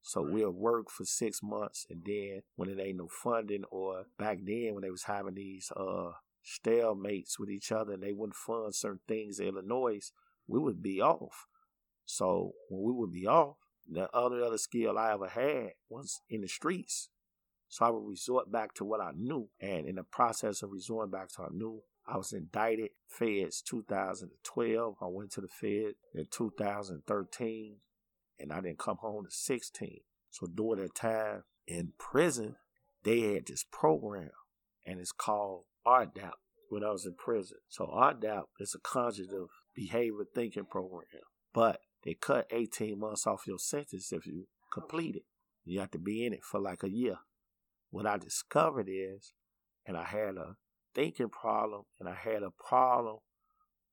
So 0.04 0.20
we'll 0.20 0.50
work 0.50 0.90
for 0.90 1.04
six 1.04 1.44
months, 1.44 1.86
and 1.88 2.02
then 2.04 2.42
when 2.56 2.68
it 2.68 2.80
ain't 2.80 2.98
no 2.98 3.06
funding, 3.06 3.62
or 3.70 4.06
back 4.18 4.38
then 4.42 4.74
when 4.74 4.82
they 4.82 4.90
was 4.90 5.04
having 5.04 5.34
these 5.34 5.70
uh 5.76 6.12
stalemates 6.44 7.38
with 7.38 7.50
each 7.50 7.70
other, 7.70 7.92
and 7.92 8.02
they 8.02 8.12
wouldn't 8.12 8.34
fund 8.34 8.74
certain 8.74 9.00
things 9.06 9.38
in 9.38 9.46
Illinois, 9.46 10.10
we 10.48 10.58
would 10.58 10.82
be 10.82 11.00
off. 11.00 11.46
So 12.04 12.54
when 12.68 12.82
we 12.82 12.92
would 12.92 13.12
be 13.12 13.28
off, 13.28 13.58
the 13.88 14.10
other 14.10 14.42
other 14.42 14.58
skill 14.58 14.98
I 14.98 15.12
ever 15.12 15.28
had 15.28 15.74
was 15.88 16.20
in 16.28 16.40
the 16.40 16.48
streets. 16.48 17.08
So 17.72 17.86
I 17.86 17.88
would 17.88 18.06
resort 18.06 18.52
back 18.52 18.74
to 18.74 18.84
what 18.84 19.00
I 19.00 19.12
knew, 19.16 19.48
and 19.58 19.86
in 19.86 19.94
the 19.94 20.02
process 20.02 20.62
of 20.62 20.72
resorting 20.72 21.10
back 21.10 21.28
to 21.28 21.40
what 21.40 21.52
I 21.52 21.54
knew, 21.54 21.80
I 22.06 22.18
was 22.18 22.34
indicted, 22.34 22.90
feds 23.08 23.62
2012. 23.62 24.96
I 25.00 25.06
went 25.06 25.30
to 25.32 25.40
the 25.40 25.48
Fed 25.48 25.94
in 26.14 26.26
2013 26.30 27.76
and 28.38 28.52
I 28.52 28.60
didn't 28.60 28.78
come 28.78 28.98
home 28.98 29.24
to 29.24 29.30
16. 29.30 30.00
So 30.28 30.48
during 30.48 30.82
that 30.82 30.94
time 30.94 31.44
in 31.66 31.94
prison, 31.98 32.56
they 33.04 33.20
had 33.20 33.46
this 33.46 33.64
program, 33.72 34.32
and 34.84 35.00
it's 35.00 35.10
called 35.10 35.64
RDAP 35.86 36.32
when 36.68 36.84
I 36.84 36.90
was 36.90 37.06
in 37.06 37.14
prison. 37.14 37.56
So 37.70 37.86
RDAP 37.86 38.42
is 38.60 38.74
a 38.74 38.80
cognitive 38.80 39.48
behavior 39.74 40.26
thinking 40.34 40.66
program, 40.66 41.22
but 41.54 41.80
they 42.04 42.12
cut 42.12 42.48
18 42.52 43.00
months 43.00 43.26
off 43.26 43.46
your 43.46 43.58
sentence 43.58 44.12
if 44.12 44.26
you 44.26 44.46
complete 44.70 45.16
it. 45.16 45.24
You 45.64 45.80
have 45.80 45.92
to 45.92 45.98
be 45.98 46.26
in 46.26 46.34
it 46.34 46.44
for 46.44 46.60
like 46.60 46.82
a 46.82 46.90
year. 46.90 47.16
What 47.92 48.06
I 48.06 48.16
discovered 48.16 48.88
is, 48.88 49.34
and 49.86 49.98
I 49.98 50.04
had 50.04 50.36
a 50.38 50.56
thinking 50.94 51.28
problem, 51.28 51.82
and 52.00 52.08
I 52.08 52.14
had 52.14 52.42
a 52.42 52.50
problem 52.50 53.18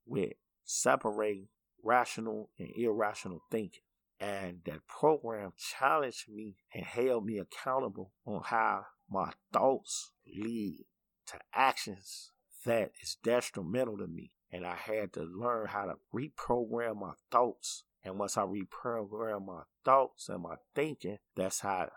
with 0.07 0.31
separating 0.63 1.49
rational 1.83 2.49
and 2.57 2.69
irrational 2.75 3.41
thinking. 3.51 3.83
And 4.21 4.59
that 4.65 4.87
program 4.87 5.51
challenged 5.57 6.29
me 6.29 6.55
and 6.73 6.85
held 6.85 7.25
me 7.25 7.39
accountable 7.39 8.13
on 8.25 8.41
how 8.45 8.85
my 9.09 9.33
thoughts 9.51 10.11
lead 10.25 10.85
to 11.27 11.39
actions 11.53 12.31
that 12.65 12.91
is 13.01 13.17
detrimental 13.21 13.97
to 13.97 14.07
me. 14.07 14.31
And 14.49 14.65
I 14.65 14.75
had 14.75 15.11
to 15.13 15.23
learn 15.23 15.67
how 15.67 15.85
to 15.85 15.95
reprogram 16.15 17.01
my 17.01 17.13
thoughts. 17.29 17.83
And 18.03 18.17
once 18.17 18.37
I 18.37 18.43
reprogram 18.43 19.45
my 19.45 19.63
thoughts 19.83 20.29
and 20.29 20.43
my 20.43 20.55
thinking, 20.73 21.17
that's 21.35 21.59
how 21.59 21.89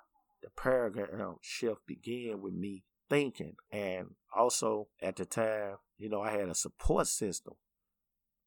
the 0.42 0.50
paradigm 0.56 1.36
shift 1.40 1.86
began 1.86 2.40
with 2.40 2.54
me 2.54 2.84
thinking. 3.08 3.54
And 3.70 4.14
also 4.34 4.88
at 5.00 5.16
the 5.16 5.24
time, 5.24 5.76
you 5.98 6.08
know, 6.08 6.20
I 6.20 6.32
had 6.32 6.48
a 6.48 6.54
support 6.54 7.06
system 7.06 7.54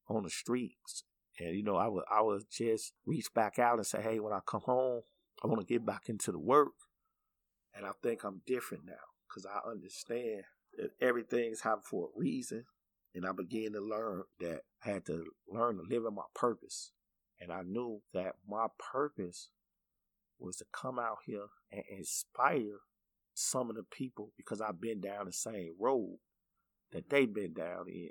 on 0.08 0.22
the 0.22 0.30
streets 0.30 1.04
and 1.38 1.54
you 1.54 1.62
know, 1.62 1.76
I 1.76 1.88
would 1.88 2.04
I 2.10 2.22
would 2.22 2.44
just 2.50 2.92
reach 3.04 3.32
back 3.34 3.58
out 3.58 3.76
and 3.76 3.86
say, 3.86 4.00
hey, 4.00 4.20
when 4.20 4.32
I 4.32 4.40
come 4.46 4.62
home, 4.62 5.02
I 5.42 5.46
want 5.46 5.60
to 5.60 5.66
get 5.66 5.84
back 5.84 6.08
into 6.08 6.32
the 6.32 6.38
work. 6.38 6.72
And 7.74 7.84
I 7.84 7.90
think 8.02 8.24
I'm 8.24 8.40
different 8.46 8.84
now 8.86 8.94
because 9.28 9.46
I 9.46 9.68
understand 9.68 10.44
that 10.78 10.92
everything's 11.00 11.60
happening 11.60 11.84
for 11.84 12.06
a 12.06 12.18
reason. 12.18 12.64
And 13.14 13.26
I 13.26 13.32
began 13.32 13.72
to 13.72 13.80
learn 13.80 14.24
that 14.40 14.60
I 14.84 14.90
had 14.90 15.06
to 15.06 15.24
learn 15.48 15.76
to 15.76 15.82
live 15.82 16.04
in 16.06 16.14
my 16.14 16.22
purpose. 16.34 16.92
And 17.40 17.52
I 17.52 17.62
knew 17.62 18.00
that 18.14 18.36
my 18.48 18.66
purpose 18.92 19.50
was 20.38 20.56
to 20.56 20.64
come 20.72 20.98
out 20.98 21.18
here 21.26 21.46
and 21.72 21.82
inspire 21.90 22.80
some 23.34 23.68
of 23.70 23.76
the 23.76 23.82
people 23.82 24.32
because 24.36 24.60
I've 24.60 24.80
been 24.80 25.00
down 25.00 25.26
the 25.26 25.32
same 25.32 25.74
road 25.78 26.18
that 26.92 27.10
they've 27.10 27.32
been 27.32 27.52
down 27.52 27.86
in. 27.88 28.10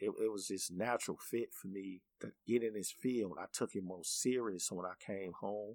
It, 0.00 0.10
it 0.22 0.30
was 0.30 0.48
this 0.48 0.70
natural 0.70 1.16
fit 1.18 1.48
for 1.52 1.68
me 1.68 2.02
to 2.20 2.30
get 2.46 2.62
in 2.62 2.74
this 2.74 2.92
field. 2.92 3.36
I 3.40 3.46
took 3.52 3.74
it 3.74 3.82
most 3.82 4.20
serious. 4.20 4.68
So 4.68 4.76
when 4.76 4.86
I 4.86 4.94
came 5.04 5.32
home, 5.40 5.74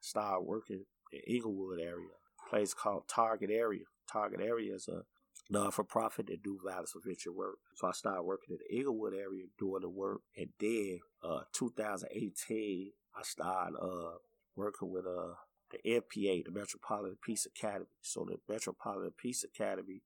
started 0.00 0.44
working 0.44 0.84
in 1.12 1.20
Englewood 1.28 1.78
area, 1.78 2.16
place 2.50 2.74
called 2.74 3.04
Target 3.06 3.50
Area. 3.50 3.84
Target 4.10 4.40
Area 4.40 4.74
is 4.74 4.88
a 4.88 5.02
non-for-profit 5.50 6.26
that 6.26 6.42
do 6.42 6.58
violence 6.64 6.92
prevention 6.92 7.34
work. 7.36 7.56
So 7.74 7.86
I 7.86 7.92
started 7.92 8.22
working 8.22 8.56
in 8.56 8.58
the 8.58 8.78
Englewood 8.78 9.14
area 9.14 9.44
doing 9.58 9.82
the 9.82 9.88
work. 9.88 10.22
And 10.36 10.48
then 10.58 11.00
uh 11.22 11.42
2018, 11.52 12.92
I 13.14 13.22
started 13.22 13.76
uh 13.76 14.16
working 14.56 14.90
with 14.90 15.06
uh 15.06 15.34
the 15.72 16.00
MPA, 16.00 16.44
the 16.44 16.50
Metropolitan 16.52 17.16
Peace 17.24 17.46
Academy. 17.46 17.86
So 18.02 18.26
the 18.28 18.36
Metropolitan 18.52 19.12
Peace 19.16 19.44
Academy 19.44 20.02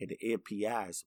and 0.00 0.10
the 0.10 0.18
MPI's 0.36 1.04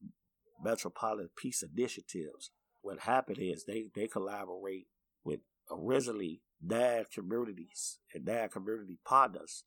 Metropolitan 0.64 1.30
Peace 1.36 1.64
Initiatives. 1.64 2.52
What 2.82 3.00
happened 3.00 3.40
is 3.40 3.66
they, 3.66 3.88
they 3.94 4.08
collaborate 4.08 4.88
with 5.24 5.40
originally 5.72 6.42
nine 6.64 7.06
communities 7.14 8.00
and 8.14 8.26
nine 8.26 8.50
community 8.50 9.00
partners 9.04 9.64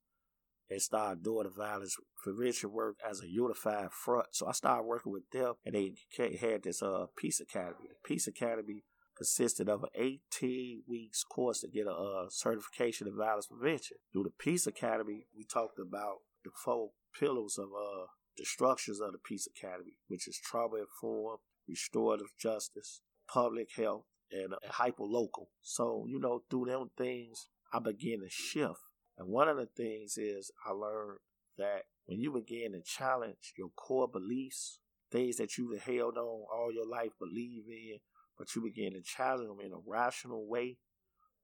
and 0.70 0.80
started 0.80 1.22
doing 1.22 1.44
the 1.44 1.50
violence 1.50 1.96
prevention 2.22 2.70
work 2.70 2.96
as 3.08 3.22
a 3.22 3.28
unified 3.28 3.90
front. 3.90 4.26
So 4.32 4.46
I 4.46 4.52
started 4.52 4.84
working 4.84 5.12
with 5.12 5.28
them 5.30 5.54
and 5.64 5.74
they 5.74 5.94
had 6.40 6.62
this 6.62 6.82
uh, 6.82 7.06
Peace 7.16 7.40
Academy. 7.40 7.88
The 7.88 8.08
Peace 8.08 8.26
Academy 8.26 8.84
consisted 9.18 9.68
of 9.68 9.82
an 9.82 9.90
18 9.94 10.84
weeks 10.88 11.24
course 11.24 11.60
to 11.60 11.68
get 11.68 11.86
a 11.86 11.92
uh, 11.92 12.26
certification 12.30 13.08
in 13.08 13.16
violence 13.16 13.48
prevention. 13.48 13.98
Through 14.12 14.24
the 14.24 14.30
Peace 14.30 14.66
Academy, 14.66 15.26
we 15.36 15.44
talked 15.44 15.78
about 15.78 16.18
the 16.44 16.50
four 16.64 16.90
pillars 17.18 17.58
of 17.58 17.66
uh, 17.66 18.06
the 18.36 18.44
structures 18.44 19.00
of 19.00 19.12
the 19.12 19.18
Peace 19.18 19.46
Academy, 19.46 19.98
which 20.06 20.28
is 20.28 20.38
trauma 20.38 20.76
informed, 20.76 21.40
restorative 21.68 22.28
justice, 22.40 23.02
public 23.30 23.68
health, 23.76 24.04
and, 24.30 24.54
uh, 24.54 24.58
and 24.62 24.72
hyperlocal. 24.72 25.48
So, 25.60 26.06
you 26.08 26.20
know, 26.20 26.44
through 26.48 26.66
them 26.66 26.90
things, 26.96 27.48
I 27.72 27.80
began 27.80 28.20
to 28.20 28.30
shift. 28.30 28.80
And 29.18 29.28
one 29.28 29.48
of 29.48 29.56
the 29.56 29.66
things 29.66 30.16
is 30.16 30.52
I 30.64 30.70
learned 30.70 31.18
that 31.58 31.82
when 32.06 32.20
you 32.20 32.32
begin 32.32 32.72
to 32.72 32.80
challenge 32.82 33.52
your 33.58 33.70
core 33.70 34.08
beliefs, 34.08 34.78
things 35.10 35.36
that 35.36 35.58
you've 35.58 35.80
held 35.82 36.16
on 36.16 36.44
all 36.54 36.70
your 36.72 36.86
life, 36.86 37.10
believe 37.18 37.64
in, 37.68 37.98
but 38.38 38.54
you 38.54 38.62
begin 38.62 38.92
to 38.94 39.02
challenge 39.02 39.48
them 39.48 39.58
in 39.64 39.72
a 39.72 39.80
rational 39.86 40.46
way 40.46 40.78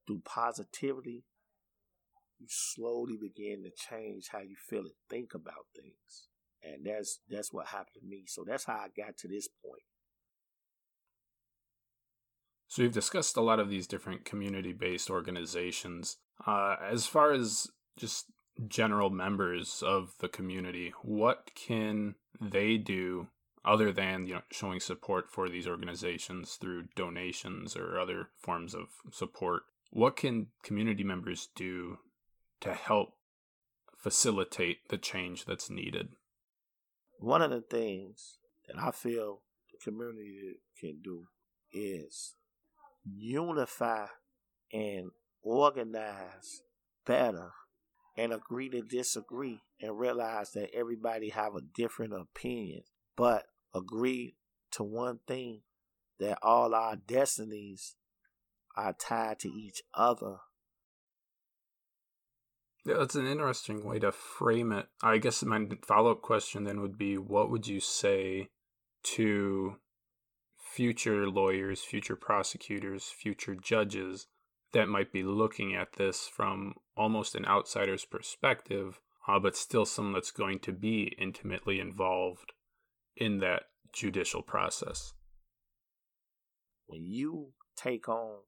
through 0.06 0.22
positivity, 0.24 1.24
you 2.38 2.46
slowly 2.48 3.16
begin 3.20 3.62
to 3.64 3.70
change 3.70 4.28
how 4.30 4.40
you 4.40 4.56
feel 4.56 4.80
and 4.80 4.90
think 5.10 5.34
about 5.34 5.66
things. 5.74 6.28
And 6.62 6.86
that's 6.86 7.20
that's 7.28 7.52
what 7.52 7.66
happened 7.66 8.00
to 8.00 8.06
me. 8.06 8.24
So 8.26 8.44
that's 8.46 8.64
how 8.64 8.74
I 8.74 8.88
got 8.96 9.16
to 9.18 9.28
this 9.28 9.48
point. 9.64 9.82
So 12.68 12.82
you've 12.82 12.92
discussed 12.92 13.36
a 13.36 13.42
lot 13.42 13.60
of 13.60 13.68
these 13.68 13.86
different 13.86 14.24
community-based 14.24 15.10
organizations. 15.10 16.16
Uh, 16.44 16.76
as 16.90 17.06
far 17.06 17.32
as 17.32 17.68
just 17.96 18.26
general 18.66 19.10
members 19.10 19.82
of 19.86 20.14
the 20.20 20.28
community, 20.28 20.92
what 21.02 21.50
can 21.54 22.14
they 22.40 22.76
do 22.76 23.28
other 23.64 23.92
than 23.92 24.26
you 24.26 24.34
know 24.34 24.42
showing 24.50 24.80
support 24.80 25.30
for 25.30 25.48
these 25.48 25.66
organizations 25.66 26.54
through 26.54 26.84
donations 26.94 27.76
or 27.76 27.98
other 27.98 28.28
forms 28.38 28.74
of 28.74 28.88
support? 29.10 29.62
What 29.90 30.16
can 30.16 30.48
community 30.62 31.04
members 31.04 31.48
do 31.54 31.98
to 32.60 32.74
help 32.74 33.14
facilitate 33.96 34.88
the 34.88 34.98
change 34.98 35.44
that's 35.44 35.70
needed? 35.70 36.08
One 37.18 37.42
of 37.42 37.50
the 37.50 37.60
things 37.62 38.38
that 38.66 38.78
I 38.78 38.90
feel 38.90 39.40
the 39.70 39.78
community 39.90 40.56
can 40.78 41.00
do 41.02 41.26
is 41.72 42.34
unify 43.04 44.06
and 44.72 45.10
organize 45.42 46.62
better 47.06 47.52
and 48.16 48.32
agree 48.32 48.68
to 48.70 48.80
disagree 48.82 49.60
and 49.80 49.98
realize 49.98 50.52
that 50.52 50.74
everybody 50.74 51.30
have 51.30 51.54
a 51.54 51.60
different 51.60 52.14
opinion 52.14 52.82
but 53.16 53.46
agree 53.74 54.36
to 54.70 54.82
one 54.82 55.20
thing 55.26 55.60
that 56.18 56.38
all 56.42 56.74
our 56.74 56.96
destinies 56.96 57.96
are 58.76 58.92
tied 58.92 59.38
to 59.38 59.48
each 59.48 59.82
other 59.94 60.38
yeah, 62.86 62.96
that's 62.98 63.14
an 63.14 63.26
interesting 63.26 63.82
way 63.82 63.98
to 64.00 64.12
frame 64.12 64.70
it. 64.70 64.88
I 65.02 65.16
guess 65.16 65.42
my 65.42 65.66
follow 65.86 66.10
up 66.10 66.20
question 66.20 66.64
then 66.64 66.82
would 66.82 66.98
be 66.98 67.16
what 67.16 67.50
would 67.50 67.66
you 67.66 67.80
say 67.80 68.48
to 69.04 69.76
future 70.58 71.26
lawyers, 71.28 71.82
future 71.82 72.16
prosecutors, 72.16 73.04
future 73.04 73.54
judges 73.54 74.26
that 74.72 74.88
might 74.88 75.12
be 75.12 75.22
looking 75.22 75.74
at 75.74 75.94
this 75.94 76.26
from 76.26 76.74
almost 76.96 77.34
an 77.34 77.46
outsider's 77.46 78.04
perspective, 78.04 79.00
uh, 79.28 79.38
but 79.38 79.56
still 79.56 79.86
someone 79.86 80.12
that's 80.12 80.30
going 80.30 80.58
to 80.58 80.72
be 80.72 81.14
intimately 81.18 81.80
involved 81.80 82.52
in 83.16 83.38
that 83.40 83.64
judicial 83.92 84.42
process? 84.42 85.12
When 86.86 87.04
you 87.04 87.52
take 87.76 88.08
on 88.08 88.40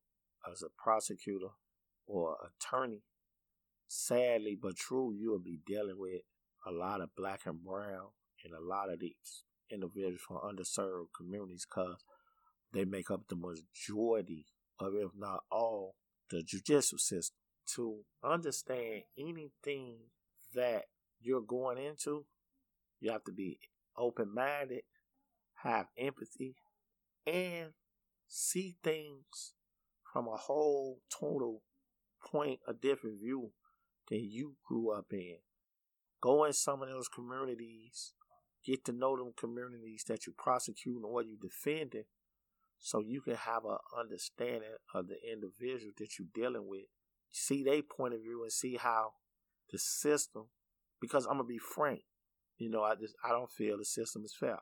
as 0.51 0.63
a 0.63 0.69
prosecutor 0.83 1.49
or 2.07 2.37
attorney 2.47 3.03
sadly 3.89 4.57
but 4.61 4.77
true, 4.77 5.15
you 5.17 5.31
will 5.31 5.39
be 5.39 5.61
dealing 5.67 5.99
with 5.99 6.23
a 6.67 6.71
lot 6.71 7.01
of 7.01 7.15
black 7.17 7.41
and 7.47 7.63
brown 7.63 8.09
and 8.45 8.53
a 8.55 8.61
lot 8.61 8.91
of 8.91 9.01
these 9.01 9.45
individuals 9.71 10.21
from 10.27 10.39
underserved 10.39 11.07
communities 11.17 11.67
because 11.69 11.97
they 12.73 12.85
make 12.85 13.11
up 13.11 13.23
the 13.29 13.37
majority 13.37 14.47
of, 14.79 14.93
if 14.95 15.11
not 15.17 15.41
all, 15.51 15.95
the 16.31 16.43
judicial 16.43 16.99
system. 16.99 17.37
To 17.75 17.97
understand 18.23 19.03
anything 19.19 19.97
that 20.55 20.85
you're 21.21 21.41
going 21.41 21.79
into, 21.79 22.25
you 23.01 23.11
have 23.11 23.25
to 23.25 23.33
be 23.33 23.59
open 23.99 24.33
minded, 24.35 24.83
have 25.63 25.87
empathy, 25.99 26.57
and 27.27 27.71
see 28.29 28.77
things 28.83 29.55
from 30.13 30.27
a 30.29 30.37
whole 30.37 31.01
total 31.11 31.63
point, 32.25 32.61
a 32.67 32.73
different 32.73 33.21
view 33.21 33.51
than 34.09 34.21
you 34.31 34.57
grew 34.67 34.91
up 34.91 35.07
in. 35.13 35.37
Go 36.21 36.45
in 36.45 36.53
some 36.53 36.83
of 36.83 36.89
those 36.89 37.09
communities, 37.09 38.15
get 38.65 38.85
to 38.87 38.93
know 38.93 39.17
them 39.17 39.33
communities 39.39 40.05
that 40.09 40.27
you're 40.27 40.35
prosecuting 40.37 41.03
or 41.05 41.23
you're 41.23 41.37
defending, 41.41 42.05
so 42.79 43.01
you 43.01 43.21
can 43.21 43.37
have 43.37 43.65
an 43.65 43.79
understanding 43.99 44.77
of 44.95 45.09
the 45.09 45.17
individual 45.31 45.93
that 45.99 46.19
you're 46.19 46.29
dealing 46.35 46.67
with. 46.67 46.87
See 47.31 47.63
their 47.63 47.83
point 47.83 48.15
of 48.15 48.21
view 48.21 48.43
and 48.43 48.53
see 48.53 48.77
how 48.77 49.13
the 49.71 49.79
system. 49.79 50.47
Because 51.01 51.27
I'm 51.27 51.37
gonna 51.37 51.45
be 51.45 51.59
frank, 51.59 52.05
you 52.59 52.71
know, 52.71 52.83
I 52.83 52.95
just 52.95 53.15
I 53.25 53.31
don't 53.31 53.51
feel 53.51 53.79
the 53.79 53.85
system 53.85 54.25
is 54.25 54.35
fair, 54.39 54.59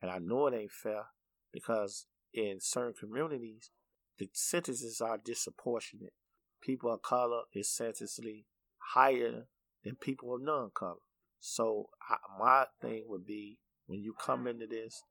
and 0.00 0.10
I 0.10 0.18
know 0.18 0.46
it 0.46 0.54
ain't 0.54 0.72
fair 0.72 1.04
because 1.52 2.06
in 2.32 2.58
certain 2.60 2.94
communities 2.98 3.70
the 4.18 4.28
sentences 4.32 5.00
are 5.00 5.18
disproportionate. 5.18 6.12
People 6.60 6.92
of 6.92 7.02
color 7.02 7.42
is 7.52 7.68
sentencely 7.68 8.46
higher 8.94 9.46
than 9.84 9.96
people 9.96 10.34
of 10.34 10.42
non 10.42 10.70
color. 10.74 10.96
So 11.40 11.88
I, 12.08 12.16
my 12.38 12.66
thing 12.80 13.04
would 13.08 13.26
be 13.26 13.58
when 13.86 14.00
you 14.00 14.14
come 14.14 14.46
into 14.46 14.66
this, 14.66 15.02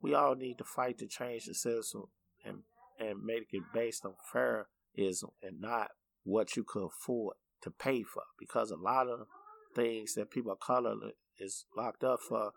we 0.00 0.14
all 0.14 0.34
need 0.34 0.58
to 0.58 0.64
fight 0.64 0.98
to 0.98 1.06
change 1.06 1.46
the 1.46 1.54
system 1.54 2.04
and 2.44 2.58
and 2.98 3.24
make 3.24 3.48
it 3.52 3.62
based 3.72 4.04
on 4.04 4.12
fairism 4.32 5.30
and 5.42 5.60
not 5.60 5.88
what 6.24 6.54
you 6.54 6.64
could 6.64 6.84
afford 6.86 7.36
to 7.62 7.70
pay 7.70 8.02
for. 8.02 8.22
Because 8.38 8.70
a 8.70 8.76
lot 8.76 9.08
of 9.08 9.26
things 9.74 10.14
that 10.14 10.30
people 10.30 10.52
of 10.52 10.60
color 10.60 10.94
is 11.40 11.64
locked 11.76 12.04
up 12.04 12.20
for, 12.20 12.52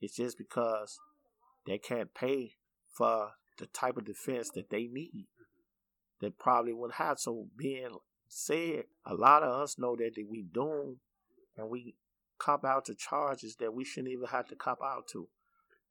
it's 0.00 0.16
just 0.16 0.38
because 0.38 0.98
they 1.66 1.78
can't 1.78 2.14
pay 2.14 2.54
for 2.92 3.32
the 3.58 3.66
type 3.66 3.96
of 3.96 4.04
defense 4.04 4.50
that 4.54 4.70
they 4.70 4.88
need. 4.90 5.26
They 6.20 6.30
probably 6.30 6.72
wouldn't 6.72 6.98
have. 6.98 7.18
So 7.18 7.46
being 7.56 7.96
said, 8.28 8.84
a 9.04 9.14
lot 9.14 9.42
of 9.42 9.62
us 9.62 9.78
know 9.78 9.96
that 9.96 10.12
we 10.28 10.42
doomed 10.42 10.96
and 11.56 11.68
we 11.68 11.96
cop 12.38 12.64
out 12.64 12.86
to 12.86 12.94
charges 12.94 13.56
that 13.56 13.74
we 13.74 13.84
shouldn't 13.84 14.12
even 14.12 14.28
have 14.28 14.48
to 14.48 14.56
cop 14.56 14.78
out 14.82 15.06
to. 15.08 15.28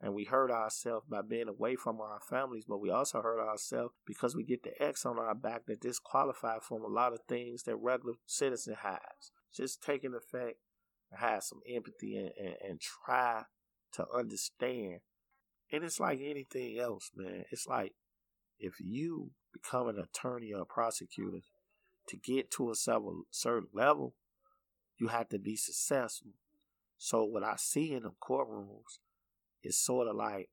And 0.01 0.13
we 0.13 0.25
hurt 0.25 0.51
ourselves 0.51 1.05
by 1.09 1.21
being 1.21 1.47
away 1.47 1.77
from 1.77 2.01
our 2.01 2.19
families, 2.19 2.65
but 2.67 2.81
we 2.81 2.89
also 2.89 3.21
hurt 3.21 3.39
ourselves 3.39 3.93
because 4.05 4.35
we 4.35 4.43
get 4.43 4.63
the 4.63 4.81
X 4.81 5.05
on 5.05 5.17
our 5.17 5.33
back 5.33 5.65
that 5.67 5.79
disqualify 5.79 6.59
from 6.59 6.83
a 6.83 6.87
lot 6.87 7.13
of 7.13 7.19
things 7.29 7.63
that 7.63 7.77
regular 7.77 8.15
citizen 8.25 8.75
has. 8.83 9.31
Just 9.55 9.81
taking 9.81 10.11
the 10.11 10.19
fact 10.19 10.55
have 11.17 11.43
some 11.43 11.61
empathy 11.69 12.17
and, 12.17 12.31
and, 12.39 12.55
and 12.67 12.81
try 12.81 13.43
to 13.93 14.05
understand. 14.15 14.99
And 15.71 15.83
it's 15.83 15.99
like 15.99 16.19
anything 16.21 16.79
else, 16.79 17.11
man. 17.15 17.45
It's 17.51 17.67
like 17.67 17.93
if 18.59 18.73
you 18.79 19.31
become 19.51 19.87
an 19.87 19.99
attorney 19.99 20.53
or 20.53 20.61
a 20.61 20.65
prosecutor, 20.65 21.39
to 22.07 22.17
get 22.17 22.51
to 22.51 22.69
a 22.71 22.75
certain 22.75 23.67
level, 23.73 24.13
you 24.97 25.07
have 25.07 25.29
to 25.29 25.39
be 25.39 25.55
successful. 25.55 26.31
So 26.97 27.23
what 27.23 27.43
I 27.43 27.55
see 27.57 27.93
in 27.93 28.03
the 28.03 28.11
courtrooms 28.21 28.99
is 29.63 29.77
sort 29.77 30.07
of 30.07 30.15
like 30.15 30.49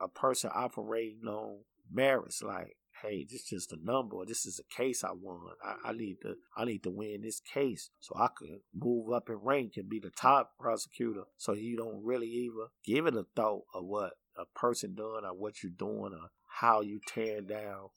a 0.00 0.08
person 0.08 0.50
operating 0.54 1.26
on 1.26 1.58
merits, 1.92 2.42
like, 2.42 2.76
hey, 3.02 3.24
this 3.24 3.42
is 3.42 3.46
just 3.48 3.72
a 3.72 3.76
number, 3.82 4.16
this 4.26 4.46
is 4.46 4.60
a 4.60 4.74
case 4.74 5.04
I 5.04 5.10
won. 5.12 5.40
I, 5.64 5.90
I, 5.90 5.92
need 5.92 6.18
to 6.22 6.34
I 6.56 6.64
need 6.64 6.82
to 6.84 6.90
win 6.90 7.22
this 7.22 7.40
case 7.40 7.90
so 8.00 8.14
I 8.16 8.28
could 8.36 8.60
move 8.74 9.12
up 9.12 9.28
in 9.28 9.36
rank 9.36 9.72
and 9.76 9.88
be 9.88 9.98
the 9.98 10.10
top 10.10 10.52
prosecutor. 10.58 11.24
So 11.36 11.52
you 11.52 11.76
don't 11.76 12.04
really 12.04 12.28
even 12.28 12.66
give 12.84 13.06
it 13.06 13.16
a 13.16 13.26
thought 13.34 13.62
of 13.74 13.84
what 13.84 14.12
a 14.36 14.44
person 14.58 14.94
doing 14.94 15.24
or 15.24 15.34
what 15.34 15.62
you're 15.62 15.72
doing 15.76 16.12
or 16.12 16.30
how 16.60 16.80
you 16.80 17.00
tear 17.06 17.40
down 17.40 17.88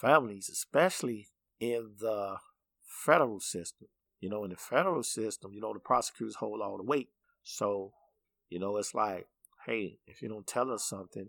families, 0.00 0.48
especially 0.50 1.28
in 1.60 1.92
the 1.98 2.36
federal 3.04 3.40
system. 3.40 3.88
You 4.20 4.30
know, 4.30 4.44
in 4.44 4.50
the 4.50 4.56
federal 4.56 5.02
system, 5.02 5.52
you 5.52 5.60
know, 5.60 5.72
the 5.72 5.80
prosecutors 5.80 6.36
hold 6.36 6.60
all 6.60 6.76
the 6.76 6.84
weight. 6.84 7.08
So, 7.42 7.92
you 8.48 8.60
know, 8.60 8.76
it's 8.76 8.94
like, 8.94 9.26
hey, 9.66 9.98
if 10.06 10.22
you 10.22 10.28
don't 10.28 10.46
tell 10.46 10.70
us 10.70 10.84
something, 10.88 11.28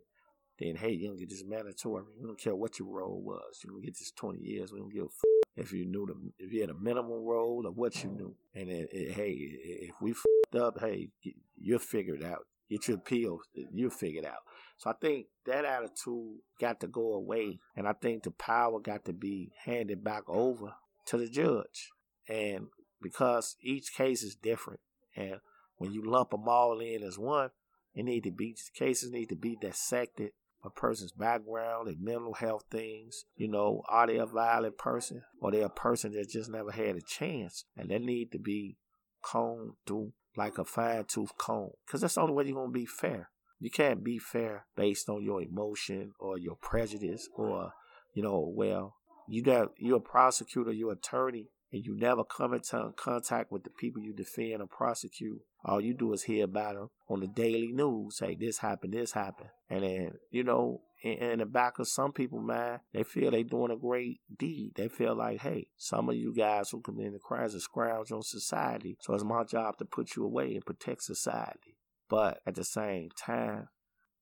then 0.59 0.75
hey, 0.75 0.91
you 0.91 1.07
don't 1.07 1.19
get 1.19 1.29
this 1.29 1.43
mandatory. 1.45 2.03
We 2.19 2.27
don't 2.27 2.39
care 2.39 2.55
what 2.55 2.79
your 2.79 2.89
role 2.89 3.21
was. 3.21 3.61
You 3.63 3.71
don't 3.71 3.83
get 3.83 3.97
this 3.97 4.11
20 4.11 4.39
years. 4.39 4.71
We 4.71 4.79
don't 4.79 4.93
give 4.93 5.03
a 5.03 5.05
f- 5.05 5.43
if 5.55 5.71
you 5.71 5.85
knew 5.85 6.05
the 6.05 6.45
if 6.45 6.51
you 6.53 6.61
had 6.61 6.69
a 6.69 6.75
minimum 6.75 7.23
role 7.23 7.63
or 7.65 7.71
what 7.71 8.03
you 8.03 8.09
knew. 8.09 8.35
And 8.53 8.69
it, 8.69 8.89
it, 8.91 9.11
eh, 9.11 9.13
hey, 9.13 9.31
if 9.31 9.95
we 10.01 10.11
f***ed 10.11 10.59
up, 10.59 10.79
hey, 10.79 11.09
you'll 11.57 11.79
figure 11.79 12.15
it 12.15 12.23
out. 12.23 12.45
Get 12.69 12.87
your 12.87 12.97
appeal, 12.97 13.39
you'll 13.73 13.89
figure 13.89 14.21
it 14.21 14.27
out. 14.27 14.41
So 14.77 14.89
I 14.89 14.93
think 14.99 15.27
that 15.45 15.65
attitude 15.65 16.39
got 16.59 16.79
to 16.79 16.87
go 16.87 17.13
away, 17.13 17.59
and 17.75 17.87
I 17.87 17.93
think 17.93 18.23
the 18.23 18.31
power 18.31 18.79
got 18.79 19.05
to 19.05 19.13
be 19.13 19.51
handed 19.65 20.03
back 20.03 20.23
over 20.27 20.73
to 21.07 21.17
the 21.17 21.27
judge. 21.27 21.91
And 22.27 22.67
because 23.01 23.57
each 23.61 23.93
case 23.93 24.23
is 24.23 24.35
different, 24.35 24.79
and 25.15 25.35
when 25.77 25.91
you 25.91 26.03
lump 26.03 26.31
them 26.31 26.47
all 26.47 26.79
in 26.79 27.03
as 27.03 27.19
one, 27.19 27.49
it 27.93 28.03
need 28.03 28.23
to 28.23 28.31
be 28.31 28.55
cases 28.73 29.11
need 29.11 29.29
to 29.29 29.35
be 29.35 29.57
dissected 29.59 30.31
a 30.63 30.69
person's 30.69 31.11
background, 31.11 31.87
and 31.87 32.01
mental 32.01 32.33
health 32.33 32.65
things. 32.71 33.25
You 33.35 33.49
know, 33.49 33.83
are 33.89 34.07
they 34.07 34.17
a 34.17 34.25
violent 34.25 34.77
person 34.77 35.23
or 35.41 35.51
they 35.51 35.61
a 35.61 35.69
person 35.69 36.13
that 36.13 36.29
just 36.29 36.49
never 36.49 36.71
had 36.71 36.95
a 36.95 37.01
chance? 37.01 37.65
And 37.75 37.89
they 37.89 37.99
need 37.99 38.31
to 38.31 38.39
be 38.39 38.77
combed 39.23 39.73
through 39.85 40.13
like 40.35 40.57
a 40.57 40.65
fine 40.65 41.05
tooth 41.05 41.37
comb. 41.37 41.71
Because 41.85 42.01
that's 42.01 42.15
the 42.15 42.21
only 42.21 42.33
way 42.33 42.45
you're 42.45 42.55
going 42.55 42.69
to 42.69 42.79
be 42.79 42.85
fair. 42.85 43.29
You 43.59 43.69
can't 43.69 44.03
be 44.03 44.19
fair 44.19 44.65
based 44.75 45.09
on 45.09 45.23
your 45.23 45.41
emotion 45.41 46.13
or 46.19 46.37
your 46.37 46.55
prejudice 46.55 47.29
or, 47.35 47.71
you 48.13 48.23
know, 48.23 48.51
well, 48.53 48.95
you 49.27 49.41
got, 49.41 49.69
you're 49.77 49.97
a 49.97 50.01
prosecutor, 50.01 50.71
you're 50.71 50.91
attorney, 50.91 51.47
and 51.73 51.83
you 51.83 51.95
never 51.97 52.23
come 52.23 52.53
into 52.53 52.93
contact 52.95 53.51
with 53.51 53.63
the 53.63 53.71
people 53.71 54.01
you 54.01 54.13
defend 54.13 54.61
or 54.61 54.67
prosecute, 54.67 55.41
all 55.65 55.81
you 55.81 55.95
do 55.95 56.13
is 56.13 56.23
hear 56.23 56.45
about 56.45 56.75
them 56.75 56.89
on 57.09 57.19
the 57.19 57.27
daily 57.27 57.71
news. 57.71 58.19
Hey, 58.19 58.37
this 58.39 58.59
happened, 58.59 58.93
this 58.93 59.13
happened. 59.13 59.49
And 59.71 59.83
then, 59.83 60.11
you 60.29 60.43
know, 60.43 60.81
in, 61.03 61.13
in 61.13 61.39
the 61.39 61.47
back 61.47 61.79
of 61.79 61.87
some 61.87 62.11
people, 62.11 62.39
man, 62.39 62.81
they 62.93 63.01
feel 63.01 63.31
they're 63.31 63.43
doing 63.43 63.71
a 63.71 63.75
great 63.75 64.19
deed. 64.37 64.73
They 64.75 64.87
feel 64.87 65.15
like, 65.15 65.41
hey, 65.41 65.67
some 65.75 66.09
of 66.09 66.15
you 66.15 66.31
guys 66.31 66.69
who 66.69 66.79
commit 66.79 67.11
the 67.13 67.19
crimes 67.19 67.55
are 67.55 67.59
scrounge 67.59 68.11
on 68.11 68.21
society. 68.21 68.97
So 69.01 69.15
it's 69.15 69.23
my 69.23 69.43
job 69.43 69.77
to 69.79 69.85
put 69.85 70.15
you 70.15 70.23
away 70.23 70.53
and 70.53 70.63
protect 70.63 71.01
society. 71.01 71.79
But 72.07 72.39
at 72.45 72.53
the 72.53 72.63
same 72.63 73.09
time, 73.17 73.69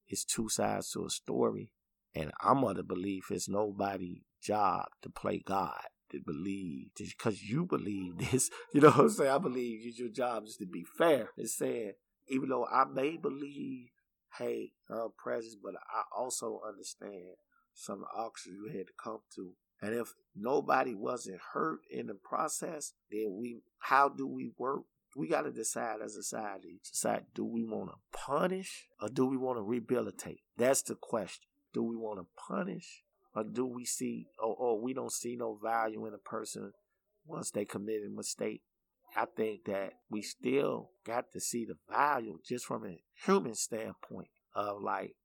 it's 0.08 0.24
two 0.24 0.47
sides 0.47 0.91
to 0.91 1.06
a 1.06 1.10
story. 1.10 1.74
And 2.16 2.32
I'm 2.41 2.64
of 2.64 2.78
the 2.78 2.84
belief 2.84 3.26
it's 3.30 3.49
nobody's 3.49 4.22
job 4.41 4.86
to 5.02 5.10
play 5.10 5.41
God 5.45 5.82
to 6.12 6.20
believe 6.26 6.88
because 6.97 7.41
you 7.43 7.66
believe 7.66 8.18
this. 8.32 8.49
You 8.74 8.82
know 8.82 8.91
what 8.91 8.99
I'm 8.99 9.09
saying? 9.09 9.32
I 9.32 9.38
believe 9.38 9.82
it's 9.84 9.99
your 9.99 10.09
job 10.09 10.45
is 10.45 10.57
to 10.57 10.66
be 10.66 10.84
fair 10.97 11.30
and 11.38 11.49
saying, 11.49 11.93
even 12.28 12.49
though 12.49 12.66
I 12.66 12.86
may 12.86 13.18
believe, 13.18 13.89
hey, 14.38 14.72
I'm 14.89 15.09
present, 15.18 15.62
but 15.64 15.76
I 15.76 16.03
also 16.16 16.62
understand 16.68 17.36
some 17.74 18.03
options 18.16 18.57
you 18.57 18.78
had 18.78 18.88
to 18.88 18.93
come 19.01 19.20
to. 19.36 19.51
And 19.82 19.95
if 19.95 20.14
nobody 20.36 20.93
wasn't 20.93 21.39
hurt 21.53 21.80
in 21.89 22.07
the 22.07 22.14
process, 22.14 22.93
then 23.12 23.38
we 23.39 23.62
how 23.80 24.09
do 24.09 24.28
we 24.28 24.51
work? 24.57 24.84
We 25.18 25.28
got 25.28 25.41
to 25.41 25.51
decide 25.51 25.97
as 26.03 26.16
a 26.16 26.24
society. 26.24 26.80
Society, 26.84 27.26
do 27.34 27.43
we 27.43 27.64
want 27.64 27.89
to 27.89 27.97
punish 28.18 28.88
or 29.01 29.09
do 29.09 29.26
we 29.26 29.38
want 29.38 29.57
to 29.57 29.64
rehabilitate? 29.64 30.39
That's 30.55 30.84
the 30.84 30.95
question. 30.95 31.47
Do 31.74 31.84
we 31.84 31.95
want 31.97 32.20
to 32.20 32.28
punish 32.47 33.03
or 33.36 33.43
do 33.43 33.65
we 33.65 33.86
see, 33.86 34.27
or, 34.41 34.55
or 34.55 34.82
we 34.82 34.93
don't 34.93 35.11
see 35.11 35.36
no 35.36 35.57
value 35.61 36.05
in 36.05 36.13
a 36.13 36.17
person 36.17 36.71
once 37.25 37.51
they 37.51 37.65
committed 37.65 38.11
a 38.11 38.15
mistake? 38.15 38.61
I 39.15 39.25
think 39.25 39.65
that 39.65 39.93
we 40.09 40.21
still 40.21 40.91
got 41.05 41.32
to 41.34 41.39
see 41.39 41.65
the 41.65 41.75
value 41.89 42.39
just 42.47 42.65
from 42.65 42.86
a 42.86 43.01
human 43.25 43.55
standpoint 43.55 44.29
of 44.55 44.82
like, 44.82 45.15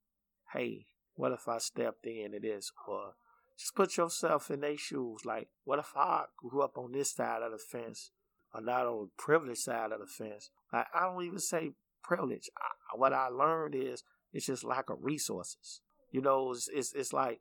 hey, 0.52 0.86
what 1.14 1.32
if 1.32 1.48
I 1.48 1.58
stepped 1.58 2.06
into 2.06 2.40
this? 2.40 2.72
Or 2.88 3.14
just 3.58 3.74
put 3.74 3.96
yourself 3.96 4.50
in 4.50 4.60
their 4.60 4.76
shoes. 4.76 5.24
Like, 5.24 5.48
what 5.64 5.78
if 5.78 5.92
I 5.96 6.24
grew 6.36 6.62
up 6.62 6.76
on 6.76 6.92
this 6.92 7.14
side 7.14 7.42
of 7.42 7.52
the 7.52 7.58
fence 7.58 8.10
or 8.52 8.60
not 8.60 8.86
on 8.86 9.04
the 9.04 9.10
privileged 9.16 9.60
side 9.60 9.92
of 9.92 10.00
the 10.00 10.06
fence? 10.06 10.50
Like, 10.72 10.86
I 10.94 11.06
don't 11.06 11.24
even 11.24 11.38
say 11.38 11.70
privilege. 12.02 12.50
I, 12.58 12.96
what 12.96 13.12
I 13.12 13.28
learned 13.28 13.74
is 13.74 14.02
it's 14.32 14.46
just 14.46 14.64
lack 14.64 14.90
of 14.90 14.98
resources. 15.00 15.80
You 16.10 16.22
know, 16.22 16.52
it's, 16.52 16.68
it's, 16.72 16.92
it's 16.94 17.12
like 17.12 17.40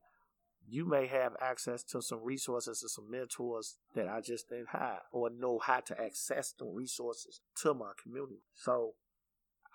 you 0.67 0.85
may 0.85 1.07
have 1.07 1.33
access 1.41 1.83
to 1.83 2.01
some 2.01 2.23
resources 2.23 2.81
and 2.81 2.89
some 2.89 3.09
mentors 3.09 3.77
that 3.93 4.07
I 4.07 4.21
just 4.21 4.49
didn't 4.49 4.69
have 4.69 5.01
or 5.11 5.29
know 5.29 5.59
how 5.59 5.79
to 5.81 6.01
access 6.01 6.53
the 6.57 6.65
resources 6.65 7.41
to 7.61 7.73
my 7.73 7.91
community. 8.01 8.41
So 8.53 8.93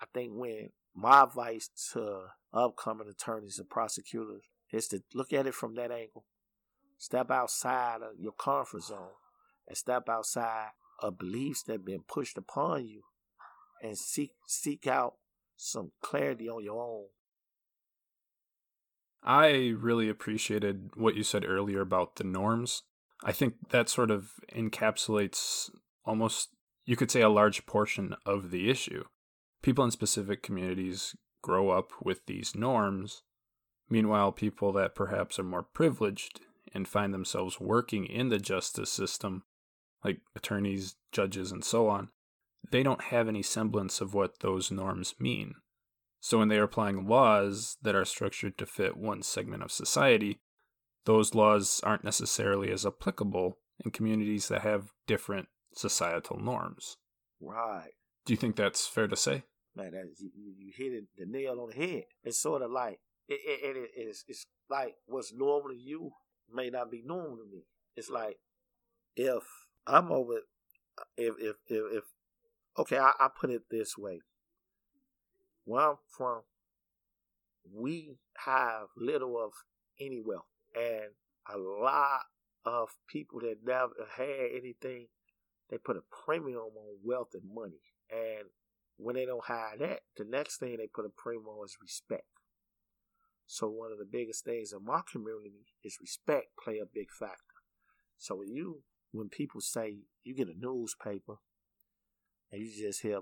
I 0.01 0.05
think 0.13 0.33
when 0.33 0.69
my 0.93 1.23
advice 1.23 1.69
to 1.93 2.23
upcoming 2.53 3.07
attorneys 3.09 3.59
and 3.59 3.69
prosecutors 3.69 4.43
is 4.71 4.87
to 4.89 5.01
look 5.13 5.33
at 5.33 5.47
it 5.47 5.53
from 5.53 5.75
that 5.75 5.91
angle. 5.91 6.25
Step 6.97 7.31
outside 7.31 8.01
of 8.01 8.19
your 8.19 8.33
comfort 8.33 8.83
zone 8.83 9.15
and 9.67 9.77
step 9.77 10.07
outside 10.09 10.69
of 10.99 11.17
beliefs 11.17 11.63
that 11.63 11.73
have 11.73 11.85
been 11.85 12.03
pushed 12.07 12.37
upon 12.37 12.85
you 12.85 13.01
and 13.81 13.97
seek 13.97 14.31
seek 14.47 14.85
out 14.85 15.15
some 15.55 15.91
clarity 16.01 16.47
on 16.47 16.63
your 16.63 16.81
own 16.81 17.05
I 19.23 19.73
really 19.77 20.09
appreciated 20.09 20.91
what 20.95 21.15
you 21.15 21.23
said 21.23 21.45
earlier 21.45 21.81
about 21.81 22.15
the 22.15 22.23
norms. 22.23 22.83
I 23.23 23.31
think 23.31 23.69
that 23.69 23.89
sort 23.89 24.09
of 24.09 24.31
encapsulates 24.53 25.69
almost, 26.05 26.49
you 26.85 26.95
could 26.95 27.11
say, 27.11 27.21
a 27.21 27.29
large 27.29 27.65
portion 27.65 28.15
of 28.25 28.49
the 28.49 28.69
issue. 28.69 29.03
People 29.61 29.85
in 29.85 29.91
specific 29.91 30.41
communities 30.41 31.15
grow 31.43 31.69
up 31.69 31.91
with 32.03 32.25
these 32.25 32.55
norms. 32.55 33.21
Meanwhile, 33.89 34.31
people 34.31 34.71
that 34.73 34.95
perhaps 34.95 35.37
are 35.37 35.43
more 35.43 35.63
privileged 35.63 36.41
and 36.73 36.87
find 36.87 37.13
themselves 37.13 37.59
working 37.59 38.05
in 38.05 38.29
the 38.29 38.39
justice 38.39 38.89
system, 38.89 39.43
like 40.03 40.21
attorneys, 40.35 40.95
judges, 41.11 41.51
and 41.51 41.63
so 41.63 41.87
on, 41.89 42.09
they 42.71 42.81
don't 42.81 43.03
have 43.05 43.27
any 43.27 43.43
semblance 43.43 44.01
of 44.01 44.13
what 44.13 44.39
those 44.39 44.71
norms 44.71 45.15
mean. 45.19 45.55
So 46.21 46.37
when 46.37 46.47
they 46.47 46.57
are 46.57 46.63
applying 46.63 47.07
laws 47.07 47.77
that 47.81 47.95
are 47.95 48.05
structured 48.05 48.57
to 48.59 48.65
fit 48.65 48.95
one 48.95 49.23
segment 49.23 49.63
of 49.63 49.71
society, 49.71 50.39
those 51.05 51.33
laws 51.33 51.81
aren't 51.83 52.03
necessarily 52.03 52.71
as 52.71 52.85
applicable 52.85 53.57
in 53.83 53.91
communities 53.91 54.47
that 54.47 54.61
have 54.61 54.91
different 55.07 55.47
societal 55.73 56.37
norms. 56.37 56.97
Right. 57.41 57.89
Do 58.25 58.33
you 58.33 58.37
think 58.37 58.55
that's 58.55 58.85
fair 58.85 59.07
to 59.07 59.15
say? 59.15 59.43
Man, 59.75 59.91
that 59.91 60.05
you, 60.19 60.53
you 60.57 60.71
hit 60.75 60.93
it, 60.93 61.05
the 61.17 61.25
nail 61.25 61.59
on 61.59 61.69
the 61.69 61.85
head. 61.85 62.03
It's 62.23 62.39
sort 62.39 62.61
of 62.61 62.69
like 62.69 62.99
it, 63.27 63.39
it, 63.43 63.75
it, 63.77 63.89
it's, 63.95 64.23
it's 64.27 64.45
like 64.69 64.93
what's 65.07 65.33
normal 65.33 65.69
to 65.69 65.75
you 65.75 66.11
may 66.53 66.69
not 66.69 66.91
be 66.91 67.01
normal 67.03 67.37
to 67.37 67.45
me. 67.51 67.63
It's 67.95 68.09
like 68.09 68.37
if 69.15 69.43
I'm 69.87 70.11
over, 70.11 70.41
if 71.17 71.33
if 71.39 71.55
if, 71.67 71.83
if 71.93 72.03
okay, 72.77 72.97
I, 72.97 73.11
I 73.19 73.29
put 73.39 73.49
it 73.49 73.63
this 73.71 73.97
way: 73.97 74.19
where 75.65 75.89
I'm 75.89 75.95
from, 76.17 76.41
we 77.73 78.17
have 78.45 78.87
little 78.97 79.37
of 79.43 79.51
any 79.99 80.21
wealth. 80.23 80.45
And 80.75 81.11
a 81.53 81.57
lot 81.57 82.21
of 82.65 82.89
people 83.07 83.39
that 83.41 83.57
never 83.65 83.91
had 84.15 84.51
anything, 84.55 85.07
they 85.69 85.77
put 85.77 85.97
a 85.97 86.01
premium 86.25 86.57
on 86.57 86.97
wealth 87.03 87.29
and 87.33 87.53
money. 87.53 87.81
And 88.09 88.49
when 88.97 89.15
they 89.15 89.25
don't 89.25 89.45
have 89.47 89.79
that, 89.79 90.01
the 90.17 90.25
next 90.25 90.57
thing 90.57 90.77
they 90.77 90.87
put 90.87 91.05
a 91.05 91.09
premium 91.15 91.47
on 91.47 91.65
is 91.65 91.77
respect. 91.81 92.25
So 93.45 93.67
one 93.67 93.91
of 93.91 93.97
the 93.97 94.07
biggest 94.09 94.45
things 94.45 94.71
in 94.71 94.85
my 94.85 95.01
community 95.11 95.65
is 95.83 95.97
respect 95.99 96.47
play 96.63 96.79
a 96.79 96.85
big 96.85 97.07
factor. 97.11 97.59
So 98.17 98.35
when 98.35 98.53
you 98.53 98.83
when 99.11 99.27
people 99.27 99.59
say 99.59 99.97
you 100.23 100.35
get 100.35 100.47
a 100.47 100.57
newspaper 100.57 101.35
and 102.51 102.61
you 102.61 102.87
just 102.87 103.01
hear 103.01 103.19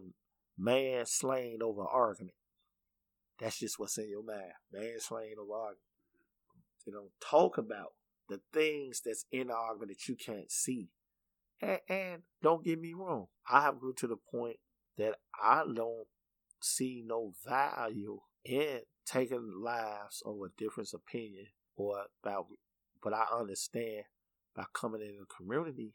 man 0.59 1.05
slain 1.05 1.59
over 1.63 1.83
argument. 1.83 2.35
That's 3.39 3.59
just 3.59 3.79
what's 3.79 3.97
in 3.97 4.09
your 4.09 4.23
mind. 4.23 4.53
Man 4.71 4.99
slain 4.99 5.35
over 5.41 5.53
argument. 5.53 5.79
You 6.85 6.93
know, 6.93 7.09
talk 7.21 7.57
about 7.57 7.93
the 8.27 8.41
things 8.53 9.01
that's 9.03 9.25
in 9.31 9.47
the 9.47 9.53
argument 9.53 9.91
that 9.91 10.07
you 10.07 10.15
can't 10.15 10.51
see. 10.51 10.89
And, 11.61 11.79
and 11.89 12.21
don't 12.41 12.63
get 12.63 12.79
me 12.79 12.93
wrong, 12.93 13.27
I 13.49 13.61
have 13.61 13.79
grew 13.79 13.93
to 13.93 14.07
the 14.07 14.17
point 14.31 14.57
that 14.97 15.15
I 15.41 15.63
don't 15.63 16.07
see 16.61 17.03
no 17.05 17.33
value 17.47 18.19
in 18.43 18.81
taking 19.05 19.61
lives 19.61 20.21
over 20.25 20.47
a 20.47 20.49
different 20.57 20.89
opinion 20.93 21.47
or 21.75 22.03
about, 22.23 22.47
but 23.01 23.13
I 23.13 23.25
understand 23.33 24.03
by 24.55 24.65
coming 24.73 25.01
in 25.01 25.17
a 25.21 25.25
community 25.25 25.93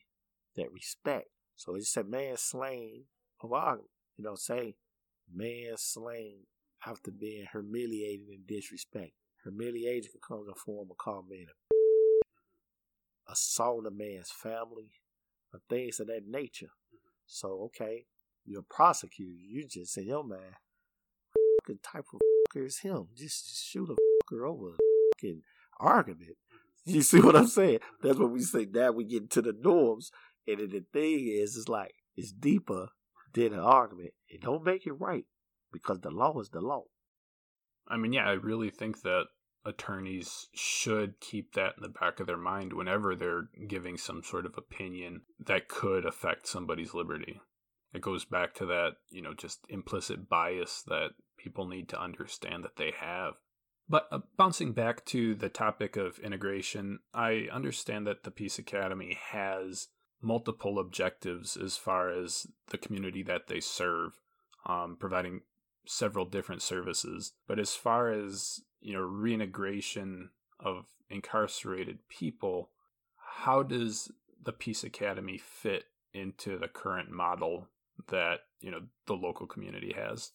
that 0.57 0.73
respect. 0.73 1.29
So 1.57 1.75
it's 1.77 1.97
a 1.97 2.05
man 2.05 2.37
slain 2.37 3.05
of 3.43 3.53
argument. 3.53 3.91
You 4.17 4.25
know, 4.25 4.35
say 4.35 4.77
man 5.33 5.75
slain 5.77 6.41
after 6.87 7.11
being 7.11 7.47
humiliated 7.51 8.27
and 8.29 8.47
disrespected. 8.47 9.13
Humiliation 9.43 10.13
comes 10.27 10.43
in 10.43 10.47
the 10.49 10.55
form 10.55 10.89
of 10.91 10.97
calling 10.97 11.29
man 11.31 11.47
a 13.29 13.33
assault 13.33 13.87
a 13.87 13.91
man's 13.91 14.31
family, 14.31 14.91
or 15.53 15.61
things 15.69 16.01
of 16.01 16.07
that 16.09 16.27
nature. 16.27 16.71
So 17.27 17.63
okay, 17.67 18.07
you're 18.45 18.61
a 18.61 18.75
prosecutor. 18.75 19.33
You 19.33 19.67
just 19.67 19.93
say, 19.93 20.03
yo 20.03 20.23
man, 20.23 20.57
what 21.67 21.83
type 21.83 22.05
of 22.13 22.21
is 22.57 22.79
him? 22.79 23.09
Just, 23.17 23.49
just 23.49 23.65
shoot 23.67 23.91
a 23.91 23.95
fucker 23.95 24.49
over 24.49 24.71
a 24.71 24.77
fucking 25.17 25.43
argument. 25.81 26.37
You 26.85 27.03
see 27.03 27.21
what 27.21 27.35
I'm 27.35 27.47
saying? 27.47 27.81
That's 28.03 28.19
what 28.19 28.31
we 28.31 28.43
say. 28.43 28.67
Now 28.71 28.93
we 28.93 29.05
get 29.05 29.23
into 29.23 29.43
the 29.43 29.55
norms, 29.59 30.11
and 30.47 30.59
then 30.59 30.69
the 30.69 30.85
thing 30.93 31.27
is, 31.29 31.57
it's 31.57 31.69
like 31.69 31.95
it's 32.17 32.31
deeper 32.31 32.89
than 33.35 33.53
an 33.53 33.61
argument. 33.61 34.13
It 34.29 34.41
don't 34.41 34.65
make 34.65 34.87
it 34.87 34.93
right 34.93 35.25
because 35.73 36.01
the 36.01 36.11
law 36.11 36.39
is 36.41 36.51
the 36.51 36.61
law. 36.61 36.85
I 37.87 37.97
mean, 37.97 38.13
yeah, 38.13 38.27
I 38.27 38.33
really 38.33 38.71
think 38.71 39.03
that 39.03 39.27
attorneys 39.67 40.49
should 40.55 41.21
keep 41.21 41.55
that 41.55 41.75
in 41.77 41.83
the 41.83 41.89
back 41.89 42.21
of 42.21 42.27
their 42.27 42.37
mind 42.37 42.73
whenever 42.73 43.15
they're 43.15 43.49
giving 43.67 43.97
some 43.97 44.23
sort 44.23 44.47
of 44.47 44.57
opinion 44.57 45.23
that 45.39 45.69
could 45.69 46.05
affect 46.05 46.47
somebody's 46.47 46.95
liberty. 46.95 47.41
It 47.93 48.03
goes 48.03 48.25
back 48.25 48.55
to 48.55 48.67
that, 48.67 48.95
you 49.11 49.23
know, 49.23 49.35
just 49.35 49.61
implicit 49.69 50.29
bias 50.29 50.83
that 50.89 51.11
people 51.39 51.67
need 51.67 51.89
to 51.91 52.01
understand 52.01 52.65
that 52.65 52.77
they 52.77 52.93
have. 52.99 53.35
But 53.89 54.09
uh, 54.11 54.21
bouncing 54.37 54.73
back 54.73 55.05
to 55.07 55.35
the 55.35 55.49
topic 55.49 55.97
of 55.97 56.19
integration, 56.19 57.01
I 57.13 57.49
understand 57.53 58.07
that 58.07 58.25
the 58.25 58.31
Peace 58.31 58.59
Academy 58.59 59.19
has 59.31 59.89
multiple 60.25 60.79
objectives 60.79 61.57
as 61.57 61.77
far 61.77 62.09
as 62.09 62.47
the 62.71 62.79
community 62.79 63.23
that 63.23 63.47
they 63.47 63.61
serve, 63.61 64.19
um, 64.67 64.97
providing 64.99 65.43
several 65.87 66.25
different 66.25 66.63
services. 66.63 67.33
But 67.47 67.59
as 67.59 67.75
far 67.75 68.11
as 68.11 68.61
you 68.81 68.95
know, 68.95 69.01
reintegration 69.01 70.31
of 70.61 70.87
incarcerated 71.09 71.99
people, 72.09 72.71
how 73.17 73.63
does 73.63 74.11
the 74.43 74.53
Peace 74.53 74.85
Academy 74.85 75.39
fit 75.39 75.85
into 76.13 76.59
the 76.59 76.69
current 76.69 77.11
model 77.11 77.69
that 78.09 78.41
you 78.61 78.71
know 78.71 78.83
the 79.07 79.15
local 79.15 79.47
community 79.47 79.95
has? 79.97 80.33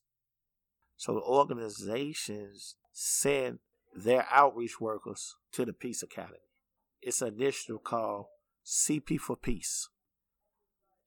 So 0.97 1.13
the 1.13 1.21
organizations 1.21 2.75
send 2.91 3.59
their 3.95 4.27
outreach 4.31 4.81
workers 4.81 5.35
to 5.53 5.65
the 5.65 5.73
Peace 5.73 6.03
Academy. 6.03 6.39
It's 7.01 7.21
an 7.21 7.35
initiative 7.35 7.83
called 7.83 8.25
CP 8.70 9.20
for 9.20 9.36
Peace. 9.36 9.89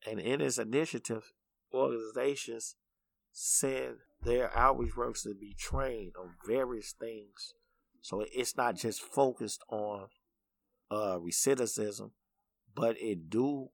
And 0.05 0.19
in 0.19 0.41
this 0.41 0.59
initiative, 0.59 1.33
organizations 1.73 2.75
send 3.31 3.99
their 4.21 4.57
outreach 4.57 4.97
workers 4.97 5.23
to 5.23 5.35
be 5.35 5.55
trained 5.57 6.15
on 6.19 6.35
various 6.45 6.93
things. 6.99 7.55
So 8.01 8.25
it's 8.33 8.57
not 8.57 8.75
just 8.75 9.01
focused 9.01 9.63
on 9.69 10.09
uh, 10.91 11.19
recidivism, 11.19 12.11
but 12.75 12.97
it 13.01 13.31
do 13.31 13.69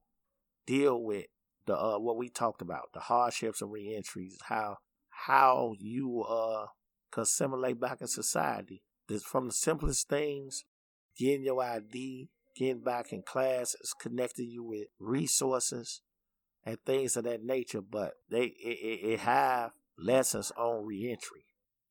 deal 0.66 1.02
with 1.02 1.26
the 1.66 1.74
uh, 1.74 1.98
what 1.98 2.18
we 2.18 2.28
talked 2.28 2.60
about, 2.60 2.92
the 2.92 3.00
hardships 3.00 3.62
of 3.62 3.70
reentries, 3.70 4.38
how 4.48 4.76
how 5.08 5.74
you 5.78 6.22
uh 6.22 6.66
can 7.10 7.22
assimilate 7.22 7.80
back 7.80 8.02
in 8.02 8.06
society. 8.06 8.82
This, 9.08 9.22
from 9.22 9.46
the 9.46 9.54
simplest 9.54 10.10
things, 10.10 10.64
getting 11.16 11.44
your 11.44 11.62
ID, 11.62 12.28
getting 12.58 12.82
back 12.82 13.12
in 13.12 13.22
class, 13.22 13.74
is 13.80 13.94
connecting 13.98 14.50
you 14.50 14.64
with 14.64 14.88
resources 14.98 16.02
and 16.64 16.78
things 16.84 17.16
of 17.16 17.24
that 17.24 17.44
nature. 17.44 17.80
But 17.80 18.14
they 18.30 18.44
it, 18.44 18.78
it, 18.82 19.12
it 19.12 19.20
have 19.20 19.72
lessons 19.96 20.52
on 20.56 20.84
reentry. 20.84 21.44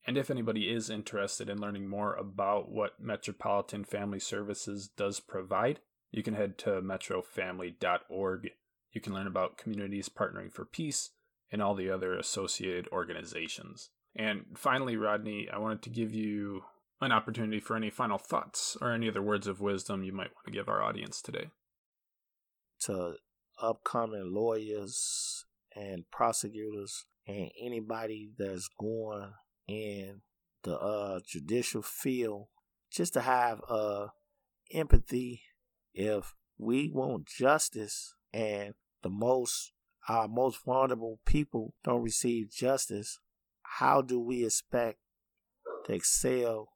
And 0.06 0.16
if 0.16 0.30
anybody 0.30 0.70
is 0.70 0.88
interested 0.88 1.50
in 1.50 1.60
learning 1.60 1.88
more 1.88 2.14
about 2.14 2.70
what 2.70 3.00
Metropolitan 3.00 3.84
Family 3.84 4.20
Services 4.20 4.88
does 4.96 5.20
provide, 5.20 5.80
you 6.10 6.22
can 6.22 6.34
head 6.34 6.56
to 6.58 6.80
metrofamily.org. 6.80 8.50
You 8.92 9.00
can 9.00 9.12
learn 9.12 9.26
about 9.26 9.58
communities 9.58 10.08
partnering 10.08 10.50
for 10.50 10.64
peace 10.64 11.10
and 11.52 11.60
all 11.60 11.74
the 11.74 11.90
other 11.90 12.14
associated 12.14 12.88
organizations. 12.90 13.90
And 14.16 14.46
finally, 14.56 14.96
Rodney, 14.96 15.48
I 15.52 15.58
wanted 15.58 15.82
to 15.82 15.90
give 15.90 16.14
you 16.14 16.62
an 17.00 17.12
opportunity 17.12 17.60
for 17.60 17.76
any 17.76 17.90
final 17.90 18.18
thoughts 18.18 18.76
or 18.80 18.92
any 18.92 19.08
other 19.08 19.22
words 19.22 19.46
of 19.46 19.60
wisdom 19.60 20.02
you 20.02 20.12
might 20.12 20.34
want 20.34 20.46
to 20.46 20.52
give 20.52 20.68
our 20.68 20.82
audience 20.82 21.22
today. 21.22 21.50
To 22.82 23.14
upcoming 23.60 24.32
lawyers 24.32 25.44
and 25.74 26.04
prosecutors 26.10 27.04
and 27.26 27.50
anybody 27.60 28.30
that's 28.36 28.68
going 28.78 29.32
in 29.66 30.22
the 30.62 30.76
uh, 30.76 31.20
judicial 31.26 31.82
field, 31.82 32.46
just 32.90 33.12
to 33.14 33.20
have 33.20 33.60
uh, 33.68 34.08
empathy 34.72 35.42
if 35.94 36.34
we 36.56 36.90
want 36.92 37.26
justice 37.26 38.14
and 38.32 38.74
the 39.02 39.10
most 39.10 39.72
our 40.08 40.26
most 40.26 40.64
vulnerable 40.64 41.20
people 41.26 41.74
don't 41.84 42.02
receive 42.02 42.50
justice, 42.50 43.18
how 43.62 44.00
do 44.00 44.18
we 44.18 44.44
expect 44.44 44.98
to 45.84 45.92
excel 45.92 46.70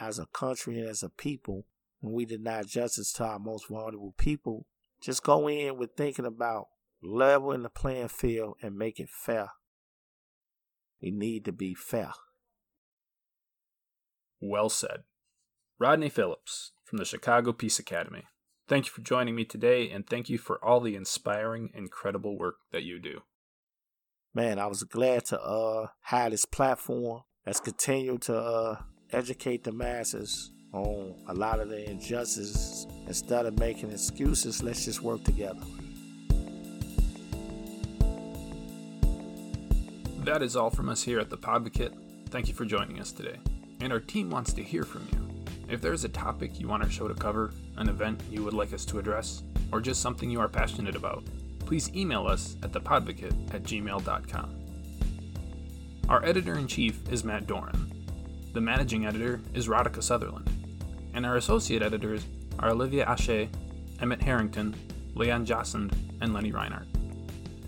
as 0.00 0.18
a 0.18 0.26
country 0.26 0.78
and 0.78 0.88
as 0.88 1.02
a 1.02 1.08
people 1.08 1.66
when 2.00 2.14
we 2.14 2.24
deny 2.24 2.62
justice 2.62 3.12
to 3.14 3.24
our 3.24 3.38
most 3.38 3.68
vulnerable 3.68 4.14
people? 4.16 4.66
Just 5.00 5.22
go 5.22 5.48
in 5.48 5.76
with 5.76 5.90
thinking 5.96 6.26
about 6.26 6.66
leveling 7.02 7.62
the 7.62 7.70
playing 7.70 8.08
field 8.08 8.56
and 8.62 8.76
make 8.76 9.00
it 9.00 9.08
fair. 9.10 9.48
We 11.00 11.10
need 11.10 11.44
to 11.46 11.52
be 11.52 11.74
fair. 11.74 12.12
Well 14.40 14.68
said. 14.68 15.02
Rodney 15.78 16.08
Phillips 16.08 16.72
from 16.84 16.98
the 16.98 17.04
Chicago 17.04 17.52
Peace 17.52 17.78
Academy. 17.78 18.24
Thank 18.68 18.86
you 18.86 18.92
for 18.92 19.00
joining 19.00 19.34
me 19.34 19.44
today, 19.44 19.90
and 19.90 20.06
thank 20.06 20.28
you 20.28 20.38
for 20.38 20.64
all 20.64 20.80
the 20.80 20.94
inspiring, 20.94 21.70
incredible 21.74 22.38
work 22.38 22.56
that 22.70 22.84
you 22.84 23.00
do. 23.00 23.22
Man, 24.34 24.58
I 24.58 24.66
was 24.66 24.82
glad 24.84 25.26
to 25.26 25.40
uh 25.40 25.88
have 26.02 26.30
this 26.30 26.44
platform 26.44 27.22
that's 27.44 27.60
continued 27.60 28.22
to 28.22 28.36
uh 28.36 28.76
educate 29.12 29.64
the 29.64 29.72
masses 29.72 30.50
on 30.72 31.14
a 31.28 31.34
lot 31.34 31.60
of 31.60 31.68
the 31.68 31.88
injustices. 31.88 32.86
Instead 33.06 33.46
of 33.46 33.58
making 33.58 33.90
excuses, 33.90 34.62
let's 34.62 34.84
just 34.84 35.02
work 35.02 35.22
together. 35.24 35.60
That 40.24 40.42
is 40.42 40.56
all 40.56 40.70
from 40.70 40.88
us 40.88 41.02
here 41.02 41.18
at 41.18 41.30
the 41.30 41.36
Podvocate. 41.36 41.92
Thank 42.30 42.48
you 42.48 42.54
for 42.54 42.64
joining 42.64 43.00
us 43.00 43.12
today. 43.12 43.38
And 43.80 43.92
our 43.92 44.00
team 44.00 44.30
wants 44.30 44.52
to 44.54 44.62
hear 44.62 44.84
from 44.84 45.06
you. 45.12 45.18
If 45.68 45.80
there's 45.80 46.04
a 46.04 46.08
topic 46.08 46.60
you 46.60 46.68
want 46.68 46.84
our 46.84 46.90
show 46.90 47.08
to 47.08 47.14
cover, 47.14 47.52
an 47.76 47.88
event 47.88 48.22
you 48.30 48.44
would 48.44 48.54
like 48.54 48.72
us 48.72 48.84
to 48.86 48.98
address, 48.98 49.42
or 49.72 49.80
just 49.80 50.00
something 50.00 50.30
you 50.30 50.40
are 50.40 50.48
passionate 50.48 50.94
about, 50.94 51.24
please 51.60 51.90
email 51.94 52.26
us 52.26 52.56
at 52.62 52.72
thepodvocate 52.72 53.54
at 53.54 53.62
gmail.com. 53.64 54.54
Our 56.08 56.24
editor 56.24 56.58
in 56.58 56.66
chief 56.66 57.00
is 57.10 57.24
Matt 57.24 57.46
Doran. 57.46 57.91
The 58.52 58.60
managing 58.60 59.06
editor 59.06 59.40
is 59.54 59.66
Rodica 59.66 60.02
Sutherland. 60.02 60.50
And 61.14 61.24
our 61.24 61.36
associate 61.36 61.82
editors 61.82 62.26
are 62.58 62.70
Olivia 62.70 63.06
Ashe, 63.06 63.48
Emmett 64.00 64.20
Harrington, 64.20 64.74
Leon 65.14 65.46
Jossend, 65.46 65.94
and 66.20 66.34
Lenny 66.34 66.52
Reinhardt. 66.52 66.86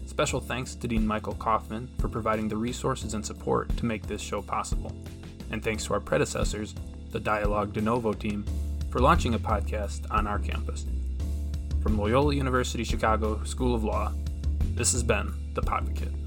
Special 0.05 0.41
thanks 0.41 0.75
to 0.75 0.87
Dean 0.87 1.07
Michael 1.07 1.35
Kaufman 1.35 1.89
for 1.99 2.09
providing 2.09 2.49
the 2.49 2.57
resources 2.57 3.15
and 3.15 3.25
support 3.25 3.75
to 3.79 3.87
make 3.87 4.07
this 4.07 4.21
show 4.21 4.43
possible. 4.43 4.95
And 5.51 5.63
thanks 5.63 5.87
to 5.87 5.95
our 5.95 6.01
predecessors, 6.01 6.75
the 7.13 7.21
Dialogue 7.21 7.73
De 7.73 7.81
Novo 7.81 8.13
team, 8.13 8.45
for 8.91 9.01
launching 9.01 9.35
a 9.35 9.39
podcast 9.39 10.03
on 10.11 10.27
our 10.27 10.39
campus. 10.39 10.85
From 11.83 11.99
Loyola 11.99 12.35
University 12.35 12.85
Chicago 12.85 13.43
School 13.45 13.75
of 13.75 13.85
Law, 13.85 14.13
this 14.75 14.93
has 14.93 15.03
been 15.03 15.33
The 15.55 15.63
Podvocate. 15.63 16.24